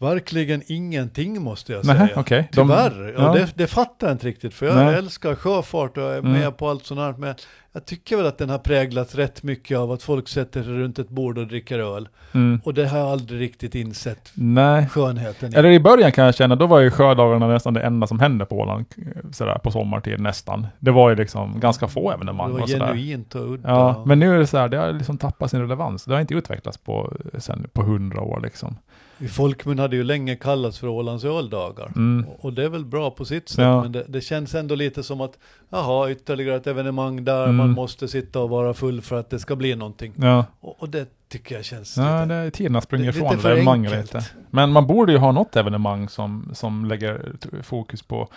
Verkligen 0.00 0.62
ingenting 0.66 1.42
måste 1.42 1.72
jag 1.72 1.84
Nej, 1.86 1.96
säga. 1.96 2.24
De- 2.26 2.44
Tyvärr. 2.52 3.14
ja. 3.18 3.32
Det, 3.32 3.48
det 3.54 3.66
fattar 3.66 4.06
jag 4.06 4.14
inte 4.14 4.26
riktigt. 4.26 4.54
För 4.54 4.66
jag 4.66 4.76
Nej. 4.76 4.94
älskar 4.94 5.34
sjöfart 5.34 5.96
och 5.96 6.02
jag 6.02 6.14
är 6.14 6.18
Mm. 6.18 6.32
med 6.32 6.56
på 6.56 6.68
allt 6.68 6.86
sånt 6.86 7.00
här. 7.00 7.14
Men 7.18 7.34
jag 7.72 7.84
tycker 7.84 8.16
väl 8.16 8.26
att 8.26 8.38
den 8.38 8.50
har 8.50 8.58
präglats 8.58 9.14
rätt 9.14 9.42
mycket 9.42 9.78
av 9.78 9.92
att 9.92 10.02
folk 10.02 10.28
sätter 10.28 10.62
sig 10.62 10.72
runt 10.72 10.98
ett 10.98 11.08
bord 11.08 11.38
och 11.38 11.46
dricker 11.46 11.78
öl. 11.78 12.08
Mm. 12.32 12.60
Och 12.64 12.74
det 12.74 12.86
har 12.88 12.98
jag 12.98 13.06
aldrig 13.08 13.40
riktigt 13.40 13.74
insett 13.74 14.30
Nej. 14.34 14.86
skönheten 14.88 15.52
i. 15.54 15.56
Eller 15.56 15.70
i 15.70 15.80
början 15.80 16.12
kan 16.12 16.24
jag 16.24 16.34
känna, 16.34 16.56
då 16.56 16.66
var 16.66 16.80
ju 16.80 16.90
sjödagarna 16.90 17.46
nästan 17.48 17.74
det 17.74 17.80
enda 17.82 18.06
som 18.06 18.20
hände 18.20 18.44
på 18.44 18.56
Åland, 18.58 18.84
sådär 19.32 19.58
på 19.58 19.70
sommartid 19.70 20.20
nästan. 20.20 20.66
Det 20.78 20.90
var 20.90 21.10
ju 21.10 21.16
liksom 21.16 21.60
ganska 21.60 21.88
få 21.88 22.08
det 22.10 22.14
evenemang 22.14 22.52
var 22.52 22.60
och 22.60 22.68
sådär. 22.70 22.86
genuint 22.86 23.34
och 23.34 23.52
udda. 23.52 23.68
Ja, 23.70 24.02
men 24.06 24.18
nu 24.18 24.34
är 24.34 24.38
det 24.38 24.46
så 24.46 24.58
här, 24.58 24.68
det 24.68 24.76
har 24.76 24.92
liksom 24.92 25.18
tappat 25.18 25.50
sin 25.50 25.60
relevans. 25.60 26.04
Det 26.04 26.12
har 26.14 26.20
inte 26.20 26.34
utvecklats 26.34 26.78
på, 26.78 27.12
sen, 27.38 27.66
på 27.72 27.82
hundra 27.82 28.20
år 28.20 28.40
liksom. 28.42 28.76
I 29.20 29.28
folkmun 29.28 29.78
hade 29.78 29.96
ju 29.96 30.04
länge 30.04 30.36
kallats 30.36 30.78
för 30.78 30.86
Ålands 30.88 31.24
öldagar. 31.24 31.86
Mm. 31.96 32.26
Och- 32.38 32.52
det 32.52 32.64
är 32.64 32.68
väl 32.68 32.84
bra 32.84 33.10
på 33.10 33.24
sitt 33.24 33.48
sätt, 33.48 33.58
Ja. 33.64 33.82
men 33.82 33.92
det, 33.92 34.04
det 34.08 34.20
känns 34.20 34.54
ändå 34.54 34.74
lite 34.74 35.02
som 35.02 35.20
att, 35.20 35.38
jaha, 35.70 36.10
ytterligare 36.10 36.56
ett 36.56 36.66
evenemang 36.66 37.24
där 37.24 37.44
Mm. 37.44 37.56
man 37.56 37.70
måste 37.70 38.08
sitta 38.08 38.40
och 38.40 38.50
vara 38.50 38.74
full 38.74 39.00
för 39.00 39.20
att 39.20 39.30
det 39.30 39.38
ska 39.38 39.56
bli 39.56 39.74
någonting. 39.76 40.12
Ja, 40.16 40.44
Och, 40.60 40.82
och 40.82 40.88
det 40.88 41.08
tycker 41.28 41.54
jag 41.54 41.64
känns 41.64 41.96
ja 41.96 42.22
lite... 42.22 42.34
det, 42.34 42.50
tiden 42.50 42.74
har 42.74 42.80
sprungit 42.82 43.16
ifrån 43.16 43.36
det 43.42 43.50
evenemanget 43.50 43.92
lite. 43.92 44.24
Men 44.50 44.72
man 44.72 44.86
borde 44.86 45.12
ju 45.12 45.18
ha 45.18 45.32
något 45.32 45.56
evenemang 45.56 46.08
som, 46.08 46.50
som 46.54 46.84
lägger 46.84 47.32
fokus 47.62 48.02
på 48.02 48.28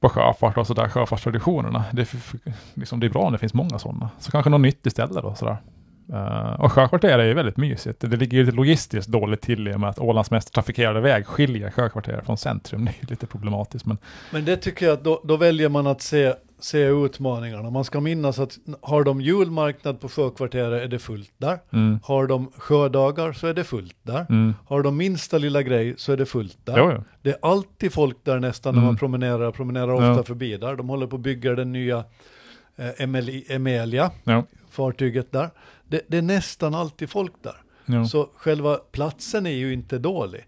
på 0.00 0.08
sjöfart 0.08 0.58
och 0.58 0.66
sådär, 0.66 0.88
sjöfartstraditionerna. 0.88 1.84
Det 1.92 2.08
liksom, 2.74 3.00
det 3.00 3.06
är 3.06 3.10
bra 3.10 3.22
om 3.22 3.32
det 3.32 3.38
finns 3.38 3.54
många 3.54 3.78
sådana. 3.78 4.10
Så 4.18 4.30
kanske 4.30 4.50
något 4.50 4.60
nytt 4.60 4.86
istället 4.86 5.22
då 5.22 5.34
sådär. 5.34 5.56
Uh, 6.12 6.60
och 6.60 6.72
sjökvarter 6.72 7.18
är 7.18 7.24
ju 7.26 7.34
väldigt 7.34 7.56
mysigt. 7.56 8.00
Det 8.00 8.16
ligger 8.16 8.38
ju 8.38 8.50
logistiskt 8.50 9.08
dåligt 9.10 9.40
till 9.40 9.68
i 9.68 9.74
och 9.74 9.80
med 9.80 9.90
att 9.90 9.98
Ålands 9.98 10.30
mest 10.30 10.52
trafikerade 10.54 11.00
väg 11.00 11.26
skiljer 11.26 11.70
sjökvarter 11.70 12.22
från 12.26 12.36
centrum. 12.38 12.84
Det 12.84 12.90
är 12.90 12.94
ju 13.00 13.06
lite 13.08 13.26
problematiskt. 13.26 13.86
Men, 13.86 13.98
Men 14.32 14.44
det 14.44 14.56
tycker 14.56 14.86
jag 14.86 14.92
att 14.92 15.04
då, 15.04 15.20
då 15.24 15.36
väljer 15.36 15.68
man 15.68 15.86
att 15.86 16.02
se, 16.02 16.34
se 16.60 16.84
utmaningarna. 16.84 17.70
Man 17.70 17.84
ska 17.84 18.00
minnas 18.00 18.38
att 18.38 18.58
har 18.82 19.04
de 19.04 19.20
julmarknad 19.20 20.00
på 20.00 20.08
sjökvarteret 20.08 20.82
är 20.82 20.88
det 20.88 20.98
fullt 20.98 21.32
där. 21.38 21.58
mm, 21.72 22.00
Har 22.04 22.26
de 22.26 22.50
sjödagar 22.56 23.32
så 23.32 23.46
är 23.46 23.54
det 23.54 23.64
fullt 23.64 23.96
där. 24.02 24.26
mm. 24.28 24.54
Har 24.66 24.82
de 24.82 24.96
minsta 24.96 25.38
lilla 25.38 25.62
grej 25.62 25.94
så 25.98 26.12
är 26.12 26.16
det 26.16 26.26
fullt 26.26 26.58
där. 26.64 26.78
Jo, 26.78 26.90
jo. 26.94 27.04
Det 27.22 27.30
är 27.30 27.36
alltid 27.42 27.92
folk 27.92 28.16
där 28.24 28.38
nästan 28.40 28.74
när 28.74 28.78
Mm. 28.80 28.86
man 28.86 28.96
promenerar, 28.96 29.50
promenerar 29.50 29.92
ofta 29.92 30.06
Ja. 30.06 30.22
förbi 30.22 30.56
där. 30.56 30.76
De 30.76 30.88
håller 30.88 31.06
på 31.06 31.16
att 31.16 31.22
bygga 31.22 31.54
den 31.54 31.72
nya 31.72 32.04
eh, 32.76 32.86
Emeli- 32.98 33.44
Emelia, 33.48 34.10
Ja. 34.24 34.42
fartyget 34.70 35.32
där. 35.32 35.50
Det, 35.88 36.00
det 36.08 36.18
är 36.18 36.22
nästan 36.22 36.74
alltid 36.74 37.10
folk 37.10 37.32
där. 37.42 37.62
Jo. 37.86 38.06
Så 38.06 38.28
själva 38.36 38.76
platsen 38.76 39.46
är 39.46 39.50
ju 39.50 39.72
inte 39.72 39.98
dålig. 39.98 40.46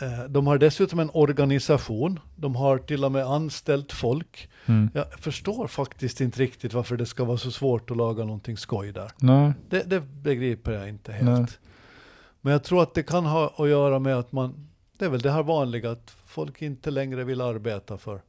Eh, 0.00 0.24
De 0.28 0.46
har 0.46 0.58
dessutom 0.58 0.98
en 0.98 1.10
organisation, 1.12 2.20
de 2.36 2.56
har 2.56 2.78
till 2.78 3.04
och 3.04 3.12
med 3.12 3.26
anställt 3.26 3.92
folk. 3.92 4.48
Mm. 4.66 4.90
Jag 4.94 5.12
förstår 5.20 5.66
faktiskt 5.66 6.20
inte 6.20 6.40
riktigt 6.40 6.72
varför 6.74 6.96
det 6.96 7.06
ska 7.06 7.24
vara 7.24 7.38
så 7.38 7.50
svårt 7.50 7.90
att 7.90 7.96
laga 7.96 8.24
någonting 8.24 8.56
skoj 8.56 8.92
där. 8.92 9.10
Nej. 9.18 9.52
Det, 9.68 9.82
det 9.82 10.00
begriper 10.00 10.72
jag 10.72 10.88
inte 10.88 11.12
helt. 11.12 11.30
Nej. 11.40 11.46
Men 12.40 12.52
jag 12.52 12.64
tror 12.64 12.82
att 12.82 12.94
det 12.94 13.02
kan 13.02 13.26
ha 13.26 13.54
att 13.58 13.68
göra 13.68 13.98
med 13.98 14.16
att 14.18 14.32
man, 14.32 14.68
det 14.98 15.04
är 15.04 15.08
väl 15.08 15.20
det 15.20 15.30
här 15.30 15.42
vanliga 15.42 15.90
att 15.90 16.16
folk 16.26 16.62
inte 16.62 16.90
längre 16.90 17.24
vill 17.24 17.40
arbeta 17.40 17.98
för 17.98 18.20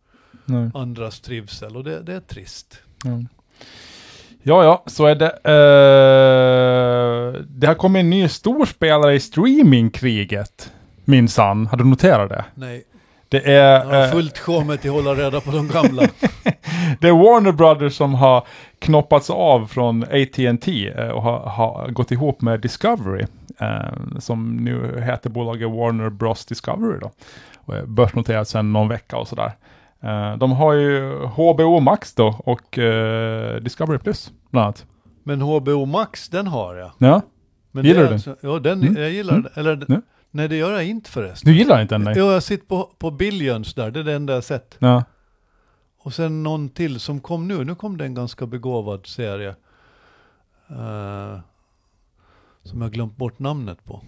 Nej. 0.46 0.72
andras 0.74 1.20
trivsel 1.22 1.78
och 1.78 1.84
det, 1.84 2.02
det 2.02 2.14
är 2.14 2.20
trist. 2.20 2.80
Ja. 3.04 3.20
Ja, 4.44 4.64
ja, 4.64 4.84
så 4.88 5.06
är 5.06 5.16
det. 5.16 5.28
Eh, 5.28 7.42
det 7.48 7.68
har 7.68 7.74
kommit 7.74 8.00
en 8.00 8.10
ny 8.10 8.28
storspelare 8.28 9.14
i 9.14 9.20
streamingkriget. 9.20 10.72
Minsann, 11.06 11.68
har 11.68 11.78
du 11.78 11.84
noterat 11.84 12.30
det? 12.30 12.46
Nej, 12.56 12.84
Det 13.30 13.52
jag 13.54 13.86
har 13.86 13.94
är, 13.94 14.06
eh, 14.06 14.12
fullt 14.12 14.38
sjå 14.38 14.64
med 14.64 14.74
att 14.74 14.86
hålla 14.86 15.14
reda 15.16 15.42
på 15.42 15.52
de 15.52 15.68
gamla. 15.74 16.02
det 17.00 17.08
är 17.08 17.12
Warner 17.12 17.52
Brothers 17.52 17.96
som 17.96 18.14
har 18.14 18.44
knoppats 18.80 19.30
av 19.30 19.68
från 19.68 20.04
AT&T 20.04 20.90
eh, 20.98 21.08
och 21.08 21.22
har, 21.22 21.40
har 21.40 21.88
gått 21.90 22.12
ihop 22.12 22.42
med 22.42 22.60
Discovery. 22.60 23.26
eh, 23.60 24.20
som 24.20 24.58
nu 24.58 25.02
heter 25.06 25.30
bolaget 25.30 25.70
Warner 25.70 26.10
Bros 26.10 26.46
Discovery 26.46 27.00
då. 27.02 27.12
Och 27.66 27.76
är 27.76 27.86
börsnoterat 27.86 28.48
sedan 28.48 28.74
någon 28.74 28.88
vecka 28.88 29.18
och 29.18 29.28
sådär. 29.28 29.52
Eh, 30.04 30.38
de 30.38 30.52
har 30.52 30.74
ju 30.74 31.16
HBO 31.26 31.80
Max 31.80 32.14
då 32.14 32.36
och 32.46 32.78
eh, 32.78 33.62
Discovery 33.62 34.00
Plus 34.00 34.32
bland 34.50 34.64
annat. 34.66 34.86
Men 35.24 35.42
HBO 35.42 35.86
Max, 35.86 36.30
den 36.30 36.48
har 36.48 36.76
jag. 36.76 36.92
Ja, 36.98 37.22
Men 37.72 37.86
Gillar 37.86 38.02
du 38.02 38.08
alltså, 38.14 38.36
Ja, 38.42 38.60
den, 38.60 38.82
Mm. 38.82 38.96
jag 39.02 39.12
gillar 39.12 39.34
Mm. 39.34 39.44
den. 39.44 39.66
Eller, 39.68 39.86
Ja. 39.88 40.02
Nej, 40.32 40.48
det 40.50 40.56
gör 40.56 40.72
jag 40.72 40.86
inte 40.86 41.10
förresten. 41.10 41.52
du 41.52 41.58
gillar 41.58 41.82
inte 41.82 41.96
den? 41.96 42.02
Nej. 42.04 42.14
Jo, 42.18 42.26
jag 42.26 42.44
sitter 42.44 42.66
på, 42.66 42.84
på 42.98 43.12
Billions 43.12 43.74
där, 43.74 43.92
det 43.92 44.00
är 44.00 44.04
det 44.04 44.14
enda 44.14 44.34
jag 44.34 44.44
sett. 44.44 44.76
Ja. 44.80 45.04
Och 46.00 46.14
sen 46.14 46.44
någon 46.44 46.70
till 46.70 47.00
som 47.00 47.20
kom 47.20 47.48
nu, 47.48 47.64
nu 47.64 47.76
kom 47.76 47.98
det 47.98 48.06
en 48.06 48.14
ganska 48.14 48.46
begåvad 48.46 49.06
serie. 49.08 49.56
eh, 50.70 51.40
som 52.64 52.82
jag 52.82 52.92
glömt 52.92 53.18
bort 53.18 53.40
namnet 53.40 53.86
på. 53.86 54.02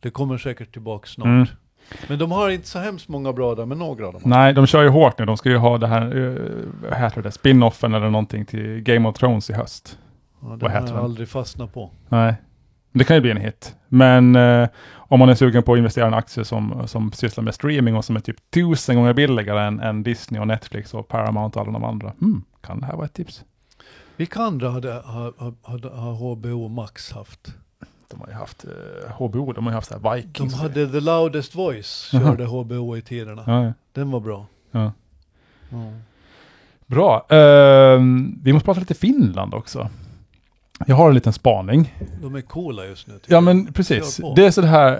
Det 0.00 0.10
kommer 0.10 0.38
säkert 0.38 0.72
tillbaka 0.72 1.06
snart. 1.06 1.48
Men 2.08 2.18
de 2.18 2.32
har 2.32 2.50
inte 2.50 2.68
så 2.68 2.78
hemskt 2.78 3.08
många 3.08 3.32
bra 3.32 3.54
där, 3.54 3.66
men 3.66 3.78
några 3.78 4.06
av 4.06 4.12
dem. 4.12 4.22
Nej, 4.24 4.52
de 4.52 4.66
kör 4.66 4.82
ju 4.82 4.88
hårt 4.88 5.18
nu. 5.18 5.24
De 5.24 5.36
ska 5.36 5.48
ju 5.48 5.56
ha 5.56 5.78
det 5.78 5.86
här, 5.86 6.16
uh, 6.16 6.94
heter 6.94 7.22
det, 7.22 7.30
spin-offen 7.30 7.94
eller 7.94 8.10
någonting 8.10 8.44
till 8.44 8.80
Game 8.80 9.08
of 9.08 9.16
Thrones 9.16 9.50
i 9.50 9.52
höst. 9.52 9.98
Ja, 10.42 10.56
den 10.60 10.70
har 10.70 10.88
jag 10.88 10.96
aldrig 10.96 11.28
fastnat 11.28 11.74
på. 11.74 11.90
Nej. 12.08 12.34
Det 12.92 13.04
kan 13.04 13.16
ju 13.16 13.20
bli 13.20 13.30
en 13.30 13.36
hit. 13.36 13.74
Men 13.88 14.36
eh, 14.36 14.68
om 14.94 15.18
man 15.18 15.28
är 15.28 15.34
sugen 15.34 15.62
på 15.62 15.72
att 15.72 15.78
investera 15.78 16.04
i 16.04 16.08
en 16.08 16.14
aktie 16.14 16.44
som, 16.44 16.82
som 16.86 17.12
sysslar 17.12 17.44
med 17.44 17.54
streaming 17.54 17.96
och 17.96 18.04
som 18.04 18.16
är 18.16 18.20
typ 18.20 18.50
tusen 18.50 18.96
gånger 18.96 19.12
billigare 19.12 19.66
än, 19.66 19.80
än 19.80 20.02
Disney 20.02 20.40
och 20.40 20.46
Netflix 20.46 20.94
och 20.94 21.08
Paramount 21.08 21.58
och 21.58 21.66
alla 21.66 21.72
de 21.72 21.84
andra. 21.84 22.12
Hmm, 22.20 22.44
kan 22.60 22.80
det 22.80 22.86
här 22.86 22.94
vara 22.94 23.04
ett 23.04 23.14
tips? 23.14 23.44
Vilka 24.16 24.40
andra 24.40 24.70
hade, 24.70 24.92
har 24.92 26.34
HBO 26.34 26.68
Max 26.68 27.12
haft? 27.12 27.54
De 28.12 28.20
har 28.20 28.28
ju 28.28 28.34
haft 28.34 28.64
eh, 28.64 29.12
HBO, 29.18 29.52
de 29.52 29.64
har 29.64 29.72
ju 29.72 29.74
haft 29.74 29.88
så 29.88 29.94
här 29.94 30.00
De 30.00 30.16
Vikings. 30.16 30.54
hade 30.54 30.88
The 30.92 31.00
Loudest 31.00 31.54
Voice, 31.54 32.08
körde 32.10 32.44
HBO 32.44 32.96
i 32.96 33.02
tiderna. 33.02 33.44
Ja, 33.46 33.64
ja. 33.64 33.72
Den 33.92 34.10
var 34.10 34.20
bra. 34.20 34.46
ja. 34.70 34.92
Ja. 35.70 35.92
Bra. 36.86 37.26
Ehm, 37.28 38.38
vi 38.42 38.52
måste 38.52 38.64
prata 38.64 38.80
lite 38.80 38.94
Finland 38.94 39.54
också. 39.54 39.88
Jag 40.86 40.96
har 40.96 41.08
en 41.08 41.14
liten 41.14 41.32
spaning. 41.32 41.94
De 42.22 42.34
är 42.34 42.40
coola 42.40 42.84
just 42.86 43.06
nu. 43.06 43.14
Ja 43.26 43.40
men 43.40 43.72
precis. 43.72 44.20
Det 44.36 44.46
är 44.46 44.50
så 44.50 44.62
här, 44.62 44.92
eh, 44.92 44.98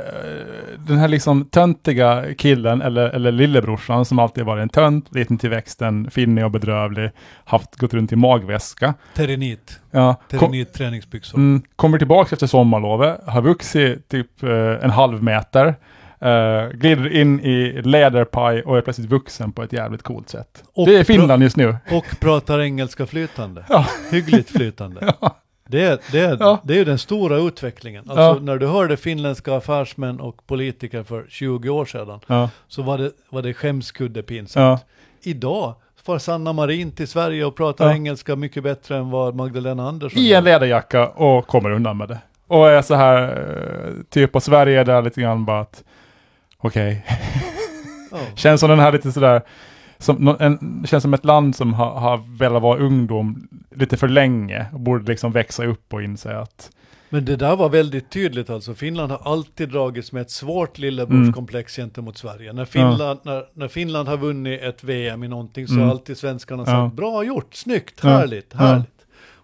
den 0.79 0.99
här 0.99 1.09
liksom 1.09 1.45
töntiga 1.45 2.25
killen 2.39 2.83
eller, 2.83 3.09
eller 3.11 3.33
lillebrorsan 3.33 4.05
som 4.05 4.19
alltid 4.19 4.45
varit 4.45 4.63
en 4.63 4.69
tönt, 4.69 5.15
liten 5.15 5.39
till 5.39 5.51
växten, 5.51 6.11
finnig 6.11 6.45
och 6.45 6.51
bedrövlig, 6.51 7.11
haft, 7.45 7.77
gått 7.77 7.95
runt 7.95 8.13
i 8.13 8.17
magväska. 8.17 8.95
Terenit. 9.15 9.81
Ja, 9.91 10.15
kom, 10.31 10.39
Terenit 10.39 10.73
träningsbyxor. 10.73 11.39
mm, 11.39 11.63
kommer 11.77 11.99
tillbaka 11.99 12.35
efter 12.35 12.47
sommarlovet, 12.47 13.21
har 13.27 13.43
vuxit 13.43 14.09
typ 14.09 14.43
eh, 14.43 14.51
en 14.85 14.91
halv 14.91 15.23
meter, 15.23 15.75
eh, 16.21 16.69
glider 16.75 17.13
in 17.17 17.41
i 17.41 17.83
läderpaj 17.83 18.63
och 18.63 18.77
är 18.79 18.81
plötsligt 18.81 19.11
vuxen 19.11 19.53
på 19.53 19.63
ett 19.63 19.73
jävligt 19.73 20.03
coolt 20.03 20.29
sätt. 20.29 20.65
Och 20.75 20.87
det 20.87 20.97
är 20.97 21.05
Finland 21.05 21.43
just 21.43 21.57
nu. 21.57 21.77
Och 21.91 22.07
pratar 22.21 22.61
engelska 22.61 23.07
flytande. 23.07 23.65
Ja. 23.69 23.87
Hyggligt 24.11 24.51
flytande. 24.51 25.15
Det 25.73 25.83
är, 25.85 25.99
det, 26.13 26.37
Ja. 26.41 26.59
det 26.65 26.75
är 26.75 26.79
ju 26.79 26.85
den 26.85 26.99
stora 26.99 27.37
utvecklingen. 27.37 28.05
Alltså 28.09 28.23
Ja. 28.23 28.39
när 28.41 28.59
du 28.59 28.67
hörde 28.67 28.97
finländska 28.97 29.57
affärsmän 29.57 30.21
och 30.21 30.47
politiker 30.47 31.03
för 31.03 31.25
20 31.29 31.69
år 31.69 31.85
sedan 31.85 32.21
Ja, 32.27 32.51
så 32.69 32.83
var 32.83 32.99
det, 32.99 33.11
var 33.31 33.43
det 33.43 33.55
skämskudde 33.55 34.23
pinsamt. 34.23 34.81
ja. 34.83 34.89
Idag 35.31 35.75
får 36.05 36.19
Sanna 36.19 36.53
Marin 36.53 36.93
till 36.93 37.09
Sverige 37.09 37.45
och 37.45 37.57
pratar 37.57 37.91
engelska 37.91 38.37
mycket 38.37 38.63
bättre 38.63 38.97
än 38.97 39.11
vad 39.11 39.35
Magdalena 39.35 39.89
Andersson 39.89 40.19
I 40.23 40.33
en 40.33 40.45
läderjacka 40.45 41.09
och 41.09 41.47
kommer 41.47 41.71
undan 41.71 41.97
med 41.97 42.09
det. 42.09 42.19
Och 42.47 42.71
är 42.71 42.83
så 42.83 42.95
här, 42.95 43.23
eh, 43.23 43.93
typ, 44.11 44.37
och 44.37 44.43
Sverige 44.43 44.81
är 44.81 44.85
där 44.85 45.03
lite 45.03 45.21
grann 45.21 45.45
bara 45.45 45.61
att, 45.61 45.85
okej. 46.59 47.07
Ja. 48.11 48.19
Känns 48.35 48.61
som 48.61 48.71
den 48.71 48.79
här 48.79 48.93
lite 48.93 49.13
sådär, 49.13 49.43
som, 49.99 50.37
en, 50.41 50.85
känns 50.89 51.03
som 51.03 51.15
ett 51.15 51.25
land 51.25 51.57
som 51.57 51.75
har, 51.75 51.91
har 51.91 52.39
velat 52.39 52.63
vara 52.63 52.79
ungdom 52.79 53.49
lite 53.75 53.97
för 53.97 54.09
länge 54.09 54.67
och 54.73 54.81
borde 54.81 55.05
liksom 55.13 55.33
växa 55.33 55.65
upp 55.65 55.95
och 55.95 56.03
inse 56.03 56.37
att, 56.39 56.71
Men 57.09 57.25
det 57.25 57.37
där 57.37 57.57
var 57.57 57.69
väldigt 57.69 58.11
tydligt 58.11 58.51
alltså. 58.51 58.75
Finland 58.75 59.13
har 59.13 59.33
alltid 59.33 59.69
dragits 59.69 60.13
med 60.13 60.23
ett 60.23 60.31
svårt 60.31 60.79
lillebrorskomplex 60.79 61.77
gentemot 61.77 62.19
Sverige. 62.19 62.53
När 62.53 62.65
Finland, 62.65 63.21
när, 63.23 63.45
när 63.55 63.69
Finland 63.69 64.09
har 64.09 64.17
vunnit 64.17 64.63
ett 64.63 64.85
VM 64.85 65.25
i 65.25 65.29
någonting 65.29 65.67
så 65.67 65.73
Mm. 65.75 65.85
har 65.85 65.91
alltid 65.91 66.17
svenskarna 66.19 66.65
sagt 66.65 66.75
Ja. 66.75 66.91
bra 66.97 67.25
gjort, 67.25 67.55
snyggt, 67.55 68.01
Ja. 68.03 68.09
härligt, 68.09 68.47
Ja. 68.53 68.59
härligt. 68.59 68.87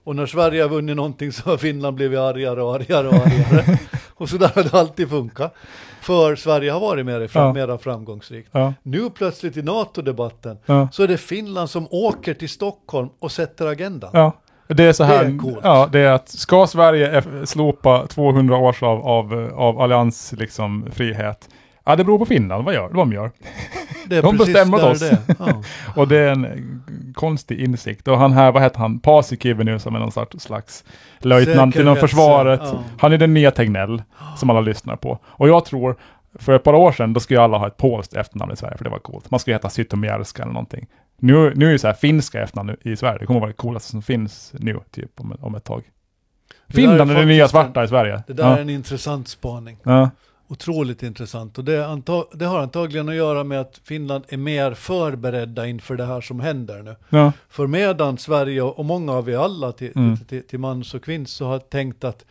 Och 0.08 0.16
när 0.16 0.26
Sverige 0.26 0.62
har 0.62 0.68
vunnit 0.68 0.96
någonting 0.96 1.32
så 1.32 1.50
har 1.50 1.56
Finland 1.56 1.96
blivit 1.96 2.18
argare 2.18 2.62
och 2.62 2.74
argare 2.74 3.08
och 3.08 3.14
argare. 3.14 3.78
och 4.14 4.28
så 4.28 4.36
där 4.36 4.48
har 4.54 4.62
det 4.62 4.74
alltid 4.74 5.10
funkat. 5.10 5.54
För 6.00 6.36
Sverige 6.36 6.70
har 6.70 6.80
varit 6.80 7.06
mer, 7.06 7.26
fram, 7.28 7.46
Ja. 7.46 7.52
mera 7.52 7.78
framgångsrikt. 7.78 8.48
ja, 8.52 8.74
Nu 8.82 9.10
plötsligt 9.10 9.56
i 9.56 9.62
NATO-debatten 9.62 10.58
ja, 10.66 10.88
så 10.92 11.02
är 11.02 11.08
det 11.08 11.16
Finland 11.16 11.70
som 11.70 11.86
åker 11.90 12.34
till 12.34 12.48
Stockholm 12.48 13.08
och 13.20 13.32
sätter 13.32 13.66
agendan. 13.66 14.10
ja. 14.12 14.32
Det 14.68 14.84
är 14.84 14.92
så 14.92 15.04
här, 15.04 15.24
Det 15.24 15.30
är 15.34 15.38
coolt. 15.38 15.58
ja, 15.62 15.88
det 15.92 16.00
är 16.00 16.12
att 16.12 16.28
ska 16.28 16.66
Sverige 16.66 17.22
slopa 17.46 18.06
200 18.06 18.56
års 18.56 18.82
av, 18.82 19.06
av, 19.06 19.50
av 19.54 19.80
allians 19.80 20.32
liksom, 20.38 20.88
frihet? 20.92 21.48
Ja, 21.84 21.96
det 21.96 22.04
beror 22.04 22.18
på 22.18 22.26
Finland, 22.26 22.64
vad 22.64 22.74
gör 22.74 22.88
de? 22.92 23.12
Gör. 23.12 23.30
Det 24.08 24.20
De 24.20 24.36
bestämmer 24.36 24.84
oss. 24.84 25.02
Ja. 25.38 25.62
Och 25.96 26.08
det 26.08 26.16
är 26.18 26.30
en 26.32 26.82
konstig 27.14 27.60
insikt. 27.60 28.08
Och 28.08 28.18
han 28.18 28.32
här, 28.32 28.52
vad 28.52 28.62
heter 28.62 28.78
han, 28.78 29.00
Paasikivi 29.00 29.64
nu 29.64 29.78
som 29.78 29.94
är 29.94 29.98
någon 29.98 30.10
sorts- 30.12 30.38
slags 30.40 30.84
löjtnant 31.18 31.76
inom 31.76 31.96
försvaret. 31.96 32.60
ja. 32.64 32.82
Han 32.98 33.12
är 33.12 33.18
den 33.18 33.34
nya 33.34 33.50
Tegnell 33.50 34.02
som 34.36 34.50
alla 34.50 34.60
lyssnar 34.60 34.96
på. 34.96 35.18
Och 35.24 35.48
jag 35.48 35.64
tror, 35.64 35.96
för 36.38 36.52
ett 36.56 36.62
par 36.64 36.74
år 36.74 36.92
sedan, 36.92 37.12
då 37.12 37.20
skulle 37.20 37.40
alla 37.40 37.58
ha 37.58 37.66
ett 37.66 37.76
polskt 37.76 38.14
efternamn 38.14 38.52
i 38.52 38.56
Sverige, 38.56 38.76
för 38.76 38.84
det 38.84 38.90
var 38.90 38.98
coolt. 38.98 39.30
Man 39.30 39.40
skulle 39.40 39.54
heta 39.54 39.70
Zytomierska 39.70 40.42
eller 40.42 40.52
någonting. 40.52 40.86
Nu, 41.20 41.52
nu 41.56 41.68
är 41.68 41.72
det 41.72 41.78
så 41.78 41.86
här 41.86 41.94
finska 41.94 42.42
efternamn 42.42 42.76
i 42.82 42.96
Sverige, 42.96 43.18
det 43.18 43.26
kommer 43.26 43.40
vara 43.40 43.50
det 43.50 43.56
coolaste 43.56 43.90
som 43.90 44.02
finns 44.02 44.52
nu, 44.58 44.80
typ 44.90 45.20
om, 45.20 45.36
om 45.40 45.54
ett 45.54 45.64
tag. 45.64 45.82
Där 46.66 46.82
är 46.82 46.86
Finland 46.86 47.10
är 47.10 47.14
det 47.14 47.24
nya 47.24 47.44
faktiskt 47.44 47.54
en- 47.54 47.64
svarta 47.64 47.84
i 47.84 47.88
Sverige. 47.88 48.22
Det 48.26 48.32
där 48.32 48.44
ja. 48.44 48.56
är 48.56 48.60
en 48.60 48.70
intressant 48.70 49.28
spaning. 49.28 49.76
Ja. 49.82 50.10
Otroligt 50.50 51.02
intressant. 51.02 51.58
Och 51.58 51.64
det, 51.64 52.00
det 52.32 52.44
har 52.44 52.58
antagligen 52.58 53.08
att 53.08 53.14
göra 53.14 53.44
med 53.44 53.60
att 53.60 53.80
Finland 53.84 54.24
är 54.28 54.36
mer 54.36 54.74
förberedda 54.74 55.66
inför 55.66 55.96
det 55.96 56.04
här 56.04 56.20
som 56.20 56.40
händer 56.40 56.82
nu. 56.82 56.96
Ja. 57.08 57.32
För 57.48 57.66
medan 57.66 58.18
Sverige 58.18 58.62
och 58.62 58.84
många 58.84 59.12
av 59.12 59.24
vi 59.24 59.34
alla 59.34 59.72
till, 59.72 59.92
Mm. 59.96 60.16
till, 60.16 60.42
till 60.42 60.58
mans 60.58 60.94
och 60.94 61.04
kvinns 61.04 61.30
så 61.32 61.46
har 61.46 61.58
tänkt 61.58 62.04
att 62.04 62.24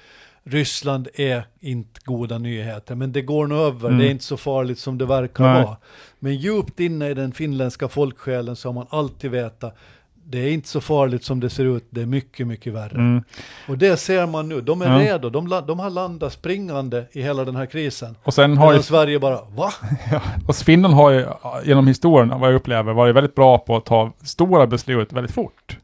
Ryssland 0.44 1.08
är 1.14 1.44
inte 1.60 2.00
goda 2.04 2.38
nyheter, 2.38 2.96
men 2.96 3.12
det 3.12 3.22
går 3.22 3.48
nog 3.48 3.58
över. 3.60 3.88
Mm. 3.90 4.00
Det 4.00 4.08
är 4.08 4.12
inte 4.12 4.24
så 4.24 4.38
farligt 4.38 4.80
som 4.80 4.98
det 4.98 5.06
verkar 5.06 5.44
Nej. 5.54 5.64
vara. 5.64 5.78
Men 6.20 6.36
djupt 6.36 6.80
inne 6.80 7.10
i 7.10 7.14
den 7.14 7.32
finländska 7.32 7.88
folksjälen 7.88 8.56
så 8.56 8.68
har 8.68 8.74
man 8.74 8.88
alltid 8.90 9.32
vetat 9.32 9.78
det 10.30 10.38
är 10.40 10.52
inte 10.52 10.68
så 10.68 10.82
farligt 10.82 11.24
som 11.24 11.40
det 11.40 11.50
ser 11.50 11.66
ut, 11.78 11.88
det 11.90 12.02
är 12.02 12.06
mycket, 12.06 12.48
mycket 12.48 12.74
värre. 12.74 12.96
Mm. 12.96 13.24
Och 13.68 13.78
det 13.78 13.98
ser 13.98 14.26
man 14.28 14.50
nu, 14.50 14.62
de 14.62 14.82
är 14.82 14.92
Ja. 14.92 15.00
redo, 15.14 15.30
de, 15.30 15.62
de 15.68 15.80
har 15.80 15.90
landat 15.90 16.34
springande 16.34 17.06
i 17.12 17.22
hela 17.22 17.46
den 17.46 17.56
här 17.56 17.66
krisen. 17.66 18.16
Och 18.24 18.34
sen 18.34 18.58
har 18.58 18.74
ju 18.74 18.82
Sverige 18.82 19.20
bara, 19.20 19.40
va? 19.56 19.72
Och 20.48 20.56
Finland 20.56 20.94
har 20.94 21.12
ju 21.12 21.26
genom 21.66 21.88
historien, 21.88 22.40
vad 22.40 22.50
jag 22.50 22.56
upplever, 22.56 22.94
varit 22.94 23.16
väldigt 23.16 23.36
bra 23.36 23.58
på 23.58 23.76
att 23.78 23.86
ta 23.86 24.12
stora 24.24 24.68
beslut 24.68 25.14
väldigt 25.14 25.34
fort. 25.34 25.78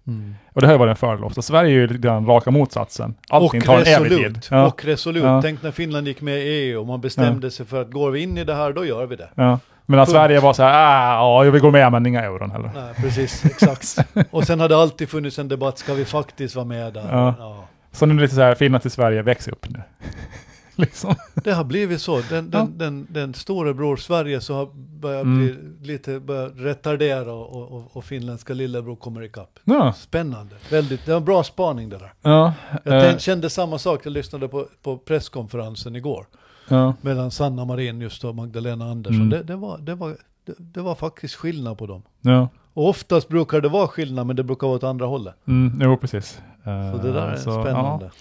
Och 0.54 0.62
det 0.62 0.68
har 0.68 0.74
ju 0.74 0.78
varit 0.80 0.90
en 0.92 0.96
fördel 0.96 1.24
också. 1.24 1.42
Sverige 1.42 1.70
är 1.70 1.74
ju 1.74 1.88
lite 1.88 2.00
grann 2.00 2.26
raka 2.26 2.52
motsatsen. 2.52 3.16
Allting 3.30 3.60
och 3.62 3.66
tar 3.66 3.80
en 3.80 3.86
evig 3.88 4.10
tid. 4.12 4.20
resolut, 4.20 4.48
Ja, 4.52 4.68
och 4.68 4.86
resolut. 4.86 5.24
Ja. 5.24 5.42
Tänk 5.42 5.64
när 5.64 5.72
Finland 5.72 6.08
gick 6.08 6.22
med 6.22 6.38
i 6.38 6.42
EU 6.42 6.80
och 6.80 6.88
man 6.88 7.02
bestämde 7.02 7.52
sig 7.52 7.66
för 7.66 7.82
att 7.82 7.92
går 7.92 8.12
vi 8.12 8.22
in 8.24 8.38
i 8.38 8.44
det 8.44 8.56
här, 8.56 8.74
då 8.74 8.86
gör 8.86 9.06
vi 9.06 9.16
det. 9.16 9.60
Ja. 9.86 9.92
Medan 9.92 10.06
Punkt. 10.06 10.16
Sverige 10.16 10.40
var 10.40 10.54
så 10.54 10.64
här, 10.64 10.72
ah, 11.20 11.44
ja, 11.46 11.52
vi 11.52 11.60
går 11.60 11.72
med 11.72 11.92
men 11.92 12.06
inga 12.06 12.22
euron 12.22 12.52
heller. 12.52 12.72
Nej, 12.76 12.94
precis, 12.96 13.46
exakt. 13.46 13.98
och 14.32 14.44
sen 14.44 14.60
har 14.60 14.70
det 14.70 14.78
alltid 14.78 15.10
funnits 15.10 15.40
en 15.40 15.48
debatt, 15.48 15.78
ska 15.78 15.94
vi 15.94 16.06
faktiskt 16.06 16.56
vara 16.56 16.66
med 16.66 16.94
där? 16.94 17.08
Ja. 17.12 17.66
Så 17.92 18.06
nu 18.06 18.14
är 18.14 18.16
det 18.18 18.22
lite 18.22 18.36
så 18.36 18.42
här, 18.42 18.56
Finland 18.56 18.82
till 18.82 18.92
Sverige, 18.92 19.22
väx 19.22 19.48
upp 19.48 19.70
nu. 19.70 19.82
liksom. 20.76 21.16
Det 21.34 21.52
har 21.52 21.64
blivit 21.64 22.02
så. 22.02 22.22
Den, 22.30 22.50
den, 22.50 22.78
den, 22.78 23.08
den 23.10 23.34
storebror 23.34 23.96
Sverige 23.98 24.42
så 24.42 24.54
har 24.56 24.70
börjat 25.00 25.24
Mm. 25.24 25.40
bli 25.80 25.92
lite 25.94 26.20
börjat 26.20 26.52
retardera 26.56 27.34
och, 27.34 27.72
och, 27.74 27.90
och 27.98 28.04
finländska 28.06 28.54
lillebror 28.54 28.96
kommer 28.96 29.24
ikapp. 29.24 29.60
Ja, 29.64 29.94
Spännande. 29.94 30.56
Väldigt, 30.72 31.06
det 31.06 31.12
var 31.12 31.18
en 31.18 31.26
bra 31.26 31.44
spaning 31.44 31.90
det 31.90 31.98
där. 31.98 32.14
ja, 32.22 32.54
Jag 32.84 33.02
tänkte, 33.04 33.24
kände 33.24 33.50
samma 33.50 33.78
sak, 33.80 34.02
jag 34.06 34.12
lyssnade 34.14 34.48
på, 34.48 34.68
på 34.84 34.98
presskonferensen 34.98 35.96
igår. 35.96 36.26
Ja, 36.68 36.94
Mellan 37.02 37.32
Sanna 37.32 37.66
Marin 37.66 38.02
just 38.02 38.24
och 38.26 38.36
Magdalena 38.36 38.86
Andersson. 38.86 39.16
Mm. 39.22 39.30
Det, 39.30 39.44
det, 39.44 39.56
var, 39.56 39.78
det, 39.78 39.96
var, 39.96 40.10
det, 40.46 40.54
det 40.58 40.82
var 40.82 40.96
faktiskt 40.96 41.36
skillnad 41.36 41.78
på 41.78 41.86
dem. 41.88 42.04
ja. 42.22 42.48
Och 42.76 42.90
oftast 42.90 43.28
brukar 43.28 43.62
det 43.62 43.70
vara 43.70 43.88
skillnad, 43.88 44.28
men 44.28 44.36
det 44.36 44.44
brukar 44.44 44.68
vara 44.68 44.76
åt 44.78 44.84
andra 44.84 45.06
hållet. 45.06 45.34
Mm, 45.48 45.80
jo, 45.84 45.98
precis. 45.98 46.42
Eh, 46.66 46.92
Så 46.92 46.98
det 47.08 47.14
där 47.14 47.28
är 47.28 47.36
så, 47.36 47.62
spännande. 47.64 48.06
ja, 48.06 48.12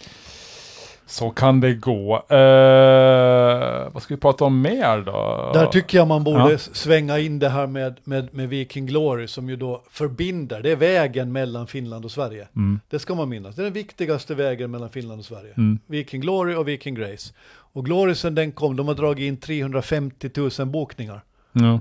så 1.07 1.31
kan 1.31 1.61
det 1.61 1.75
gå. 1.75 2.15
Eh, 2.17 3.89
vad 3.93 4.03
ska 4.03 4.15
vi 4.15 4.21
prata 4.21 4.45
om 4.45 4.61
mer 4.61 5.01
då? 5.07 5.51
Där 5.55 5.67
tycker 5.67 5.99
jag 5.99 6.09
man 6.09 6.25
borde 6.25 6.53
Ja. 6.53 6.59
svänga 6.59 7.19
in 7.19 7.39
det 7.39 7.49
här 7.49 7.67
med, 7.67 7.97
med, 8.05 8.35
med 8.35 8.49
Viking 8.49 8.87
Glory 8.87 9.27
som 9.29 9.49
ju 9.49 9.57
då 9.57 9.83
förbinder, 9.91 10.63
det 10.63 10.71
är 10.71 10.77
vägen 10.77 11.33
mellan 11.33 11.67
Finland 11.67 12.05
och 12.05 12.11
Sverige. 12.11 12.49
Mm, 12.57 12.81
Det 12.91 12.99
ska 12.99 13.15
man 13.15 13.29
minnas, 13.29 13.55
det 13.57 13.63
är 13.63 13.65
den 13.65 13.73
viktigaste 13.73 14.35
vägen 14.35 14.71
mellan 14.71 14.91
Finland 14.91 15.19
och 15.21 15.25
Sverige. 15.27 15.53
mm, 15.57 15.79
Viking 15.87 16.21
Glory 16.21 16.55
och 16.55 16.69
Viking 16.69 16.95
Grace. 16.95 17.33
Och 17.73 17.85
Glory 17.85 18.15
sen 18.15 18.35
den 18.35 18.53
kom, 18.53 18.77
de 18.77 18.89
har 18.89 18.95
dragit 18.95 19.25
in 19.29 19.37
350 19.37 20.31
000 20.59 20.69
bokningar. 20.69 21.25
ja, 21.53 21.81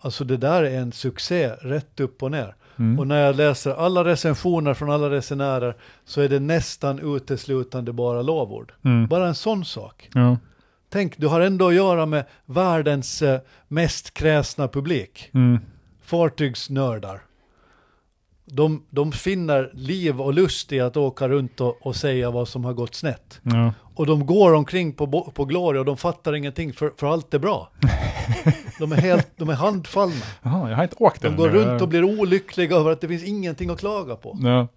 Alltså 0.00 0.24
det 0.24 0.36
där 0.36 0.62
är 0.62 0.78
en 0.78 0.92
succé, 0.92 1.48
rätt 1.48 2.00
upp 2.00 2.22
och 2.22 2.30
ner. 2.30 2.54
mm, 2.78 2.98
Och 2.98 3.06
när 3.06 3.20
jag 3.26 3.36
läser 3.36 3.70
alla 3.74 4.04
recensioner 4.04 4.74
från 4.74 4.90
alla 4.90 5.10
resenärer 5.10 5.76
så 6.04 6.20
är 6.20 6.28
det 6.28 6.40
nästan 6.40 7.16
uteslutande 7.16 7.92
bara 7.92 8.22
lovord. 8.22 8.72
mm, 8.84 9.06
Bara 9.06 9.26
en 9.28 9.34
sån 9.34 9.64
sak. 9.64 10.08
ja, 10.14 10.36
Tänk, 10.88 11.18
du 11.18 11.26
har 11.26 11.40
ändå 11.40 11.68
att 11.68 11.74
göra 11.74 12.06
med 12.06 12.24
världens 12.46 13.22
eh, 13.22 13.40
mest 13.68 14.14
kräsna 14.14 14.68
publik. 14.68 15.30
mm, 15.34 15.58
Fartygsnördar. 16.02 17.20
De, 18.44 18.82
de 18.90 19.12
finner 19.12 19.70
liv 19.74 20.20
och 20.20 20.34
lust 20.34 20.72
i 20.72 20.80
att 20.80 20.96
åka 20.96 21.28
runt 21.28 21.60
och, 21.60 21.86
och 21.86 21.96
säga 21.96 22.30
vad 22.30 22.48
som 22.48 22.64
har 22.64 22.72
gått 22.72 22.94
snett. 22.94 23.40
ja, 23.42 23.72
Och 23.94 24.06
de 24.06 24.26
går 24.26 24.54
omkring 24.54 24.92
på, 24.92 25.30
på 25.34 25.44
Gloria 25.44 25.80
och 25.80 25.86
de 25.86 25.96
fattar 25.96 26.34
ingenting 26.34 26.72
för, 26.72 26.92
för 26.96 27.06
allt 27.06 27.34
är 27.34 27.38
bra. 27.38 27.70
De 28.78 28.92
är 28.92 28.96
helt, 28.96 29.28
de 29.36 29.48
är 29.48 29.54
handfallna. 29.54 30.14
Jaha, 30.42 30.70
jag 30.70 30.76
har 30.76 30.82
inte 30.84 30.96
åkt 30.98 31.22
De 31.22 31.36
går 31.36 31.48
runt 31.48 31.82
och 31.82 31.88
blir 31.88 32.04
olyckliga 32.04 32.76
över 32.76 32.90
att 32.90 33.00
det 33.00 33.08
finns 33.08 33.24
ingenting 33.24 33.70
att 33.70 33.78
klaga 33.78 34.16
på. 34.16 34.38
Ja, 34.42 34.68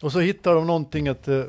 Och 0.00 0.12
så 0.12 0.20
hittar 0.20 0.54
de 0.54 0.66
någonting, 0.66 1.06
ett, 1.06 1.28
eh, 1.28 1.40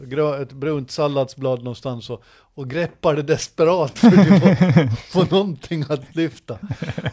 ett 0.41 0.53
brunt 0.53 0.91
salladsblad 0.91 1.59
någonstans 1.59 2.09
och, 2.09 2.23
och 2.55 2.69
greppar 2.69 3.15
det 3.15 3.21
desperat 3.21 3.99
för 3.99 4.07
att 4.07 4.39
få, 4.39 4.95
få 5.25 5.35
någonting 5.35 5.83
att 5.89 6.15
lyfta. 6.15 6.59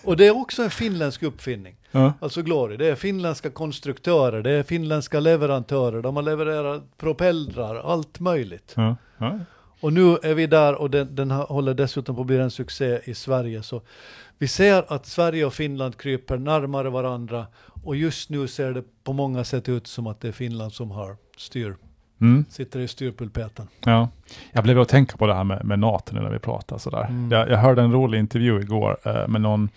Och 0.04 0.16
det 0.16 0.26
är 0.26 0.36
också 0.36 0.62
en 0.62 0.70
finländsk 0.70 1.22
uppfinning. 1.22 1.76
ja, 1.90 2.12
Alltså 2.20 2.42
Glory, 2.42 2.76
det 2.76 2.86
är 2.86 2.94
finländska 2.94 3.50
konstruktörer, 3.50 4.42
det 4.42 4.50
är 4.50 4.62
finländska 4.62 5.20
leverantörer, 5.20 6.02
de 6.02 6.16
har 6.16 6.22
levererat 6.22 6.98
propellrar, 6.98 7.76
allt 7.76 8.20
möjligt. 8.20 8.72
ja, 8.76 8.96
ja. 9.18 9.38
Och 9.80 9.92
nu 9.92 10.18
är 10.22 10.34
vi 10.34 10.46
där 10.46 10.74
och 10.74 10.90
den, 10.90 11.14
den 11.14 11.30
håller 11.30 11.74
dessutom 11.74 12.14
på 12.14 12.20
att 12.20 12.26
bli 12.26 12.38
en 12.38 12.50
succé 12.50 13.00
i 13.04 13.14
Sverige. 13.14 13.62
Så 13.62 13.82
vi 14.38 14.48
ser 14.48 14.92
att 14.92 15.06
Sverige 15.06 15.44
och 15.44 15.54
Finland 15.54 15.96
kryper 15.96 16.38
närmare 16.38 16.90
varandra 16.90 17.46
och 17.82 17.96
just 17.96 18.30
nu 18.30 18.48
ser 18.48 18.72
det 18.72 18.84
på 19.04 19.12
många 19.12 19.44
sätt 19.44 19.68
ut 19.68 19.86
som 19.86 20.06
att 20.06 20.20
det 20.20 20.28
är 20.28 20.32
Finland 20.32 20.72
som 20.72 20.90
har 20.90 21.16
styr, 21.36 21.74
Mm, 22.20 22.44
sitter 22.50 22.80
i 22.80 22.88
styrpulpeten. 22.88 23.68
ja. 23.84 24.08
Jag 24.52 24.64
blev 24.64 24.80
att 24.80 24.88
tänka 24.88 25.16
på 25.16 25.26
det 25.26 25.34
här 25.34 25.44
med, 25.44 25.64
med 25.64 25.78
NATO 25.78 26.14
nu 26.14 26.20
när 26.20 26.30
vi 26.30 26.38
pratar 26.38 26.78
sådär. 26.78 27.04
Mm. 27.08 27.30
Jag, 27.32 27.50
jag 27.50 27.58
hörde 27.58 27.82
en 27.82 27.92
rolig 27.92 28.18
intervju 28.18 28.60
igår 28.60 28.96
eh, 29.04 29.28
med 29.28 29.40
någon, 29.40 29.68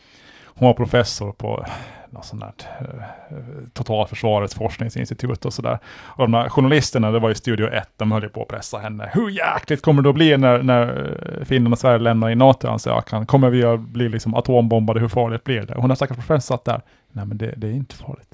hon 0.46 0.66
var 0.68 0.74
professor 0.74 1.32
på 1.32 1.66
något 2.10 2.26
sånt 2.26 2.42
där, 2.42 2.54
eh, 2.80 3.36
totalförsvarets 3.74 4.56
forskningsinstitut 4.56 5.46
och 5.46 5.54
sådär. 5.54 5.80
Och 5.88 6.24
de 6.24 6.34
här 6.34 6.50
journalisterna, 6.50 7.12
det 7.12 7.20
var 7.20 7.30
i 7.30 7.36
Studio 7.36 7.68
1, 7.68 7.90
de 7.98 8.12
höll 8.12 8.24
ju 8.24 8.30
på 8.30 8.42
att 8.42 8.48
pressa 8.48 8.78
henne. 8.78 9.10
Hur 9.14 9.30
jäkligt 9.30 9.82
kommer 9.82 10.02
det 10.02 10.10
att 10.10 10.16
bli 10.16 10.38
när, 10.38 10.64
när 10.64 11.14
eh, 11.40 11.46
Finland 11.46 11.74
och 11.74 11.80
Sverige 11.80 12.00
lämnar 12.00 12.30
in 12.30 12.38
NATO-ansökan? 12.38 13.26
Kommer 13.26 13.50
vi 13.50 13.64
att 13.64 13.80
bli 13.80 14.10
liksom 14.10 14.34
atombombade? 14.36 15.00
Hur 15.00 15.08
farligt 15.08 15.44
blir 15.44 15.62
det? 15.62 15.76
Och 15.76 15.82
hon 15.82 15.90
har 15.92 15.96
stackars 15.96 16.18
professor 16.18 16.40
satt 16.56 16.66
där. 16.66 16.82
Nej 17.12 17.26
men 17.26 17.38
det, 17.38 17.54
det 17.58 17.68
är 17.68 17.72
inte 17.74 17.96
farligt. 17.96 18.30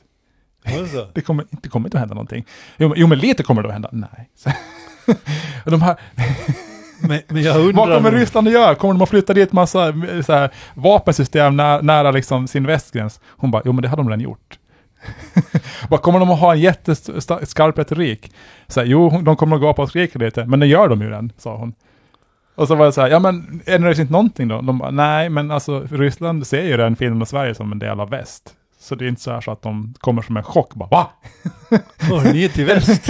Det 1.13 1.21
kommer, 1.21 1.45
det 1.51 1.69
kommer 1.69 1.87
inte 1.87 1.97
att 1.97 1.99
hända 1.99 2.15
någonting. 2.15 2.45
Jo, 2.77 2.87
men- 2.89 2.97
jo 2.99 3.07
men 3.07 3.19
lite 3.19 3.43
kommer 3.43 3.61
det 3.61 3.67
att 3.67 3.73
hända. 3.73 3.89
Nej. 3.91 4.29
Så, 4.35 4.49
de 5.69 5.81
här, 5.81 5.95
Men, 7.07 7.21
men 7.27 7.43
vad 7.75 7.87
kommer 7.97 8.11
Ryssland 8.11 8.47
att 8.47 8.53
göra? 8.53 8.75
Kommer 8.75 8.93
de 8.93 9.01
att 9.01 9.09
flytta 9.09 9.33
dit 9.33 9.51
massa 9.51 9.93
så 10.25 10.33
här, 10.33 10.49
vapensystem 10.73 11.57
nä, 11.57 11.81
nära 11.81 12.11
liksom 12.11 12.47
sin 12.47 12.65
västgräns? 12.67 13.19
Hon 13.27 13.51
bara, 13.51 13.61
jo 13.65 13.71
men 13.71 13.81
det 13.81 13.87
har 13.87 13.97
de 13.97 14.07
redan 14.09 14.19
gjort. 14.21 14.59
bara, 15.89 15.99
kommer 15.99 16.19
de 16.19 16.31
att 16.31 16.39
ha 16.39 16.53
en 16.53 16.59
jätteskarp 16.59 17.77
retorik? 17.79 18.31
Så 18.67 18.79
här, 18.79 18.87
jo, 18.87 19.21
de 19.21 19.35
kommer 19.35 19.55
att 19.55 19.61
gapa 19.61 19.81
och 19.81 19.89
skrika 19.89 20.19
lite, 20.19 20.45
men 20.45 20.59
det 20.59 20.67
gör 20.67 20.87
de 20.87 21.01
ju 21.01 21.07
redan, 21.09 21.31
sa 21.37 21.55
hon. 21.57 21.73
Och 22.55 22.67
så 22.67 22.75
var 22.75 22.85
det 22.85 22.91
så 22.91 23.01
här, 23.01 23.09
ja 23.09 23.19
men 23.19 23.61
ändrar 23.65 23.93
det 23.93 24.01
inte 24.01 24.13
någonting 24.13 24.47
då? 24.47 24.61
De 24.61 24.77
bara, 24.77 24.91
nej 24.91 25.29
men 25.29 25.51
alltså 25.51 25.87
Ryssland 25.91 26.47
ser 26.47 26.63
ju 26.63 26.77
redan 26.77 26.95
Finland 26.95 27.21
och 27.21 27.27
Sverige 27.27 27.55
som 27.55 27.71
en 27.71 27.79
del 27.79 27.99
av 27.99 28.09
väst. 28.09 28.53
Så 28.83 28.95
det 28.95 29.05
är 29.05 29.09
inte 29.09 29.21
så 29.21 29.31
här 29.31 29.41
så 29.41 29.51
att 29.51 29.61
de 29.61 29.93
kommer 29.99 30.21
som 30.21 30.37
en 30.37 30.43
chock, 30.43 30.73
bara 30.75 30.89
va? 30.89 31.09
Var 32.09 32.33
ni 32.33 32.49
till 32.49 32.65
väst? 32.65 33.09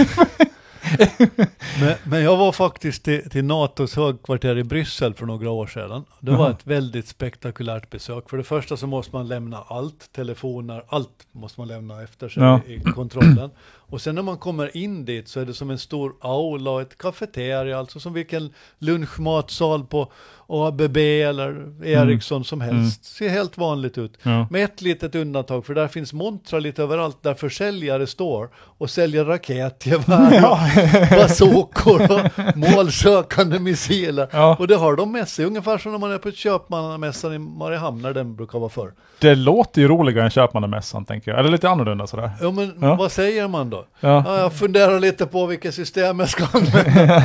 men, 1.80 1.94
men 2.04 2.22
jag 2.22 2.36
var 2.36 2.52
faktiskt 2.52 3.02
till, 3.04 3.30
till 3.30 3.44
NATOs 3.44 3.96
högkvarter 3.96 4.58
i 4.58 4.64
Bryssel 4.64 5.14
för 5.14 5.26
några 5.26 5.50
år 5.50 5.66
sedan. 5.66 6.04
Det 6.20 6.30
var 6.30 6.50
ett 6.50 6.66
väldigt 6.66 7.08
spektakulärt 7.08 7.90
besök. 7.90 8.30
För 8.30 8.36
det 8.36 8.44
första 8.44 8.76
så 8.76 8.86
måste 8.86 9.16
man 9.16 9.28
lämna 9.28 9.58
allt, 9.68 10.12
telefoner, 10.12 10.84
allt 10.88 11.26
måste 11.32 11.60
man 11.60 11.68
lämna 11.68 12.02
efter 12.02 12.28
sig 12.28 12.42
Ja. 12.42 12.60
i 12.66 12.80
kontrollen. 12.80 13.50
Och 13.86 14.00
sen 14.00 14.14
när 14.14 14.22
man 14.22 14.38
kommer 14.38 14.76
in 14.76 15.04
dit 15.04 15.28
så 15.28 15.40
är 15.40 15.44
det 15.46 15.54
som 15.54 15.70
en 15.70 15.78
stor 15.78 16.12
aula 16.20 16.70
och 16.70 16.80
ett 16.80 16.98
kafeteria, 16.98 17.78
alltså 17.78 18.00
som 18.00 18.12
vilken 18.12 18.52
lunchmatsal 18.78 19.84
på 19.84 20.12
ABB 20.46 20.96
eller 20.96 21.84
Ericsson 21.84 22.44
som 22.44 22.60
helst. 22.60 23.04
Ser 23.04 23.28
helt 23.28 23.58
vanligt 23.58 23.98
ut. 23.98 24.18
Ja. 24.22 24.46
Med 24.50 24.64
ett 24.64 24.82
litet 24.82 25.14
undantag, 25.14 25.66
för 25.66 25.74
där 25.74 25.88
finns 25.88 26.12
montrar 26.12 26.60
lite 26.60 26.82
överallt 26.82 27.22
där 27.22 27.34
försäljare 27.34 28.06
står 28.06 28.50
och 28.56 28.90
säljer 28.90 29.24
raketgevär, 29.24 30.44
och 31.22 31.28
bazookor 31.64 32.12
och 32.12 32.56
målsökande 32.56 33.58
missiler. 33.58 34.28
Ja. 34.32 34.56
Och 34.58 34.68
det 34.68 34.76
har 34.76 34.96
de 34.96 35.12
med 35.12 35.28
sig, 35.28 35.44
ungefär 35.44 35.78
som 35.78 35.92
när 35.92 35.98
man 35.98 36.12
är 36.12 36.18
på 36.18 36.30
Köpmannamässan 36.30 37.32
i 37.34 37.38
Mariehamn, 37.38 38.02
när 38.02 38.14
den 38.14 38.36
brukar 38.36 38.58
vara 38.58 38.70
förr. 38.70 38.92
Det 39.18 39.34
låter 39.34 39.80
ju 39.80 39.88
roligare 39.88 40.24
än 40.24 40.30
Köpmannamässan 40.30 41.04
tänker 41.04 41.30
jag. 41.30 41.40
Eller 41.40 41.50
lite 41.50 41.68
annorlunda 41.68 42.06
sådär. 42.06 42.30
Ja 42.40 42.50
men 42.50 42.74
Ja. 42.80 42.94
vad 42.94 43.12
säger 43.12 43.48
man 43.48 43.70
då? 43.70 43.84
Ja. 44.00 44.22
Ja, 44.26 44.38
jag 44.38 44.52
funderar 44.52 45.00
lite 45.00 45.26
på 45.26 45.46
vilket 45.46 45.74
system 45.74 46.20
jag 46.20 46.28
ska 46.28 46.44
använda. 46.52 47.16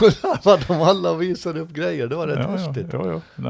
och 0.00 0.10
där 0.22 0.44
var 0.44 0.68
de 0.68 0.82
alla 0.82 1.14
visade 1.14 1.60
upp 1.60 1.70
grejer, 1.70 2.06
det 2.06 2.16
var 2.16 2.26
rätt 2.26 2.38
ja, 2.38 2.56
häftigt. 2.56 2.94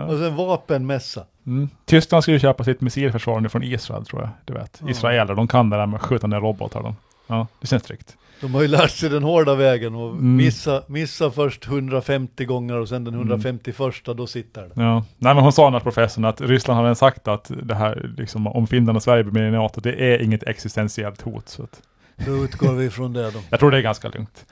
Och 0.08 0.18
sen 0.18 0.36
vapenmässa. 0.36 1.24
Mm. 1.46 1.68
Tyskland 1.84 2.22
ska 2.22 2.32
ju 2.32 2.38
köpa 2.38 2.64
sitt 2.64 2.80
missilförsvar 2.80 3.40
nu 3.40 3.48
från 3.48 3.62
Israel 3.62 4.06
tror 4.06 4.22
jag. 4.22 4.30
Du 4.44 4.54
vet. 4.54 4.80
Israeler, 4.88 5.34
de 5.34 5.48
kan 5.48 5.70
det 5.70 5.76
där 5.76 5.86
med 5.86 5.96
att 6.00 6.06
skjuta 6.06 6.26
ner 6.26 6.40
robotar. 6.40 6.82
De. 6.82 6.96
Ja, 7.26 7.46
det 7.60 7.66
känns 7.66 7.82
tryggt. 7.82 8.16
De 8.40 8.54
har 8.54 8.62
ju 8.62 8.68
lärt 8.68 8.90
sig 8.90 9.10
den 9.10 9.22
hårda 9.22 9.54
vägen 9.54 9.94
och 9.94 10.10
Mm. 10.10 10.36
missa, 10.36 10.82
missa 10.86 11.30
först 11.30 11.66
150 11.66 12.44
gånger 12.44 12.76
och 12.76 12.88
sen 12.88 13.04
den 13.04 13.14
151 13.14 14.14
då 14.16 14.26
sitter 14.26 14.62
det. 14.62 14.82
Ja. 14.82 15.04
Nej 15.18 15.34
men 15.34 15.42
hon 15.44 15.52
sa 15.52 15.70
här 15.70 15.80
professorn 15.80 16.24
att 16.24 16.40
Ryssland 16.40 16.76
har 16.76 16.84
redan 16.84 16.96
sagt 16.96 17.28
att 17.28 17.50
det 17.62 17.74
här, 17.74 18.10
liksom, 18.16 18.46
om 18.46 18.66
Finland 18.66 18.96
och 18.96 19.02
Sverige 19.02 19.24
blir 19.24 19.32
med 19.42 19.48
i 19.48 19.56
NATO, 19.56 19.80
det 19.80 20.14
är 20.14 20.22
inget 20.22 20.42
existentiellt 20.42 21.22
hot. 21.22 21.48
Så 21.48 21.62
att 21.62 21.82
Då 22.26 22.44
utgår 22.44 22.72
vi 22.72 22.90
från 22.90 23.12
det 23.12 23.30
då. 23.30 23.38
jag 23.50 23.60
tror 23.60 23.70
det 23.70 23.78
är 23.78 23.82
ganska 23.82 24.08
lugnt. 24.08 24.44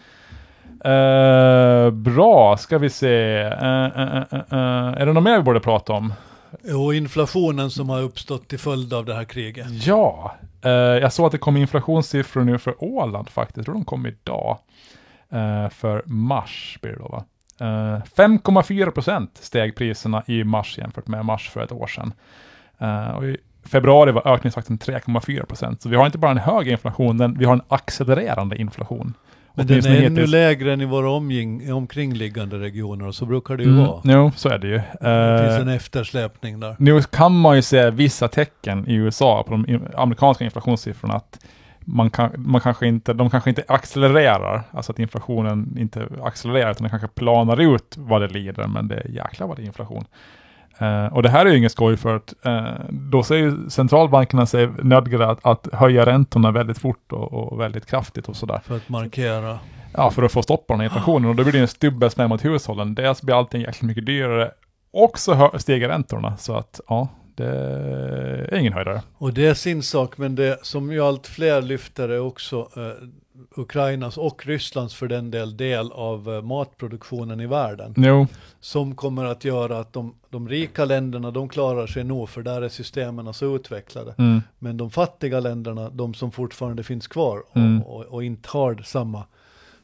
Eh, 0.85 1.91
bra, 1.91 2.57
ska 2.57 2.78
vi 2.78 2.91
se. 2.91 3.41
Eh, 3.41 3.85
eh, 3.85 4.95
är 5.01 5.07
det 5.07 5.12
något 5.12 5.24
mer 5.24 5.37
vi 5.37 5.43
borde 5.43 5.61
prata 5.61 5.93
om? 5.93 6.12
Och 6.76 6.95
inflationen 6.95 7.70
som 7.70 7.89
har 7.89 8.03
uppstått 8.03 8.49
till 8.49 8.59
följd 8.59 8.93
av 8.95 9.05
det 9.05 9.14
här 9.14 9.24
kriget. 9.24 9.66
Ja, 9.70 10.35
Uh, 10.67 10.73
jag 10.73 11.12
såg 11.12 11.27
att 11.27 11.33
det 11.33 11.39
kom 11.39 11.57
inflationssiffror 11.57 12.45
nu 12.45 12.59
för 12.59 12.85
Åland 12.85 13.29
faktiskt. 13.29 13.57
Jag 13.57 13.65
tror 13.65 13.75
de 13.75 13.85
kom 13.85 14.07
idag. 14.07 14.59
Uh, 15.33 15.69
för 15.69 16.03
mars 16.07 16.79
blir 16.83 16.93
det 16.93 16.99
då 16.99 17.09
va? 17.09 17.25
Eh, 17.61 17.67
uh, 17.67 18.03
5,4 18.17 18.91
procent 18.91 19.39
steg 19.43 19.77
priserna 19.77 20.23
i 20.27 20.45
mars 20.45 20.79
jämfört 20.79 21.07
med 21.07 21.25
mars 21.25 21.51
för 21.51 21.62
ett 21.62 21.73
år 21.73 21.87
sedan. 21.87 22.12
Och 23.17 23.25
i 23.25 23.37
februari 23.65 24.12
var 24.12 24.29
ökningstakten 24.29 24.79
3,4 24.79 25.45
procent. 25.45 25.83
Så 25.83 25.89
vi 25.89 25.97
har 25.97 26.07
inte 26.07 26.19
bara 26.19 26.31
en 26.31 26.39
hög 26.39 26.69
inflation, 26.69 27.19
den, 27.19 27.39
vi 27.39 27.45
har 27.45 27.53
en 27.53 27.62
accelererande 27.69 28.57
inflation. 28.57 29.15
Men 29.55 29.66
den 29.66 29.86
är 29.86 30.02
ännu 30.02 30.26
lägre 30.26 30.72
än 30.72 30.80
i 30.80 30.84
våra 30.84 31.11
omging, 31.11 31.72
omkringliggande 31.72 32.59
regioner 32.59 33.07
och 33.07 33.14
så 33.14 33.26
brukar 33.26 33.57
det 33.57 33.62
ju 33.62 33.68
Mm, 33.70 33.84
vara. 33.86 34.00
jo, 34.05 34.32
så 34.36 34.48
är 34.48 34.59
det 34.59 34.68
ju. 34.68 34.74
Det 34.74 35.38
finns 35.42 35.55
Eh, 35.55 35.61
en 35.61 35.68
eftersläpning 35.68 36.61
där. 36.61 36.76
Nu 36.78 37.02
kan 37.02 37.32
man 37.40 37.57
ju 37.57 37.62
se 37.62 37.90
vissa 37.90 38.28
tecken 38.28 38.88
i 38.88 38.94
USA 38.94 39.42
på 39.42 39.50
de 39.50 39.80
amerikanska 39.96 40.44
inflationssiffrorna 40.44 41.14
att 41.14 41.38
man, 41.80 42.11
kan, 42.11 42.30
man 42.36 42.61
kanske 42.61 42.86
inte, 42.86 43.12
de 43.12 43.30
kanske 43.30 43.50
inte 43.50 43.64
accelererar, 43.68 44.62
alltså 44.70 44.92
att 44.92 44.98
inflationen 44.98 45.76
inte 45.78 46.09
accelererar, 46.22 46.70
utan 46.70 46.82
den 46.82 46.90
kanske 46.90 47.09
planar 47.09 47.61
ut 47.74 47.94
vad 47.98 48.20
det 48.20 48.28
lider, 48.28 48.66
men 48.66 48.88
det 48.88 48.94
är 48.94 49.09
jäklar 49.09 49.46
vad 49.46 49.57
det 49.57 49.62
är 49.62 49.66
inflation. 49.66 50.05
Eh, 50.79 51.07
och 51.07 51.22
det 51.22 51.29
här 51.29 51.47
är 51.47 51.51
ju 51.51 51.59
ingen 51.59 51.70
skoj 51.70 51.97
för 51.97 52.16
att 52.16 52.35
eh, 52.43 52.85
då 52.91 53.22
säger 53.22 53.68
centralbankerna 53.68 54.47
sig 54.47 54.68
nödgade 54.83 55.27
att, 55.27 55.47
att 55.47 55.68
höja 55.72 56.07
räntorna 56.07 56.51
väldigt 56.51 56.79
fort 56.79 57.12
och, 57.12 57.33
och 57.33 57.61
väldigt 57.61 57.87
kraftigt 57.87 58.29
och 58.29 58.37
sådär. 58.37 58.61
För 58.64 58.77
att 58.77 58.89
markera. 58.89 59.59
Ja, 59.97 60.11
för 60.11 60.22
att 60.22 60.33
få 60.33 60.43
stopp 60.43 60.66
på 60.66 60.72
den 60.72 60.81
här 60.81 60.87
inflationen. 60.87 61.31
Och 61.31 61.37
då 61.37 61.43
blir 61.43 61.53
det 61.53 61.59
en 61.59 61.68
stubbelsmäll 61.68 62.29
mot 62.29 62.45
hushållen. 62.45 62.95
Dels 62.95 63.22
blir 63.22 63.39
allting 63.39 63.61
jäkligt 63.61 63.83
mycket 63.83 64.07
dyrare 64.07 64.51
och 64.93 65.18
så 65.18 65.51
stiger 65.59 65.89
räntorna. 65.89 66.37
Så 66.37 66.57
att 66.57 66.81
ja, 66.89 67.09
det 67.35 67.47
är 68.53 68.59
ingen 68.59 68.72
höjdare. 68.72 69.03
Och 69.18 69.35
det 69.35 69.47
är 69.47 69.55
sin 69.55 69.83
sak, 69.83 70.18
men 70.18 70.35
det 70.35 70.59
som 70.62 70.93
ju 70.93 71.01
allt 71.01 71.27
fler 71.27 71.62
lyfter 71.62 72.09
är 72.09 72.20
också 72.20 72.68
eh, 72.77 73.09
Ukrainas 73.57 74.18
och 74.18 74.47
Rysslands 74.47 74.95
för 74.95 75.09
den 75.09 75.30
del 75.30 75.57
del 75.57 75.93
av 75.93 76.35
eh, 76.35 76.43
matproduktionen 76.43 77.41
i 77.41 77.47
världen. 77.47 77.95
Jo, 77.97 78.26
Som 78.61 78.95
kommer 78.95 79.24
att 79.24 79.45
göra 79.45 79.78
att 79.78 79.93
de, 79.93 80.14
de 80.30 80.49
rika 80.49 80.85
länderna, 80.85 81.30
de 81.30 81.49
klarar 81.49 81.87
sig 81.87 82.05
nog, 82.05 82.28
för 82.28 82.43
där 82.43 82.62
är 82.62 82.68
systemen 82.68 83.35
så 83.35 83.57
utvecklade. 83.57 84.14
mm, 84.18 84.41
Men 84.59 84.76
de 84.76 84.91
fattiga 84.91 85.41
länderna, 85.41 85.91
de 85.91 86.14
som 86.14 86.32
fortfarande 86.32 86.82
finns 86.82 87.07
kvar 87.07 87.39
och, 87.51 87.57
Mm. 87.57 87.82
och, 87.82 88.05
och 88.05 88.24
inte 88.24 88.49
har 88.53 88.76
samma, 88.85 89.24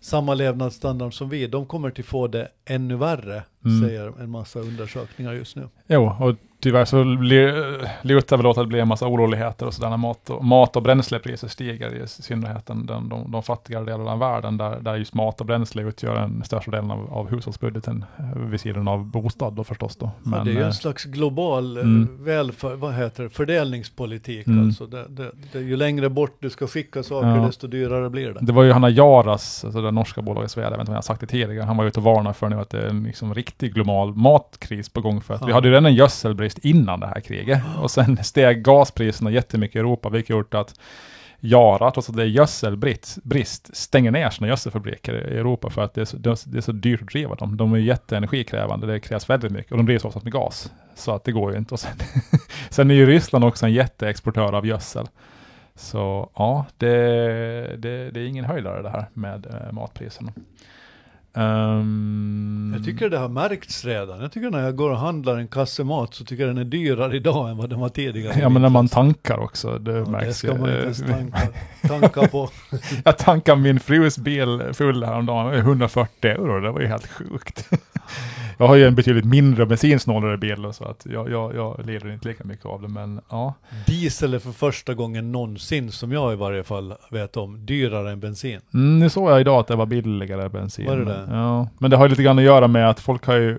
samma 0.01 0.34
levnadsstandard 0.34 1.14
som 1.14 1.28
vi, 1.28 1.46
de 1.46 1.66
kommer 1.66 1.90
till 1.90 2.05
få 2.05 2.26
det 2.26 2.48
ännu 2.64 2.96
värre, 2.96 3.42
Mm. 3.64 3.88
säger 3.88 4.20
en 4.22 4.30
massa 4.30 4.61
undersökningar 4.61 5.32
just 5.32 5.57
nu. 5.57 5.68
jo, 5.86 6.16
och 6.20 6.34
tyvärr 6.61 6.84
så 6.84 7.04
lutar 8.02 8.36
väl 8.36 8.46
åt 8.46 8.58
att 8.58 8.64
det 8.64 8.68
blir 8.68 8.80
en 8.80 8.88
massa 8.88 9.06
oroligheter 9.06 9.66
och 9.66 9.74
sådär 9.74 9.90
när 9.90 9.96
mat 9.96 10.30
och, 10.30 10.44
mat 10.44 10.76
och 10.76 10.82
bränslepriser 10.82 11.48
stiger 11.48 11.94
i 11.94 12.06
synnerhet 12.06 12.66
den, 12.66 12.86
de, 12.86 13.30
de 13.32 13.42
fattigare 13.42 13.84
delarna 13.84 14.12
av 14.12 14.18
världen 14.18 14.56
där, 14.56 14.80
där 14.80 14.96
just 14.96 15.14
mat 15.14 15.40
och 15.40 15.46
bränsle 15.46 15.82
utgör 15.82 16.14
den 16.14 16.42
största 16.44 16.70
delen 16.70 16.90
av, 16.90 17.12
av 17.12 17.30
hushållsbudgeten 17.30 18.04
eh, 18.18 18.38
vid 18.40 18.61
sidan 18.61 18.88
av 18.88 19.04
bostad 19.04 19.52
då 19.52 19.64
förstås 19.64 19.96
då. 19.96 20.11
ja, 20.24 20.44
det 20.44 20.50
är 20.50 20.54
ju 20.54 20.61
eh, 20.61 20.66
en 20.66 20.74
slags 20.74 21.04
global 21.04 21.76
eh, 21.76 21.82
mm. 21.82 22.24
välfär, 22.24 22.74
vad 22.76 22.94
heter 22.94 23.22
det, 23.22 23.30
fördelningspolitik. 23.30 24.46
Mm. 24.46 24.64
Alltså 24.64 24.86
det, 24.86 25.04
det, 25.08 25.30
det, 25.52 25.58
ju 25.61 25.76
längre 25.76 26.08
bort 26.08 26.36
du 26.40 26.50
ska 26.50 26.66
skicka 26.66 27.02
saker, 27.02 27.28
Ja. 27.28 27.46
desto 27.46 27.66
dyrare 27.66 28.11
blir 28.11 28.28
det. 28.28 28.38
Det 28.40 28.52
var 28.52 28.62
ju 28.62 28.72
Hanna 28.72 28.90
Jaras, 28.90 29.64
alltså 29.64 29.82
det 29.82 29.90
norska 29.90 30.22
bolaget 30.22 30.50
Svea, 30.50 30.64
jag 30.64 30.70
vet 30.70 30.80
inte 30.80 30.90
om 30.90 30.94
jag 30.94 30.98
har 30.98 31.02
sagt 31.02 31.20
det 31.20 31.26
tidigare, 31.26 31.64
han 31.64 31.76
var 31.76 31.84
ute 31.84 32.00
och 32.00 32.04
varnade 32.04 32.34
för 32.34 32.48
nu 32.48 32.61
att 32.61 32.70
det 32.70 32.78
är 32.80 32.88
en 32.88 33.02
liksom 33.02 33.34
riktig 33.34 33.74
global 33.74 34.14
matkris 34.14 34.88
på 34.88 35.00
gång 35.00 35.20
för 35.20 35.34
att 35.34 35.42
vi 35.42 35.48
Ja. 35.48 35.54
hade 35.54 35.68
ju 35.68 35.72
redan 35.72 35.86
en 35.86 35.94
gödselbrist 35.94 36.49
innan 36.59 37.01
det 37.01 37.07
här 37.07 37.20
kriget 37.20 37.62
och 37.78 37.90
sen 37.90 38.24
steg 38.24 38.64
gaspriserna 38.64 39.30
jättemycket 39.30 39.76
i 39.76 39.78
Europa 39.78 40.09
vilket 40.09 40.30
gjort 40.30 40.55
att 40.55 40.74
Jara, 41.42 41.90
trots 41.90 42.09
att 42.09 42.16
det 42.16 42.22
är 42.22 42.26
gödselbrist, 42.26 43.76
stänger 43.76 44.11
ner 44.11 44.30
sina 44.30 44.48
gödselfabriker 44.48 45.32
i 45.32 45.38
Europa 45.38 45.70
för 45.70 45.82
att 45.82 45.94
det 45.94 46.01
är, 46.01 46.05
så, 46.05 46.16
det 46.16 46.59
är 46.59 46.61
så 46.61 46.72
dyrt 46.72 47.03
att 47.03 47.09
driva 47.09 47.34
dem. 47.34 47.57
De 47.57 47.72
är 47.72 47.78
jätteenergikrävande, 47.78 48.86
det 48.86 49.01
krävs 49.01 49.30
väldigt 49.30 49.53
mycket 49.53 49.72
och 49.72 49.78
de 49.78 49.86
drivs 49.86 50.05
oftast 50.05 50.24
med 50.24 50.32
gas. 50.32 50.72
Så 50.94 51.12
att 51.12 51.24
det 51.24 51.32
går 51.32 51.53
ju 51.53 51.59
inte. 51.59 51.74
Och 51.74 51.80
sen, 51.80 51.96
sen 52.70 52.90
är 52.90 52.94
ju 52.94 53.07
Ryssland 53.07 53.44
också 53.44 53.66
en 53.66 53.72
jätteexportör 53.72 54.53
av 54.53 54.66
gödsel. 54.66 55.09
Så 55.74 56.30
ja, 56.34 56.66
det, 56.76 56.96
det, 57.78 58.11
det 58.11 58.20
är 58.20 58.26
ingen 58.26 58.44
höjdare 58.44 58.82
det 58.82 58.90
här 58.90 59.07
med 59.12 59.46
eh, 59.46 59.72
matpriserna. 59.72 60.32
Ehm, 61.35 62.72
Jag 62.76 62.85
tycker 62.85 63.11
det 63.11 63.18
har 63.18 63.28
märkts 63.28 63.85
redan. 63.85 64.20
Jag 64.20 64.33
tycker 64.33 64.51
när 64.51 64.62
jag 64.64 64.76
går 64.76 64.91
och 64.91 64.97
handlar 64.99 65.37
en 65.39 65.49
kasse 65.49 65.85
mat 65.85 66.14
så 66.14 66.24
tycker 66.24 66.47
jag 66.47 66.57
den 66.57 66.66
är 66.66 66.70
dyrare 66.70 67.16
idag 67.16 67.51
än 67.51 67.57
vad 67.57 67.70
den 67.70 67.81
var 67.81 67.89
tidigare. 67.89 68.35
Ja 68.41 68.49
men 68.49 68.62
när 68.62 68.68
man 68.68 68.89
tankar 68.89 69.39
också, 69.39 69.78
det 69.78 69.93
Ja, 69.93 70.05
märks 70.11 70.26
det 70.26 70.35
ska 70.35 70.49
man 70.55 70.68
inte 70.68 70.83
ens 70.83 71.01
ju. 71.03 71.07
tanka, 71.07 71.39
tanka 71.89 72.28
på. 72.28 72.49
Jag 73.05 73.18
tankade 73.18 73.61
min 73.61 73.81
frus 73.81 74.18
bil 74.18 74.62
full 74.72 75.05
häromdagen, 75.05 75.47
det 75.47 75.51
var 75.53 75.59
140 75.59 76.31
euro, 76.31 76.61
det 76.61 76.70
var 76.70 76.81
ju 76.81 76.87
helt 76.87 77.07
sjukt. 77.07 77.68
Jag 78.59 78.66
har 78.68 78.74
ju 78.76 78.87
en 78.87 78.95
betydligt 78.95 79.24
mindre 79.24 79.66
bensinsnålare 79.66 80.37
bil 80.39 80.66
så 80.72 80.85
att 80.85 81.07
jag, 81.11 81.31
jag, 81.31 81.55
jag 81.55 81.87
lider 81.87 82.12
inte 82.12 82.28
lika 82.28 82.45
mycket 82.45 82.66
av 82.66 82.83
det 82.83 82.89
men 82.89 83.20
ja. 83.31 83.55
Diesel 83.87 84.35
är 84.35 84.39
för 84.39 84.53
första 84.53 84.95
gången 84.95 85.33
någonsin, 85.33 85.93
som 85.93 86.12
jag 86.12 86.33
i 86.33 86.37
varje 86.37 86.64
fall 86.64 86.95
vet 87.11 87.37
om, 87.37 87.66
dyrare 87.66 88.12
än 88.12 88.20
bensin. 88.20 88.61
Mm, 88.74 88.99
nu 88.99 89.11
såg 89.11 89.31
jag 89.31 89.41
idag 89.41 89.61
att 89.61 89.66
det 89.66 89.76
var 89.76 89.87
billigare 89.87 90.49
bensin. 90.49 90.87
Var 90.87 90.97
det 90.97 91.05
det? 91.05 91.19
Ja, 91.30 91.68
men 91.78 91.90
det 91.90 91.96
har 91.96 92.08
lite 92.08 92.22
grann 92.22 92.38
att 92.38 92.44
göra 92.44 92.68
med 92.68 92.90
att 92.90 93.00
folk 93.00 93.26
har 93.26 93.34
ju, 93.34 93.58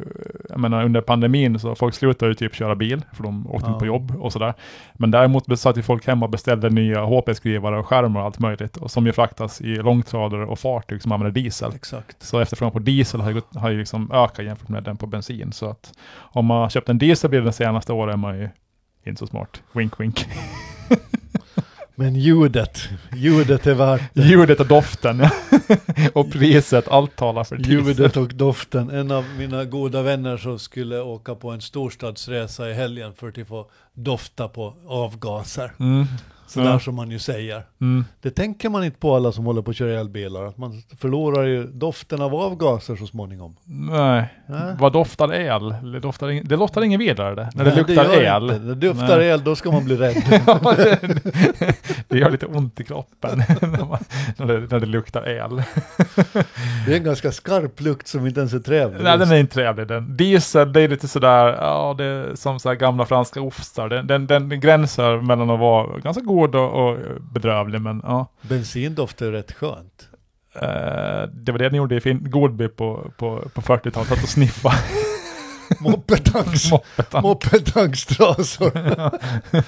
jag 0.49 0.59
menar 0.59 0.83
under 0.85 1.01
pandemin 1.01 1.59
så 1.59 1.75
folk 1.75 1.95
slutar 1.95 2.27
ju 2.27 2.33
typ 2.33 2.55
köra 2.55 2.75
bil 2.75 3.01
för 3.13 3.23
de 3.23 3.47
åkte 3.47 3.65
Ja. 3.67 3.69
inte 3.73 3.79
på 3.79 3.85
jobb 3.85 4.15
och 4.19 4.33
sådär. 4.33 4.53
Men 4.93 5.11
däremot 5.11 5.59
satt 5.59 5.77
ju 5.77 5.81
folk 5.81 6.07
hemma 6.07 6.25
och 6.25 6.31
beställde 6.31 6.69
nya 6.69 7.05
HP-skrivare 7.05 7.79
och 7.79 7.87
skärmar 7.87 8.19
och 8.19 8.25
allt 8.25 8.39
möjligt 8.39 8.77
och 8.77 8.91
som 8.91 9.05
ju 9.05 9.11
fraktas 9.13 9.61
i 9.61 9.75
långtradare 9.75 10.45
och 10.45 10.59
fartyg 10.59 11.01
som 11.01 11.11
använder 11.11 11.41
diesel. 11.41 11.71
Exakt. 11.75 12.23
Så 12.23 12.39
efterfrågan 12.39 12.71
på 12.71 12.79
diesel 12.79 13.21
har 13.21 13.31
ju, 13.31 13.41
har 13.55 13.69
ju 13.69 13.79
liksom 13.79 14.11
ökat 14.11 14.45
jämfört 14.45 14.69
med 14.69 14.83
den 14.83 14.97
på 14.97 15.07
bensin. 15.07 15.51
Så 15.51 15.69
att 15.69 15.93
om 16.17 16.45
man 16.45 16.57
har 16.61 16.69
köpt 16.69 16.89
en 16.89 16.97
dieselbil 16.97 17.43
de 17.43 17.51
senaste 17.53 17.93
åren 17.93 18.13
är 18.13 18.17
man 18.17 18.37
ju 18.39 18.49
inte 19.03 19.19
så 19.19 19.27
smart. 19.27 19.61
Wink 19.73 19.99
wink. 19.99 20.25
Men 21.95 22.15
ljudet, 22.15 22.89
ljudet 23.15 23.67
är 23.67 23.73
värt 23.73 24.01
det. 24.13 24.21
Ljudet 24.21 24.59
och 24.59 24.67
doften 24.67 25.21
och 26.13 26.31
priset, 26.31 26.87
allt 26.87 27.15
talar 27.15 27.43
för 27.43 27.55
diesel. 27.55 27.87
Ljudet 27.87 28.17
och 28.17 28.33
doften. 28.33 28.89
En 28.89 29.11
av 29.11 29.25
mina 29.37 29.65
goda 29.65 30.01
vänner 30.01 30.37
som 30.37 30.59
skulle 30.59 31.01
åka 31.01 31.35
på 31.35 31.49
en 31.51 31.61
storstadsresa 31.61 32.69
i 32.69 32.73
helgen 32.73 33.13
för 33.13 33.27
att 33.27 33.47
få 33.47 33.69
dofta 33.93 34.47
på 34.47 34.73
avgaser. 34.87 35.71
Mm. 35.79 36.05
Sådär 36.51 36.69
Ja. 36.71 36.79
som 36.79 36.95
man 36.95 37.11
ju 37.11 37.19
säger. 37.19 37.63
Mm. 37.81 38.05
Det 38.21 38.29
tänker 38.31 38.69
man 38.69 38.83
inte 38.83 38.99
på 38.99 39.15
alla 39.15 39.31
som 39.31 39.45
håller 39.45 39.61
på 39.61 39.71
att 39.71 39.77
köra 39.77 39.99
elbilar. 39.99 40.43
Att 40.45 40.57
man 40.57 40.81
förlorar 40.99 41.43
ju 41.43 41.67
doften 41.67 42.21
av 42.21 42.35
avgaser 42.35 42.95
så 42.95 43.07
småningom. 43.07 43.55
Nej, 43.65 44.25
Ja. 44.47 44.75
vad 44.79 44.93
doftar 44.93 45.33
el? 45.33 45.75
Det 45.93 45.99
doftar, 45.99 46.27
ing- 46.27 46.43
det 46.47 46.55
loftar 46.55 46.81
ingen 46.81 46.99
vidare 46.99 47.35
det. 47.35 47.49
När 47.55 47.63
det 47.65 47.69
Nej, 47.69 47.79
luktar 47.79 47.93
gör 48.05 48.21
el. 48.21 48.43
Inte. 48.43 48.59
När 48.65 48.75
det 48.75 48.87
doftar 48.87 49.17
Nej. 49.17 49.27
el, 49.29 49.43
då 49.43 49.55
ska 49.55 49.71
man 49.71 49.85
bli 49.85 49.95
rädd. 49.97 50.41
Ja, 50.47 50.73
det, 50.77 50.99
det 52.07 52.17
gör 52.17 52.29
lite 52.31 52.45
ont 52.45 52.79
i 52.79 52.83
kroppen 52.83 53.37
när, 53.61 53.85
man, 53.85 53.97
när, 54.37 54.45
det, 54.47 54.59
när 54.71 54.79
det 54.79 54.85
luktar 54.85 55.29
el. 55.29 55.49
Det 56.85 56.93
är 56.93 56.97
en 56.97 57.03
ganska 57.03 57.31
skarp 57.31 57.81
lukt 57.81 58.07
som 58.07 58.27
inte 58.27 58.39
ens 58.39 58.53
är 58.53 58.59
trevlig. 58.59 59.03
Nej, 59.03 59.17
den 59.17 59.31
är 59.31 59.35
inte 59.35 59.53
trevlig. 59.53 59.87
Den. 59.87 60.17
Diesel, 60.17 60.73
det 60.73 60.81
är 60.81 60.87
lite 60.87 61.07
sådär, 61.07 61.45
ja, 61.61 61.95
det 61.97 62.03
är 62.05 62.35
som 62.35 62.59
så 62.59 62.73
gamla 62.73 63.05
franska 63.05 63.41
ostar. 63.41 63.89
Den, 63.89 64.07
den, 64.27 64.27
den 64.49 64.59
gränsar 64.59 65.21
mellan 65.21 65.49
att 65.49 65.59
vara 65.59 65.97
ganska 65.99 66.23
god 66.23 66.40
och, 66.55 66.89
och 66.89 66.97
bedrövlig, 67.33 67.81
men 67.81 68.01
ja. 68.03 68.27
Bensindoft 68.41 69.21
är 69.21 69.31
rätt 69.31 69.51
skönt. 69.51 70.07
Eh, 70.55 71.29
det 71.33 71.51
var 71.51 71.57
det 71.57 71.69
ni 71.69 71.77
gjorde 71.77 71.95
i 71.95 72.01
fin- 72.01 72.29
Godby 72.31 72.67
på, 72.67 73.11
på, 73.17 73.49
på 73.53 73.61
40-talet, 73.61 74.09
satt 74.09 74.23
och 74.23 74.29
sniffa 74.29 74.71
Moppetanks, 75.79 76.71
moppet. 76.71 77.13
moppetankstrasor. 77.23 78.71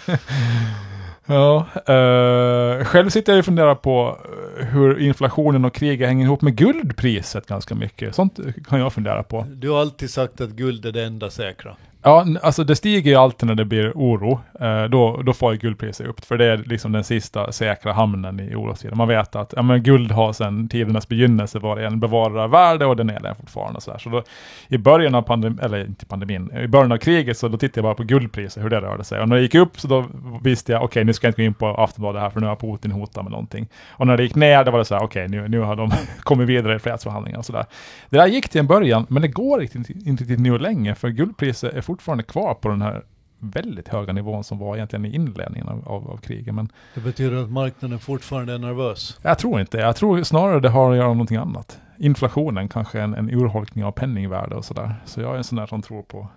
Ja, 1.26 1.68
eh, 1.86 2.84
själv 2.86 3.10
sitter 3.10 3.32
jag 3.34 3.40
och 3.40 3.46
funderar 3.46 3.76
på 3.76 4.18
eh, 4.60 4.66
hur 4.66 5.00
inflationen 5.00 5.66
och 5.66 5.74
kriget 5.74 6.08
hänger 6.08 6.26
ihop 6.26 6.42
med 6.42 6.56
guldpriset 6.56 7.48
ganska 7.48 7.76
mycket. 7.76 8.16
Sånt 8.16 8.40
kan 8.70 8.80
jag 8.80 8.94
fundera 8.94 9.24
på. 9.24 9.46
Du 9.50 9.70
har 9.70 9.82
alltid 9.82 10.10
sagt 10.10 10.42
att 10.42 10.50
guld 10.50 10.86
är 10.86 10.92
det 10.92 11.04
enda 11.04 11.30
säkra. 11.30 11.76
Ja, 12.06 12.26
alltså 12.42 12.64
det 12.64 12.76
stiger 12.76 13.12
ju 13.12 13.18
alltid 13.18 13.48
när 13.48 13.56
det 13.56 13.66
blir 13.66 13.92
oro. 13.96 14.40
Eh, 14.60 14.84
då, 14.84 15.22
då 15.22 15.34
får 15.34 15.54
ju 15.54 15.60
guldpriset 15.60 16.08
upp, 16.08 16.26
för 16.26 16.38
det 16.38 16.46
är 16.46 16.58
liksom 16.58 16.92
den 16.92 17.04
sista 17.04 17.52
säkra 17.52 17.94
hamnen 17.94 18.40
i 18.40 18.56
orostider. 18.56 18.96
Man 18.96 19.08
vet 19.08 19.36
att 19.36 19.54
ja, 19.56 19.62
men 19.62 19.84
guld 19.84 20.12
har 20.12 20.34
sedan 20.34 20.70
tidernas 20.70 21.08
begynnelse 21.08 21.60
varit 21.60 21.92
en 21.92 22.00
bevarad 22.00 22.52
värde 22.52 22.86
och 22.86 22.96
den 22.96 23.10
är 23.10 23.20
det 23.20 23.36
fortfarande. 23.36 23.82
Så, 23.82 23.96
så 24.00 24.10
då, 24.10 24.24
i 24.68 24.78
början 24.78 25.16
av 25.16 25.22
pandemin, 25.22 25.60
eller 25.60 25.86
inte 25.86 26.06
pandemin, 26.06 26.52
i 26.64 26.68
början 26.68 26.92
av 26.92 26.98
kriget 26.98 27.38
så 27.38 27.48
då 27.48 27.58
tittade 27.58 27.80
jag 27.80 27.84
bara 27.84 27.96
på 27.96 28.04
guldpriset, 28.04 28.64
hur 28.64 28.70
det 28.70 28.82
rörde 28.82 29.04
sig. 29.04 29.22
Och 29.22 29.30
när 29.30 29.36
det 29.36 29.42
gick 29.42 29.56
upp 29.56 29.80
så 29.80 29.88
då 29.88 30.06
visste 30.44 30.72
jag, 30.72 30.84
okej 30.84 31.04
nu 31.04 31.14
ska 31.14 31.28
jag 31.28 31.30
inte 31.30 31.42
gå 31.42 31.46
in 31.46 31.54
på 31.54 31.68
Aftonbladet 31.68 32.22
här, 32.22 32.30
för 32.30 32.40
nu 32.40 32.48
har 32.48 32.56
Putin 32.56 32.92
hotat 32.92 33.24
med 33.24 33.32
någonting. 33.32 33.68
Och 33.90 34.08
när 34.08 34.18
det 34.18 34.24
gick 34.24 34.36
ner, 34.36 34.64
då 34.64 34.72
var 34.72 34.80
det 34.80 34.86
så 34.86 34.96
här, 34.96 35.04
okej 35.04 35.28
nu, 35.28 35.48
nu 35.48 35.60
har 35.60 35.76
de 35.76 35.92
kommit 36.20 36.50
vidare 36.50 36.76
i 36.76 36.80
fredsförhandlingar 36.80 37.38
och 37.38 37.46
sådär. 37.46 37.66
Det 38.10 38.18
där 38.18 38.28
gick 38.28 38.50
till 38.50 38.60
en 38.60 38.68
början, 38.68 39.06
men 39.10 39.22
det 39.22 39.28
går 39.28 39.62
inte 39.62 39.78
riktigt 39.78 40.40
nu 40.40 40.58
länge, 40.58 40.96
för 40.96 41.10
guldpriset 41.10 41.74
är 41.74 41.82
fortfarande 41.94 42.24
kvar 42.24 42.54
på 42.54 42.70
den 42.70 42.82
här 42.82 43.04
väldigt 43.40 43.88
höga 43.88 44.14
nivån 44.14 44.44
som 44.44 44.60
var 44.60 44.76
egentligen 44.76 45.06
i 45.06 45.16
inledningen 45.16 45.68
av, 45.70 45.88
av, 45.88 46.12
av 46.12 46.18
kriget. 46.18 46.56
Men 46.56 46.70
Det 46.96 47.02
betyder 47.02 47.44
att 47.44 47.52
marknaden 47.52 48.00
fortfarande 48.00 48.54
är 48.54 48.58
nervös. 48.58 49.20
jag 49.22 49.38
tror 49.38 49.60
inte 49.62 49.78
Jag 49.78 49.96
tror 49.96 50.24
snarare 50.24 50.60
det 50.60 50.70
har 50.70 50.92
att 50.92 50.98
göra 50.98 51.08
med 51.08 51.18
någonting 51.18 51.38
annat. 51.38 51.80
Inflationen 51.98 52.68
kanske 52.70 53.02
en, 53.02 53.14
en 53.14 53.30
urholkning 53.30 53.86
av 53.86 53.92
penningvärde 53.92 54.56
och 54.56 54.66
sådär. 54.66 54.96
Så 55.06 55.22
jag 55.22 55.34
är 55.34 55.38
en 55.38 55.44
sån 55.44 55.58
där 55.58 55.66
som 55.66 55.82
tror 55.82 56.02
på 56.02 56.28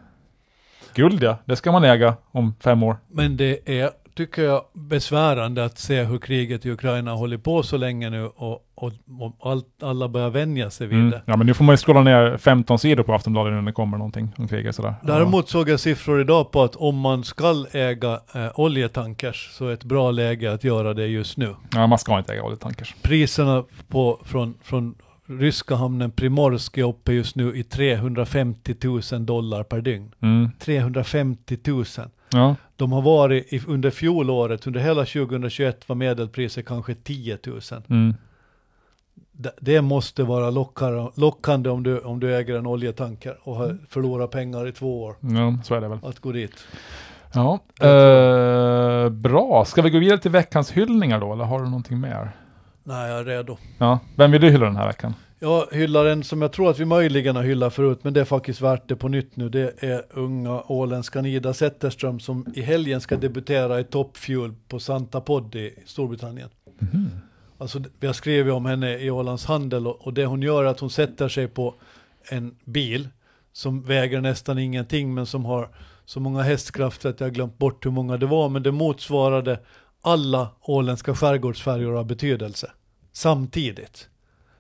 guld 0.94 1.22
ja, 1.22 1.38
det 1.44 1.56
ska 1.56 1.72
man 1.72 1.84
äga 1.84 2.16
om 2.30 2.54
fem 2.60 2.82
år. 2.82 2.96
Men 3.08 3.36
det 3.36 3.80
är, 3.80 3.90
tycker 4.16 4.42
jag, 4.42 4.64
besvärande 4.72 5.64
att 5.64 5.78
se 5.78 6.02
hur 6.02 6.18
kriget 6.18 6.66
i 6.66 6.70
Ukraina 6.70 7.12
håller 7.12 7.38
på 7.38 7.62
så 7.62 7.76
länge 7.76 8.10
nu 8.10 8.24
och, 8.26 8.66
och, 8.74 8.92
och 9.20 9.50
allt, 9.50 9.82
alla 9.82 10.08
börjar 10.08 10.30
vänja 10.30 10.70
sig 10.70 10.86
vid 10.86 10.98
Mm. 10.98 11.10
det. 11.10 11.22
Ja 11.26 11.36
men 11.36 11.46
nu 11.46 11.54
får 11.54 11.64
man 11.64 11.72
ju 11.72 11.76
scrolla 11.76 12.02
ner 12.02 12.38
15 12.38 12.78
sidor 12.78 13.02
på 13.02 13.14
Aftonbladet 13.14 13.52
när 13.52 13.62
det 13.62 13.72
kommer 13.72 13.98
någonting 13.98 14.32
om 14.38 14.48
kriget 14.48 14.74
sådär. 14.74 14.94
Däremot 15.02 15.48
såg 15.48 15.68
jag 15.68 15.80
siffror 15.80 16.20
idag 16.20 16.50
på 16.50 16.62
att 16.62 16.76
om 16.76 16.98
man 16.98 17.24
ska 17.24 17.66
äga 17.72 18.20
eh, 18.34 18.60
oljetankers 18.60 19.48
så 19.52 19.66
är 19.68 19.72
ett 19.72 19.84
bra 19.84 20.10
läge 20.10 20.52
att 20.52 20.64
göra 20.64 20.94
det 20.94 21.06
just 21.06 21.36
nu. 21.36 21.54
Ja 21.74 21.86
man 21.86 21.98
ska 21.98 22.18
inte 22.18 22.32
äga 22.32 22.42
oljetankers. 22.42 22.94
Priserna 23.02 23.64
på, 23.88 24.20
från, 24.24 24.54
från 24.62 24.94
ryska 25.28 25.74
hamnen 25.74 26.10
Primorsk 26.10 26.78
är 26.78 26.84
uppe 26.88 27.12
just 27.12 27.36
nu 27.36 27.56
i 27.56 27.62
350 27.64 28.74
000 29.12 29.26
dollar 29.26 29.62
per 29.62 29.80
dygn. 29.80 30.10
Mm. 30.22 30.50
350 30.58 31.58
000. 31.66 31.84
Ja. 32.32 32.56
De 32.76 32.92
har 32.92 33.02
varit 33.02 33.52
i, 33.52 33.62
under 33.66 33.90
fjolåret, 33.90 34.66
under 34.66 34.80
hela 34.80 35.04
2021 35.04 35.88
var 35.88 35.96
medelpriset 35.96 36.66
kanske 36.66 36.94
10 36.94 37.38
000. 37.46 37.60
Mm. 37.88 38.14
Det, 39.32 39.52
det 39.60 39.80
måste 39.82 40.22
vara 40.22 40.50
lockare, 40.50 41.10
lockande 41.14 41.70
om 41.70 41.82
du, 41.82 41.98
om 41.98 42.20
du 42.20 42.36
äger 42.36 42.58
en 42.58 42.66
oljetanker 42.66 43.38
och 43.42 43.56
har 43.56 43.78
förlorat 43.88 44.30
pengar 44.30 44.68
i 44.68 44.72
två 44.72 45.02
år 45.02 45.16
ja, 45.20 45.58
så 45.64 45.74
är 45.74 45.80
det 45.80 45.88
väl. 45.88 45.98
att 46.02 46.18
gå 46.20 46.32
dit. 46.32 46.66
Ja, 47.32 47.58
eh, 47.86 49.08
bra. 49.08 49.64
Ska 49.64 49.82
vi 49.82 49.90
gå 49.90 49.98
vidare 49.98 50.18
till 50.18 50.30
veckans 50.30 50.70
hyllningar 50.70 51.20
då, 51.20 51.32
eller 51.32 51.44
har 51.44 51.58
du 51.58 51.64
någonting 51.64 52.00
mer? 52.00 52.30
Nej, 52.84 53.10
jag 53.10 53.18
är 53.20 53.24
redo. 53.24 53.56
Ja, 53.78 53.98
vem 54.16 54.30
vill 54.30 54.40
du 54.40 54.50
hylla 54.50 54.66
den 54.66 54.76
här 54.76 54.86
veckan? 54.86 55.14
Jag 55.38 55.66
hyllar 55.72 56.06
en 56.06 56.24
som 56.24 56.42
jag 56.42 56.52
tror 56.52 56.70
att 56.70 56.78
vi 56.78 56.84
möjligen 56.84 57.36
har 57.36 57.42
hyllat 57.42 57.74
förut, 57.74 57.98
men 58.02 58.12
det 58.12 58.20
är 58.20 58.24
faktiskt 58.24 58.60
värt 58.60 58.88
det 58.88 58.96
på 58.96 59.08
nytt 59.08 59.36
nu. 59.36 59.48
Det 59.48 59.82
är 59.82 60.04
unga 60.10 60.62
åländska 60.66 61.22
Nida 61.22 61.54
Zetterström 61.54 62.20
som 62.20 62.46
i 62.54 62.62
helgen 62.62 63.00
ska 63.00 63.16
debutera 63.16 63.80
i 63.80 63.84
Top 63.84 64.16
Fuel 64.16 64.54
på 64.68 64.78
Santa 64.80 65.20
Pod 65.20 65.54
i 65.54 65.74
Storbritannien. 65.86 66.48
Alltså, 67.58 67.82
vi 68.00 68.06
har 68.06 68.14
skrivit 68.14 68.52
om 68.52 68.66
henne 68.66 68.98
i 68.98 69.10
Ålands 69.10 69.44
Handel 69.44 69.86
och, 69.86 70.06
och 70.06 70.14
det 70.14 70.26
hon 70.26 70.42
gör 70.42 70.64
är 70.64 70.68
att 70.68 70.80
hon 70.80 70.90
sätter 70.90 71.28
sig 71.28 71.48
på 71.48 71.74
en 72.30 72.56
bil 72.64 73.08
som 73.52 73.82
väger 73.82 74.20
nästan 74.20 74.58
ingenting 74.58 75.14
men 75.14 75.26
som 75.26 75.44
har 75.44 75.68
så 76.04 76.20
många 76.20 76.42
hästkrafter 76.42 77.10
att 77.10 77.20
jag 77.20 77.34
glömt 77.34 77.58
bort 77.58 77.86
hur 77.86 77.90
många 77.90 78.16
det 78.16 78.26
var, 78.26 78.48
men 78.48 78.62
det 78.62 78.72
motsvarade 78.72 79.60
alla 80.02 80.48
åländska 80.60 81.14
skärgårdsfärjor 81.14 81.98
av 81.98 82.06
betydelse 82.06 82.70
samtidigt. 83.12 84.08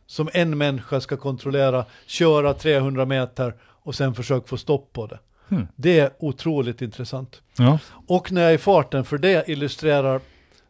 Som 0.06 0.28
en 0.32 0.58
människa 0.58 1.00
ska 1.00 1.16
kontrollera, 1.16 1.84
köra 2.06 2.54
300 2.54 3.06
meter 3.06 3.54
och 3.62 3.94
sen 3.94 4.14
försöka 4.14 4.46
få 4.46 4.56
stopp 4.56 4.92
på 4.92 5.06
det. 5.06 5.18
Hmm. 5.48 5.66
Det 5.76 5.98
är 5.98 6.10
otroligt 6.18 6.82
intressant. 6.82 7.42
Ja. 7.58 7.78
Och 8.06 8.32
när 8.32 8.42
jag 8.42 8.50
är 8.50 8.54
i 8.54 8.58
farten, 8.58 9.04
för 9.04 9.18
det 9.18 9.48
illustrerar 9.48 10.20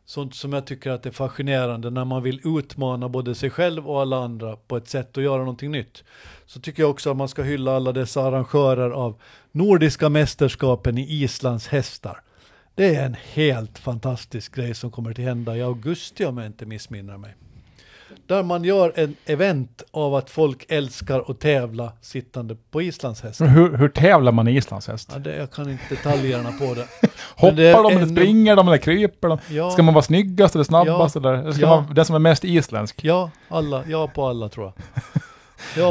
sånt 0.05 0.35
som 0.35 0.53
jag 0.53 0.67
tycker 0.67 0.91
att 0.91 1.03
det 1.03 1.09
är 1.09 1.13
fascinerande 1.13 1.91
när 1.91 2.05
man 2.05 2.23
vill 2.23 2.41
utmana 2.45 3.09
både 3.09 3.35
sig 3.35 3.51
själv 3.51 3.91
och 3.91 4.01
alla 4.01 4.25
andra 4.25 4.57
på 4.57 4.77
ett 4.77 4.89
sätt 4.89 5.17
och 5.17 5.23
göra 5.23 5.39
någonting 5.39 5.71
nytt. 5.71 6.05
Så 6.47 6.61
tycker 6.61 6.83
jag 6.83 6.91
också 6.91 7.11
att 7.11 7.17
man 7.17 7.29
ska 7.29 7.43
hylla 7.43 7.77
alla 7.77 7.93
dessa 7.93 8.23
arrangörer 8.23 8.91
av 8.91 9.21
Nordiska 9.53 10.09
mästerskapen 10.09 10.99
i 10.99 11.23
Islands 11.23 11.69
hästar. 11.69 12.21
Det 12.75 12.95
är 12.95 13.07
en 13.07 13.17
helt 13.33 13.79
fantastisk 13.79 14.55
grej 14.55 14.75
som 14.75 14.91
kommer 14.91 15.11
att 15.11 15.19
hända 15.19 15.57
i 15.57 15.63
augusti 15.63 16.25
om 16.25 16.39
jag 16.39 16.47
inte 16.47 16.67
missminner 16.67 17.17
mig. 17.17 17.35
Där 18.27 18.43
man 18.43 18.65
gör 18.65 18.93
en 18.97 19.17
event 19.27 19.83
av 19.91 20.15
att 20.15 20.31
folk 20.31 20.65
älskar 20.69 21.25
att 21.31 21.41
tävla 21.41 21.93
sittande 22.01 22.57
på 22.71 22.83
islandshästar. 22.83 23.45
Men 23.45 23.55
Hur, 23.55 23.77
hur 23.77 23.89
tävlar 23.89 24.33
man 24.33 24.49
i 24.49 24.57
islandshäst? 24.57 25.11
Ja, 25.13 25.19
det, 25.19 25.37
jag 25.37 25.51
kan 25.51 25.71
inte 25.71 25.83
detaljerna 25.91 26.53
på 26.53 26.75
det. 26.75 26.87
Hoppar 27.37 27.57
det 27.57 27.73
de 27.73 27.87
eller 27.87 27.91
ännu- 28.03 28.15
springer 28.17 28.57
de 28.57 28.69
eller 28.69 28.79
kryper 28.79 29.29
de? 29.29 29.39
Ja, 29.51 29.71
Ska 29.71 29.83
man 29.83 29.95
vara 29.95 30.03
snyggast 30.03 30.55
eller 30.55 30.65
snabbast 30.65 31.17
eller 31.17 31.33
eller 31.35 31.53
ska 31.53 31.63
Ja. 31.63 31.81
man 31.81 31.95
den 31.95 32.05
som 32.05 32.15
är 32.15 32.19
mest 32.21 32.45
isländsk? 32.45 33.05
ja, 33.05 33.31
alla, 33.49 33.83
ja 33.89 34.09
på 34.15 34.27
alla 34.27 34.49
tror 34.49 34.67
jag. 34.67 34.75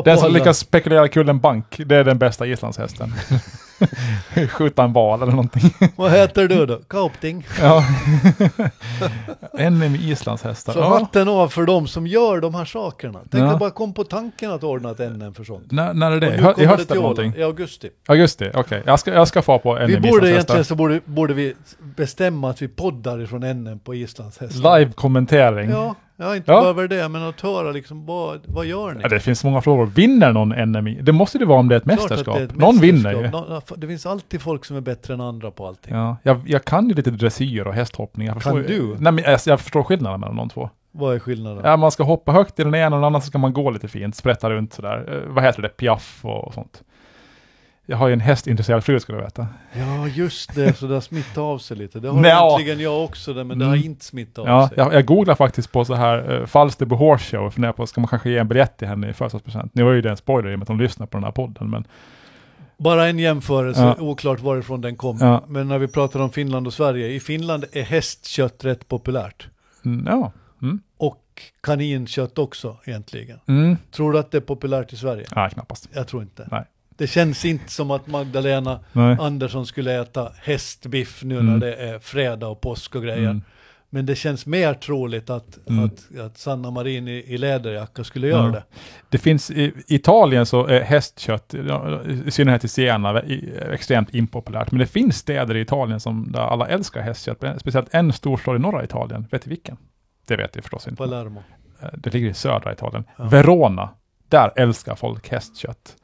Den 0.03 0.17
som 0.17 0.25
alla. 0.25 0.27
lyckas 0.37 0.57
spekulera 0.59 1.07
kul 1.07 1.29
en 1.29 1.39
bank, 1.39 1.81
det 1.85 1.95
är 1.95 2.03
den 2.03 2.17
bästa 2.17 2.45
islandshästen. 2.47 3.13
Skjuta 4.49 4.83
en 4.83 4.93
val 4.93 5.21
eller 5.21 5.31
någonting. 5.31 5.75
Vad 5.95 6.11
heter 6.11 6.47
du 6.47 6.65
då? 6.65 6.77
Kaupting. 6.87 7.47
Ja. 7.61 7.83
en 9.57 9.77
med 9.77 9.95
islandshästar. 9.95 10.73
Så 10.73 10.79
Ja. 10.79 10.97
hatten 10.99 11.27
av 11.27 11.47
för 11.49 11.63
de 11.65 11.87
som 11.87 12.07
gör 12.07 12.41
de 12.41 12.55
här 12.55 12.65
sakerna. 12.65 13.19
Tänk 13.31 13.43
Ja. 13.43 13.51
att 13.53 13.59
bara 13.59 13.71
kom 13.71 13.93
på 13.93 14.03
tanken 14.03 14.51
att 14.51 14.63
ordna 14.63 14.91
ett 14.91 14.99
NM 14.99 15.33
för 15.33 15.43
sånt. 15.43 15.71
När, 15.71 15.93
när 15.93 16.11
är 16.11 16.19
det? 16.19 16.61
I 16.61 16.65
höst 16.65 16.91
eller 16.91 17.01
någonting? 17.01 17.33
I 17.37 17.43
augusti. 17.43 17.89
Augusti? 18.07 18.49
Okej, 18.53 18.81
jag, 18.85 18.99
ska, 18.99 19.13
jag 19.13 19.27
ska 19.27 19.41
få 19.41 19.59
på 19.59 19.77
en 19.77 19.87
vi 19.87 19.99
borde 19.99 20.31
egentligen 20.31 20.65
så 20.65 20.75
borde, 20.75 21.01
borde 21.05 21.33
vi 21.33 21.55
bestämma 21.79 22.49
att 22.49 22.61
vi 22.61 22.67
poddar 22.67 23.21
ifrån 23.21 23.41
NM 23.63 23.79
på 23.79 23.95
islandshästar. 23.95 24.77
Live-kommentering. 24.79 25.69
Ja, 25.69 25.95
ja 26.17 26.35
inte 26.35 26.51
Ja. 26.51 26.59
bara 26.61 26.69
över 26.69 26.87
det, 26.87 27.09
men 27.09 27.23
att 27.23 27.41
höra 27.41 27.71
liksom 27.71 28.05
vad, 28.05 28.39
vad 28.45 28.65
gör 28.65 28.93
ni? 28.93 28.99
Ja, 29.03 29.09
det 29.09 29.19
finns 29.19 29.43
många 29.43 29.61
frågor. 29.61 29.85
Vinner 29.85 30.33
någon 30.33 30.49
NMI? 30.71 30.99
Det 31.01 31.11
måste 31.11 31.37
det 31.37 31.45
vara 31.45 31.59
om 31.59 31.67
det 31.67 31.75
är 31.75 31.77
ett 31.77 31.83
Klart 31.83 31.99
mästerskap. 31.99 32.35
det 32.35 32.41
är 32.41 32.45
ett 32.45 32.55
någon 32.55 32.75
mästerskap. 32.75 33.13
vinner 33.13 33.23
ju. 33.23 33.29
Nå- 33.31 33.61
Det 33.77 33.87
finns 33.87 34.05
alltid 34.05 34.41
folk 34.41 34.65
som 34.65 34.77
är 34.77 34.81
bättre 34.81 35.13
än 35.13 35.21
andra 35.21 35.51
på 35.51 35.67
allting. 35.67 35.95
Ja, 35.95 36.17
jag, 36.23 36.41
jag 36.45 36.65
kan 36.65 36.89
ju 36.89 36.93
lite 36.95 37.11
dressyr 37.11 37.67
och 37.67 37.73
hästhoppning. 37.73 38.27
Jag 38.27 38.41
Kan 38.41 38.55
du? 38.55 38.95
Nej, 38.99 39.11
men 39.13 39.23
jag, 39.23 39.39
jag 39.45 39.59
förstår 39.61 39.83
skillnaden 39.83 40.19
mellan 40.19 40.35
de 40.35 40.49
två. 40.49 40.69
Vad 40.91 41.15
är 41.15 41.19
skillnaden? 41.19 41.61
Ja, 41.65 41.77
man 41.77 41.91
ska 41.91 42.03
hoppa 42.03 42.31
högt 42.31 42.59
i 42.59 42.63
den 42.63 42.75
ena 42.75 42.85
och 42.95 42.99
den 43.01 43.03
andra 43.03 43.21
så 43.21 43.27
ska 43.27 43.37
man 43.37 43.53
gå 43.53 43.69
lite 43.69 43.87
fint, 43.87 44.15
sprätta 44.15 44.49
runt 44.49 44.73
sådär. 44.73 45.23
Eh, 45.27 45.33
vad 45.33 45.43
heter 45.43 45.61
det? 45.61 45.69
Piaff 45.69 46.19
och 46.25 46.53
sånt. 46.53 46.81
Jag 47.85 47.97
har 47.97 48.07
ju 48.07 48.13
en 48.13 48.19
hästintresserad 48.19 48.83
fru 48.83 48.99
ska 48.99 49.13
du 49.13 49.21
veta. 49.21 49.47
Ja, 49.73 50.07
just 50.07 50.55
det, 50.55 50.73
så 50.77 50.87
det 50.87 50.93
har 50.93 51.01
smittat 51.01 51.37
av 51.37 51.57
sig 51.57 51.77
lite. 51.77 51.99
Det 51.99 52.09
har 52.09 52.21
Nja. 52.21 52.29
egentligen 52.49 52.79
jag 52.79 53.03
också, 53.03 53.33
det, 53.33 53.43
men 53.43 53.59
det 53.59 53.65
har 53.65 53.73
Mm. 53.75 53.85
inte 53.85 54.05
smittat 54.05 54.37
av 54.37 54.47
Ja, 54.47 54.67
sig. 54.69 54.77
jag, 54.77 54.93
jag 54.93 55.05
googlar 55.05 55.35
faktiskt 55.35 55.71
på 55.71 55.85
så 55.85 55.93
här 55.93 56.33
uh, 56.39 56.45
Falsterbo 56.45 56.95
Horse 56.95 57.37
Show 57.37 57.49
funderar 57.49 57.73
på, 57.73 57.87
ska 57.87 58.01
man 58.01 58.07
kanske 58.07 58.29
ge 58.29 58.37
en 58.37 58.47
biljett 58.47 58.77
till 58.77 58.87
henne 58.87 59.09
i 59.09 59.13
födelsedagspresent? 59.13 59.75
Nu 59.75 59.83
var 59.83 59.91
ju 59.91 60.01
det 60.01 60.09
en 60.09 60.17
spoiler 60.17 60.51
i 60.51 60.55
och 60.55 60.59
med 60.59 60.63
att 60.63 60.67
hon 60.69 60.77
lyssnar 60.77 61.05
på 61.07 61.17
den 61.17 61.23
här 61.23 61.31
podden, 61.31 61.69
men 61.69 61.87
Bara 62.77 63.07
en 63.07 63.19
jämförelse, 63.19 63.81
Ja. 63.97 64.03
oklart 64.03 64.39
varifrån 64.39 64.81
den 64.81 64.95
kom. 64.95 65.17
Ja. 65.21 65.43
Men 65.47 65.67
när 65.67 65.77
vi 65.79 65.87
pratar 65.87 66.19
om 66.19 66.29
Finland 66.31 66.67
och 66.67 66.73
Sverige, 66.73 67.07
i 67.07 67.19
Finland 67.19 67.65
är 67.71 67.83
hästkött 67.83 68.65
rätt 68.65 68.87
populärt. 68.87 69.47
mm, 69.85 70.05
ja. 70.07 70.31
Mm. 70.61 70.79
Och 70.97 71.21
kaninkött 71.63 72.37
också 72.37 72.77
egentligen. 72.85 73.39
Mm. 73.47 73.77
Tror 73.91 74.11
du 74.11 74.19
att 74.19 74.31
det 74.31 74.37
är 74.37 74.41
populärt 74.41 74.93
i 74.93 74.95
Sverige? 74.97 75.25
Nej, 75.35 75.49
knappast. 75.49 75.89
Jag 75.93 76.07
tror 76.07 76.21
inte. 76.21 76.47
Nej. 76.51 76.63
Det 76.97 77.07
känns 77.07 77.45
inte 77.45 77.71
som 77.71 77.91
att 77.91 78.07
Magdalena 78.07 78.79
Nej. 78.93 79.17
Andersson 79.19 79.65
skulle 79.65 80.01
äta 80.01 80.31
hästbiff 80.41 81.23
nu 81.23 81.35
Mm. 81.39 81.45
när 81.53 81.59
det 81.67 81.75
är 81.75 81.99
fredag 81.99 82.47
och 82.47 82.61
påsk 82.61 82.95
och 82.95 83.03
grejer. 83.03 83.29
Mm. 83.29 83.41
Men 83.89 84.05
det 84.05 84.15
känns 84.15 84.45
mer 84.45 84.73
troligt 84.73 85.29
att, 85.29 85.59
Mm. 85.69 85.85
att, 85.85 86.19
att 86.19 86.37
Sanna 86.37 86.71
Marin 86.71 87.07
i, 87.07 87.11
i 87.11 87.37
läderjacka 87.37 88.03
skulle 88.03 88.27
göra 88.27 88.45
Ja. 88.45 88.51
det. 88.51 88.63
Det 89.09 89.17
finns 89.17 89.51
i 89.51 89.73
Italien 89.87 90.45
så 90.45 90.65
är 90.65 90.81
hästkött, 90.81 91.53
i 92.27 92.31
synnerhet 92.31 92.63
i 92.63 92.67
Siena, 92.67 93.19
extremt 93.71 94.13
impopulärt. 94.13 94.71
Men 94.71 94.79
det 94.79 94.85
finns 94.87 95.17
städer 95.17 95.55
i 95.55 95.61
Italien 95.61 95.99
som, 95.99 96.31
där 96.31 96.39
alla 96.39 96.67
älskar 96.67 97.01
hästkött. 97.01 97.43
Speciellt 97.59 97.93
en 97.93 98.13
stor 98.13 98.37
stad 98.37 98.55
i 98.55 98.59
norra 98.59 98.83
Italien. 98.83 99.27
Vet 99.31 99.43
du 99.43 99.49
vilken? 99.49 99.77
Det 100.27 100.35
vet 100.35 100.55
jag 100.55 100.63
förstås 100.63 100.87
inte. 100.87 100.97
Palermo. 100.97 101.43
Eh, 101.81 101.87
Det 101.93 102.13
ligger 102.13 102.29
i 102.29 102.33
södra 102.33 102.71
Italien. 102.73 103.03
Ja. 103.17 103.23
Verona. 103.23 103.89
Där 104.29 104.51
älskar 104.55 104.95
folk 104.95 105.29
hästkött. 105.29 105.95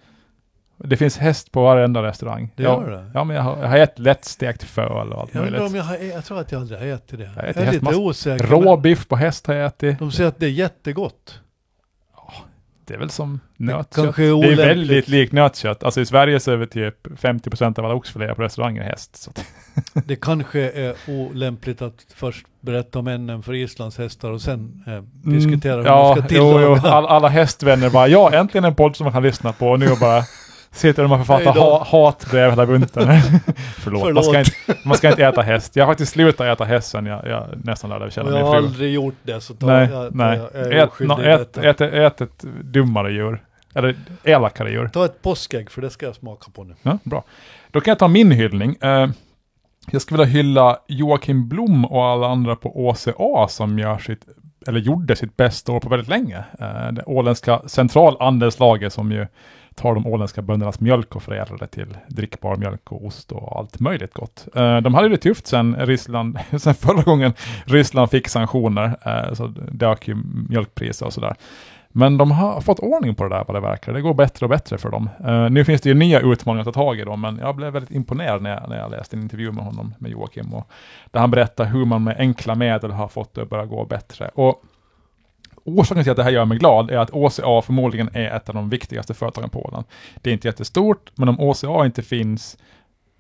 Det 0.84 0.98
finns 0.98 1.18
häst 1.18 1.52
på 1.52 1.64
varenda 1.64 2.04
restaurang. 2.04 2.54
Det 2.56 2.64
ja, 2.64 2.84
gör 2.84 2.92
det? 2.92 3.12
Ja, 3.14 3.24
men 3.24 3.36
jag 3.36 3.44
har, 3.44 3.58
jag 3.62 3.68
har 3.68 3.78
ätit 3.78 4.00
lättstekt 4.00 4.64
föl 4.64 5.12
och 5.12 5.22
allt 5.22 5.30
Jag 5.34 5.44
undrar 5.46 5.60
om 5.60 5.72
möjligt. 5.72 5.78
jag 5.78 5.84
har, 5.84 6.16
jag 6.16 6.26
tror 6.26 6.40
att 6.40 6.52
jag 6.52 6.62
aldrig 6.62 6.80
har 6.80 6.86
ätit 6.88 7.20
det. 7.20 7.24
Jag 7.36 7.44
Jag, 7.44 7.50
äter 7.50 7.64
är 7.64 7.72
lite 7.72 7.96
osäker. 7.96 8.48
Råbiff 8.48 9.08
på 9.08 9.16
häst 9.16 9.48
har 9.48 9.54
jag 9.54 9.66
ätit. 9.66 10.00
De 10.00 10.12
säger 10.12 10.28
att 10.30 10.40
det 10.40 10.46
är 10.46 10.50
jättegott. 10.50 11.40
Det 12.86 12.94
det 12.94 12.94
är 12.94 13.00
väl 13.00 13.10
som 13.10 13.40
nötkött. 13.58 13.96
kanske 13.96 14.24
är 14.24 14.42
det 14.42 14.52
är 14.52 14.56
väldigt 14.56 15.08
likt 15.08 15.34
nötkött. 15.34 15.84
Alltså 15.84 16.02
i 16.02 16.06
Sverige 16.06 16.40
så 16.40 16.52
är 16.52 16.58
vi 16.58 16.68
typ 16.68 17.08
50% 17.08 17.80
av 17.80 17.86
alla 17.86 17.94
oxfiléer 17.94 18.34
på 18.34 18.42
restauranger 18.42 18.84
häst. 18.84 19.16
Så 19.16 19.32
Det 20.06 20.16
kanske 20.16 20.60
är 20.72 20.96
olämpligt 21.08 21.82
att 21.82 22.06
först 22.16 22.46
berätta 22.62 23.00
om 23.00 23.08
ämnen 23.08 23.44
för 23.44 23.54
Islands 23.54 23.98
hästar 23.98 24.32
och 24.32 24.42
sen 24.42 24.84
eh, 24.88 25.30
diskutera 25.32 25.76
hur 25.76 25.82
Mm. 25.82 25.94
ja, 25.94 26.16
man 26.16 26.28
ska 26.28 26.36
jo, 26.36 26.44
tillaga. 26.58 26.82
jo, 26.84 26.88
all, 26.88 27.06
alla 27.06 27.28
hästvänner 27.28 27.90
bara, 27.90 28.08
ja 28.08 28.32
äntligen 28.34 28.66
en 28.66 28.76
podd 28.76 28.96
som 28.96 29.04
man 29.04 29.14
kan 29.14 29.24
lyssna 29.24 29.54
på 29.54 29.68
och 29.70 29.80
nu 29.80 29.88
bara 30.00 30.24
sitter 30.72 31.04
de 31.04 31.12
och 31.12 31.18
författar 31.18 31.52
ha, 31.54 31.84
hatbrev 31.92 32.50
hela 32.50 32.66
bunten. 32.66 33.08
Förlåt, 33.80 34.14
Man, 34.14 34.24
ska 34.24 34.34
Förlåt. 34.34 34.48
inte, 34.68 34.88
man 34.88 34.98
ska 34.98 35.10
inte 35.10 35.26
äta 35.26 35.42
häst. 35.42 35.76
Jag 35.76 35.84
har 35.86 35.92
faktiskt 35.92 36.12
slutat 36.12 36.48
äta 36.48 36.64
häst 36.66 36.90
sen 36.90 37.06
jag, 37.06 37.28
jag 37.28 37.48
nästan 37.64 37.90
lärde 37.90 38.12
känna 38.12 38.30
min 38.30 38.40
jag 38.40 38.46
har 38.46 38.54
fru. 38.60 38.66
aldrig 38.68 38.94
gjort 38.94 39.16
det 39.24 39.42
så 39.42 39.54
Nej, 39.60 39.90
jag, 39.92 40.16
nej. 40.16 40.38
jag 40.54 40.56
är 40.68 40.72
Ät, 40.84 41.00
no, 41.00 41.22
ät, 41.22 41.58
ät, 41.58 41.82
ät 41.82 42.22
ett 42.22 42.44
dummare 42.64 43.12
djur. 43.12 43.44
Eller 43.76 43.96
elakare 44.24 44.72
djur. 44.72 44.88
Ta 44.88 45.06
ett 45.06 45.22
påskägg 45.22 45.72
för 45.72 45.82
det 45.82 45.90
ska 45.90 46.06
jag 46.06 46.16
smaka 46.16 46.52
på 46.54 46.64
nu. 46.64 46.76
Ja, 46.82 46.98
bra. 47.04 47.24
Då 47.72 47.82
kan 47.82 47.92
jag 47.92 48.00
ta 48.00 48.08
min 48.08 48.32
hyllning. 48.32 48.76
Eh, 48.82 49.08
jag 49.92 50.02
skulle 50.02 50.18
vilja 50.18 50.34
hylla 50.34 50.78
Joakim 50.88 51.50
Blom 51.50 51.86
och 51.86 52.06
alla 52.06 52.28
andra 52.28 52.56
på 52.56 52.88
OCA 52.88 53.48
som 53.48 53.80
gör 53.80 53.98
sitt, 53.98 54.22
eller 54.68 54.80
gjorde 54.80 55.16
sitt 55.16 55.38
bästa 55.38 55.72
år 55.72 55.80
på 55.80 55.90
väldigt 55.90 56.08
länge. 56.10 56.38
Eh, 56.60 56.92
det 56.92 57.04
åländska 57.06 57.62
centralandelslaget 57.68 58.94
som 58.94 59.12
ju 59.12 59.28
tar 59.76 59.96
de 59.96 60.08
åländska 60.08 60.42
böndernas 60.42 60.80
mjölk 60.80 61.16
och 61.16 61.24
förädlar 61.24 61.58
det 61.58 61.68
till 61.68 61.98
drickbar 62.08 62.56
mjölk 62.56 62.92
och 62.92 63.06
ost 63.06 63.32
och 63.32 63.58
allt 63.58 63.80
möjligt 63.80 64.14
gott. 64.14 64.48
Eh, 64.56 64.78
de 64.78 64.94
hade 64.94 65.10
det 65.10 65.18
tufft 65.18 65.48
sen 65.48 65.76
Ryssland, 65.76 66.40
sen 66.58 66.74
förra 66.74 67.02
gången 67.02 67.34
Ryssland 67.66 68.10
fick 68.10 68.28
sanktioner, 68.28 68.96
eh, 69.06 69.34
så 69.34 69.48
dök 69.72 70.08
ju 70.08 70.18
mjölkpriser 70.50 71.06
och 71.06 71.14
sådär. 71.14 71.36
Men 71.94 72.18
de 72.18 72.32
har 72.32 72.62
fått 72.62 72.80
ordning 72.80 73.16
på 73.16 73.24
det 73.24 73.30
där 73.30 73.44
vad 73.48 73.56
det 73.56 73.60
verkar. 73.60 73.94
Det 73.94 74.02
går 74.02 74.14
bättre 74.14 74.46
och 74.46 74.50
bättre 74.50 74.78
för 74.78 74.90
dem. 74.90 75.10
Eh, 75.26 75.50
nu 75.50 75.66
finns 75.66 75.82
det 75.82 75.90
ju 75.90 75.96
nya 75.96 76.20
utmaningar 76.20 76.62
att 76.62 76.74
ta 76.74 76.82
tag 76.82 77.00
i 77.00 77.04
då, 77.04 77.16
men 77.16 77.38
jag 77.38 77.56
blev 77.56 77.74
väldigt 77.74 77.92
imponerad 77.92 78.42
när 78.42 78.50
jag, 78.50 78.70
när 78.70 78.78
jag 78.78 78.92
läste 78.92 79.16
en 79.16 79.22
intervju 79.22 79.52
med 79.52 79.66
honom, 79.66 79.94
med 79.98 80.12
Joakim, 80.12 80.54
och 80.54 80.68
där 81.12 81.20
han 81.20 81.32
berättar 81.32 81.66
hur 81.66 81.86
man 81.86 82.04
med 82.04 82.16
enkla 82.20 82.56
medel 82.56 82.92
har 82.92 83.08
fått 83.08 83.34
det 83.34 83.42
att 83.42 83.50
börja 83.50 83.66
gå 83.66 83.86
bättre. 83.86 84.30
Och 84.34 84.64
Orsaken 85.64 86.04
till 86.04 86.12
att 86.12 86.18
det 86.18 86.24
här 86.24 86.32
gör 86.32 86.46
mig 86.46 86.58
glad 86.58 86.92
är 86.92 86.98
att 86.98 87.12
OCA 87.12 87.62
förmodligen 87.62 88.10
är 88.14 88.36
ett 88.36 88.50
av 88.50 88.56
de 88.56 88.70
viktigaste 88.70 89.14
företagen 89.14 89.50
på 89.50 89.66
Åland. 89.66 89.86
Det 90.22 90.30
är 90.30 90.34
inte 90.34 90.48
jättestort, 90.48 91.12
men 91.16 91.30
om 91.30 91.40
OCA 91.40 91.86
inte 91.86 92.02
finns, 92.02 92.58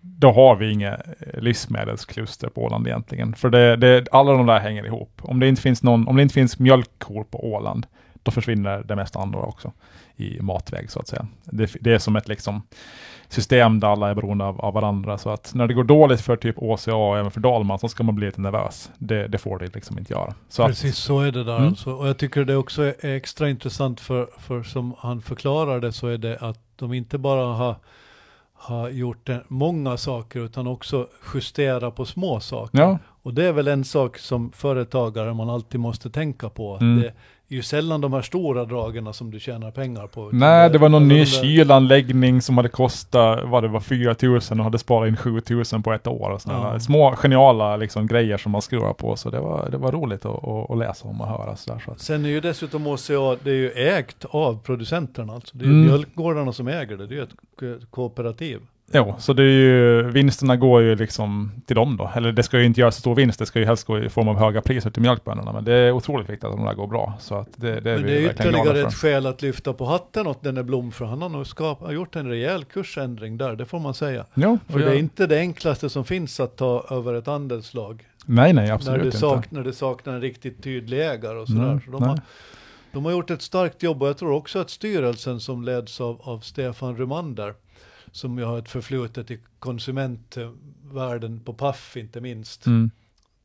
då 0.01 0.31
har 0.31 0.55
vi 0.55 0.71
inga 0.71 0.93
eh, 0.93 1.41
livsmedelskluster 1.41 2.47
på 2.47 2.63
Åland 2.63 2.87
egentligen. 2.87 3.35
För 3.35 3.49
det, 3.49 3.75
det, 3.75 4.07
alla 4.11 4.31
de 4.31 4.45
där 4.45 4.59
hänger 4.59 4.85
ihop. 4.85 5.21
Om 5.21 5.39
det 5.39 5.47
inte 5.47 5.61
finns 5.61 5.83
någon, 5.83 6.07
om 6.07 6.15
det 6.15 6.21
inte 6.21 6.33
finns 6.33 6.59
mjölkkor 6.59 7.23
på 7.23 7.53
Åland, 7.53 7.85
då 8.23 8.31
försvinner 8.31 8.83
det 8.85 8.95
mesta 8.95 9.19
andra 9.19 9.39
också 9.39 9.71
i 10.15 10.41
matväg 10.41 10.91
så 10.91 10.99
att 10.99 11.07
säga. 11.07 11.27
Det, 11.43 11.75
det 11.81 11.93
är 11.93 11.99
som 11.99 12.15
ett 12.15 12.27
liksom 12.27 12.61
system 13.29 13.79
där 13.79 13.87
alla 13.87 14.09
är 14.09 14.15
beroende 14.15 14.45
av, 14.45 14.61
av 14.61 14.73
varandra. 14.73 15.17
Så 15.17 15.29
att 15.29 15.51
när 15.55 15.67
det 15.67 15.73
går 15.73 15.83
dåligt 15.83 16.21
för 16.21 16.35
typ 16.35 16.55
OCA 16.57 16.95
och 16.95 17.17
även 17.17 17.31
för 17.31 17.39
Dalman 17.41 17.79
så 17.79 17.89
ska 17.89 18.03
man 18.03 18.15
bli 18.15 18.25
lite 18.25 18.41
nervös. 18.41 18.91
Det, 18.97 19.27
det 19.27 19.37
får 19.37 19.59
det 19.59 19.75
liksom 19.75 19.99
inte 19.99 20.13
göra. 20.13 20.33
Så 20.49 20.67
Precis 20.67 20.97
så 20.97 21.19
är 21.19 21.31
det 21.31 21.43
där 21.43 21.57
Mm. 21.57 21.67
alltså. 21.69 21.93
Och 21.93 22.07
jag 22.07 22.17
tycker 22.17 22.45
det 22.45 22.55
också 22.55 22.83
är 22.83 23.05
extra 23.05 23.49
intressant 23.49 23.99
för, 23.99 24.29
för 24.37 24.63
som 24.63 24.93
han 24.99 25.21
förklarar 25.21 25.79
det 25.79 25.91
så 25.91 26.07
är 26.07 26.17
det 26.17 26.37
att 26.37 26.59
de 26.75 26.93
inte 26.93 27.17
bara 27.17 27.45
har, 27.45 27.75
har 28.53 28.89
gjort 28.89 29.29
många 29.47 29.97
saker 29.97 30.39
utan 30.39 30.67
också 30.67 31.07
justera 31.33 31.91
på 31.91 32.05
små 32.05 32.39
saker. 32.39 32.79
Ja, 32.79 32.97
Och 33.23 33.33
det 33.33 33.45
är 33.45 33.51
väl 33.51 33.67
en 33.67 33.83
sak 33.83 34.17
som 34.17 34.51
företagare 34.51 35.33
man 35.33 35.49
alltid 35.49 35.79
måste 35.79 36.09
tänka 36.09 36.49
på. 36.49 36.75
Att 36.75 36.81
Mm. 36.81 37.01
Det 37.01 37.13
är 37.51 37.55
ju 37.55 37.61
sällan 37.63 38.01
de 38.01 38.13
här 38.13 38.21
stora 38.21 38.65
dragen 38.65 39.13
som 39.13 39.31
du 39.31 39.39
tjänar 39.39 39.71
pengar 39.71 40.07
på. 40.07 40.29
Nej, 40.33 40.69
det 40.69 40.77
var 40.77 40.89
någon 40.89 41.07
ny 41.07 41.25
kylanläggning 41.25 42.41
som 42.41 42.57
hade 42.57 42.69
kostat, 42.69 43.39
vad 43.45 43.63
det 43.63 43.67
var, 43.67 43.79
4000 43.79 44.59
och 44.59 44.63
hade 44.63 44.77
sparat 44.79 45.07
in 45.09 45.17
7000 45.17 45.83
på 45.83 45.93
ett 45.93 46.07
år. 46.07 46.29
Och 46.29 46.41
sådana 46.41 46.73
Ja. 46.73 46.79
Små 46.79 47.15
geniala 47.15 47.77
liksom, 47.77 48.07
grejer 48.07 48.37
som 48.37 48.51
man 48.51 48.61
skruvar 48.61 48.93
på. 48.93 49.15
Så 49.15 49.29
det 49.29 49.39
var, 49.39 49.69
det 49.71 49.77
var 49.77 49.91
roligt 49.91 50.25
att, 50.25 50.43
att, 50.47 50.71
att 50.71 50.77
läsa 50.77 51.07
om 51.07 51.21
och 51.21 51.27
höra. 51.27 51.55
Så 51.55 51.73
där, 51.73 51.79
så 51.85 51.91
att, 51.91 51.99
Sen 51.99 52.25
är 52.25 52.29
ju 52.29 52.39
dessutom 52.41 52.87
OCA, 52.87 53.37
det 53.43 53.49
är 53.51 53.55
ju 53.55 53.71
ägt 53.71 54.25
av 54.29 54.59
producenterna 54.63 55.33
alltså. 55.33 55.57
Det 55.57 55.65
är 55.65 55.69
Mm. 55.69 55.85
mjölkgårdarna 55.85 56.53
som 56.53 56.67
äger 56.67 56.97
det, 56.97 57.07
det 57.07 57.13
är 57.13 57.17
ju 57.17 57.23
ett 57.23 57.35
ko- 57.59 57.85
kooperativ. 57.89 58.59
Jo, 58.93 59.15
så 59.19 59.33
det 59.33 59.43
är 59.43 59.45
ju, 59.45 60.03
vinsterna 60.11 60.55
går 60.55 60.81
ju 60.81 60.95
liksom 60.95 61.51
till 61.65 61.75
dem 61.75 61.97
då. 61.97 62.11
Eller 62.15 62.31
det 62.31 62.43
ska 62.43 62.59
ju 62.59 62.65
inte 62.65 62.81
göra 62.81 62.91
så 62.91 62.99
stor 62.99 63.15
vinst, 63.15 63.39
det 63.39 63.45
ska 63.45 63.59
ju 63.59 63.65
helst 63.65 63.87
gå 63.87 63.99
i 63.99 64.09
form 64.09 64.27
av 64.27 64.37
höga 64.39 64.61
priser 64.61 64.89
till 64.89 65.01
mjölkbönderna. 65.01 65.53
Men 65.53 65.63
det 65.63 65.73
är 65.73 65.91
otroligt 65.91 66.29
viktigt 66.29 66.43
att 66.43 66.57
de 66.57 66.65
där 66.65 66.73
går 66.73 66.87
bra. 66.87 67.13
Så 67.19 67.35
att 67.35 67.47
det, 67.55 67.79
det 67.79 67.91
är 67.91 67.95
Men 67.97 68.05
det 68.05 68.17
är 68.17 68.31
ytterligare 68.31 68.81
ett 68.81 68.93
skäl 68.93 69.25
att 69.25 69.41
lyfta 69.41 69.73
på 69.73 69.85
hatten 69.85 70.27
åt 70.27 70.43
den 70.43 70.55
där 70.55 70.63
Blom, 70.63 70.91
för 70.91 71.05
han 71.05 71.21
har 71.21 71.29
nog 71.29 71.47
skap, 71.47 71.91
gjort 71.91 72.15
en 72.15 72.27
rejäl 72.29 72.63
kursändring 72.65 73.37
där, 73.37 73.55
det 73.55 73.65
får 73.65 73.79
man 73.79 73.93
säga. 73.93 74.25
Ja, 74.33 74.57
För 74.67 74.73
och 74.73 74.79
det 74.79 74.91
är 74.91 74.99
inte 74.99 75.27
det 75.27 75.39
enklaste 75.39 75.89
som 75.89 76.05
finns 76.05 76.39
att 76.39 76.57
ta 76.57 76.85
över 76.89 77.13
ett 77.13 77.27
andelslag. 77.27 78.05
nej, 78.25 78.53
nej, 78.53 78.65
När 78.67 78.73
absolut 78.73 79.01
du, 79.01 79.05
inte. 79.05 79.17
sak, 79.17 79.51
när 79.51 79.63
du 79.63 79.73
saknar 79.73 80.13
en 80.13 80.21
riktigt 80.21 80.63
tydlig 80.63 80.99
ägare 81.07 81.37
och 81.39 81.47
sådär. 81.47 81.61
Mm, 81.63 81.81
så 81.85 81.91
de, 81.91 82.03
har, 82.03 82.19
de 82.91 83.05
har 83.05 83.11
gjort 83.11 83.29
ett 83.29 83.41
starkt 83.41 83.83
jobb 83.83 84.01
och 84.01 84.07
jag 84.09 84.17
tror 84.17 84.31
också 84.31 84.59
att 84.59 84.69
styrelsen 84.69 85.39
som 85.39 85.63
leds 85.63 86.01
av, 86.01 86.21
av 86.23 86.39
Stefan 86.39 86.97
Rumander, 86.97 87.53
som 88.11 88.37
ju 88.37 88.43
har 88.45 88.57
ett 88.59 88.69
förflutet 88.69 89.31
i 89.31 89.39
konsumentvärlden 89.59 91.39
på 91.39 91.53
Paff 91.53 91.97
inte 91.97 92.21
minst, 92.21 92.65
Mm. 92.67 92.91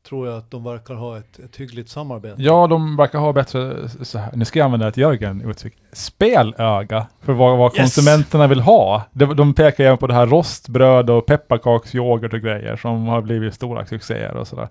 tror 0.09 0.27
jag 0.27 0.37
att 0.37 0.51
de 0.51 0.63
verkar 0.63 0.93
ha 0.93 1.17
ett, 1.17 1.39
ett 1.39 1.55
hyggligt 1.55 1.89
samarbete. 1.89 2.41
Ja, 2.41 2.67
de 2.67 2.95
verkar 2.97 3.19
ha 3.19 3.33
bättre, 3.33 3.89
så 3.89 4.17
här, 4.17 4.31
nu 4.35 4.45
ska 4.45 4.59
jag 4.59 4.65
använda 4.65 4.87
ett 4.87 4.97
Jörgen-uttryck, 4.97 5.73
spelöga 5.93 7.07
för 7.21 7.33
vad, 7.33 7.57
vad 7.57 7.71
Yes! 7.71 7.79
konsumenterna 7.95 8.47
vill 8.47 8.59
ha. 8.61 9.03
De, 9.13 9.35
de 9.35 9.53
pekar 9.53 9.83
även 9.83 9.97
på 9.97 10.07
det 10.07 10.13
här 10.13 10.27
rostbröd 10.27 11.09
och 11.09 11.25
pepparkaksyoghurt 11.25 12.33
och 12.33 12.39
grejer 12.41 12.75
som 12.75 13.07
har 13.07 13.21
blivit 13.21 13.53
stora 13.53 13.85
succéer 13.85 14.35
och 14.37 14.47
sådär. 14.47 14.67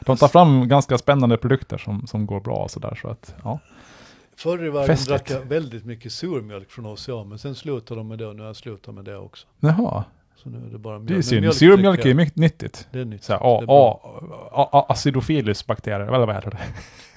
De 0.00 0.16
tar 0.16 0.28
fram 0.28 0.68
ganska 0.68 0.98
spännande 0.98 1.36
produkter 1.36 1.78
som, 1.78 2.06
som 2.06 2.26
går 2.26 2.40
bra 2.40 2.56
och 2.56 2.70
sådär 2.70 2.98
så 3.02 3.08
att, 3.08 3.34
ja. 3.44 3.58
Förr 4.38 4.64
i 4.66 4.70
världen 4.70 4.96
drack 5.08 5.30
jag 5.30 5.40
väldigt 5.40 5.84
mycket 5.84 6.12
surmjölk 6.12 6.70
från 6.70 6.86
OCA, 6.86 7.24
men 7.24 7.38
sen 7.38 7.54
slutade 7.54 8.00
de 8.00 8.08
med 8.08 8.18
det 8.18 8.26
och 8.26 8.36
nu 8.36 8.42
har 8.42 8.46
jag 8.46 8.56
slutat 8.56 8.94
med 8.94 9.04
det 9.04 9.16
också. 9.16 9.46
Jaha, 9.60 10.04
Så 10.42 10.48
nu 10.48 10.58
är 10.68 10.72
det 10.72 10.78
bara 10.78 10.98
mjölk. 10.98 11.08
det 11.08 11.12
är 11.14 11.16
Men 11.16 11.22
synd. 11.22 11.40
mjölk 11.40 11.56
Surmjölk 11.56 12.04
är 12.04 12.08
jag- 12.08 12.16
mycket 12.16 12.36
nyttigt. 12.36 12.88
Det 12.92 13.00
är 13.00 13.04
nytt. 13.04 13.24
Så 13.24 13.32
här, 13.32 13.40
a, 13.42 13.60
a, 14.52 14.68
a, 14.72 14.86
acidophilus 14.88 15.66
bakterier, 15.66 16.00
eller 16.14 16.26
vad 16.26 16.34
heter 16.34 16.50
det? 16.50 16.58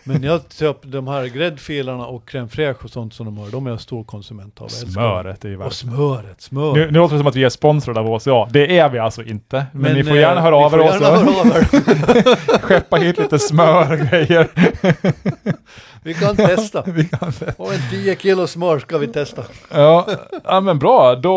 Men 0.03 0.24
jag 0.24 0.41
köper 0.51 0.88
de 0.88 1.07
här 1.07 1.26
gräddfilerna 1.26 2.05
och 2.07 2.30
crème 2.30 2.47
fraîche 2.47 2.84
och 2.84 2.89
sånt 2.89 3.13
som 3.13 3.26
de 3.26 3.38
har, 3.38 3.49
de 3.49 3.67
är 3.67 3.72
jag 3.72 3.82
stor 3.82 4.03
konsument 4.03 4.61
av. 4.61 4.67
Smöret 4.67 5.45
är 5.45 5.49
ju 5.49 5.55
Och 5.57 5.61
värst. 5.65 5.78
smöret, 5.80 6.41
smör. 6.41 6.74
Nu, 6.74 6.86
nu 6.86 6.91
låter 6.99 7.15
det 7.15 7.20
som 7.20 7.28
att 7.28 7.36
vi 7.36 7.43
är 7.43 7.49
sponsrade 7.49 7.99
av 7.99 8.09
OCA. 8.11 8.47
Det 8.51 8.78
är 8.80 8.89
vi 8.89 8.99
alltså 8.99 9.24
inte. 9.24 9.65
Men, 9.74 9.93
ni 9.95 10.03
får 10.03 10.15
eh, 10.15 10.22
gärna 10.22 10.41
höra 10.41 10.55
av 10.55 10.74
er 10.74 10.80
också. 10.80 12.59
Skeppa 12.61 12.95
hit 12.97 13.17
lite 13.17 13.39
smör 13.39 13.91
och 13.91 13.99
grejer. 14.09 14.47
Vi 16.04 16.14
kan 16.14 16.36
testa. 16.36 16.84
Vi 16.88 17.06
kan 17.10 17.32
Och 17.58 17.74
en 17.74 17.80
10 17.89 18.16
kilo 18.16 18.47
smör 18.47 18.80
ska 18.80 18.97
vi 18.97 19.08
testa. 19.08 19.43
ja, 19.72 20.08
ja, 20.43 20.62
men 20.62 20.80
bra. 20.80 21.16
Då, 21.16 21.34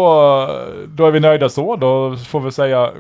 då 0.89 1.07
är 1.07 1.11
vi 1.11 1.21
nöjda 1.21 1.49
så. 1.49 1.77
Då 1.77 2.17
får 2.17 2.41
vi 2.41 2.53
säga, 2.53 2.91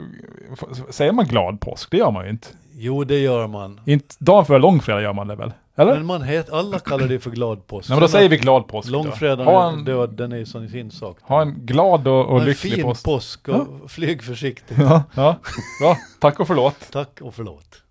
säger 0.91 1.13
man 1.13 1.27
glad 1.27 1.61
påsk? 1.61 1.91
Det 1.91 1.97
gör 1.97 2.11
man 2.11 2.25
ju 2.25 2.31
inte. 2.31 2.49
Jo, 2.75 3.05
det 3.05 3.19
gör 3.19 3.47
man. 3.47 3.81
inte 3.87 4.15
dagen 4.19 4.45
före 4.45 4.59
långfredag 4.59 5.03
gör 5.03 5.13
man 5.13 5.29
det 5.29 5.35
väl? 5.37 5.53
Eller? 5.77 5.95
Men 5.95 6.07
man 6.07 6.23
het, 6.23 6.53
alla 6.53 6.79
kallar 6.79 7.09
det 7.09 7.21
för 7.21 7.31
glad 7.31 7.67
påsk. 7.67 7.89
Nej, 7.89 7.97
men 7.97 8.01
då 8.03 8.09
säger 8.09 8.29
vi 8.29 8.37
glad 8.37 8.69
påsk. 8.69 8.89
då. 8.89 8.93
Långfredagen, 8.93 9.47
Ha 9.47 9.69
en, 9.69 10.17
den 10.17 10.33
är 10.33 10.37
ju 10.37 10.47
sån 10.47 10.69
sin 10.69 10.91
sak. 10.91 11.17
ha 11.23 11.43
en 11.43 11.55
glad 11.67 12.09
och, 12.09 12.27
och 12.27 12.39
en 12.39 12.45
lycklig 12.45 12.73
fin 12.73 12.83
påsk. 12.83 13.05
påsk 13.05 13.49
och 13.49 13.91
flyg 13.91 14.23
försiktigt. 14.23 14.79
Ja, 14.81 15.03
ja, 15.15 15.37
bra. 15.81 15.97
Tack 16.21 16.41
och 16.41 16.47
förlåt. 16.47 16.77
Tack 16.93 17.21
och 17.21 17.35
förlåt. 17.35 17.82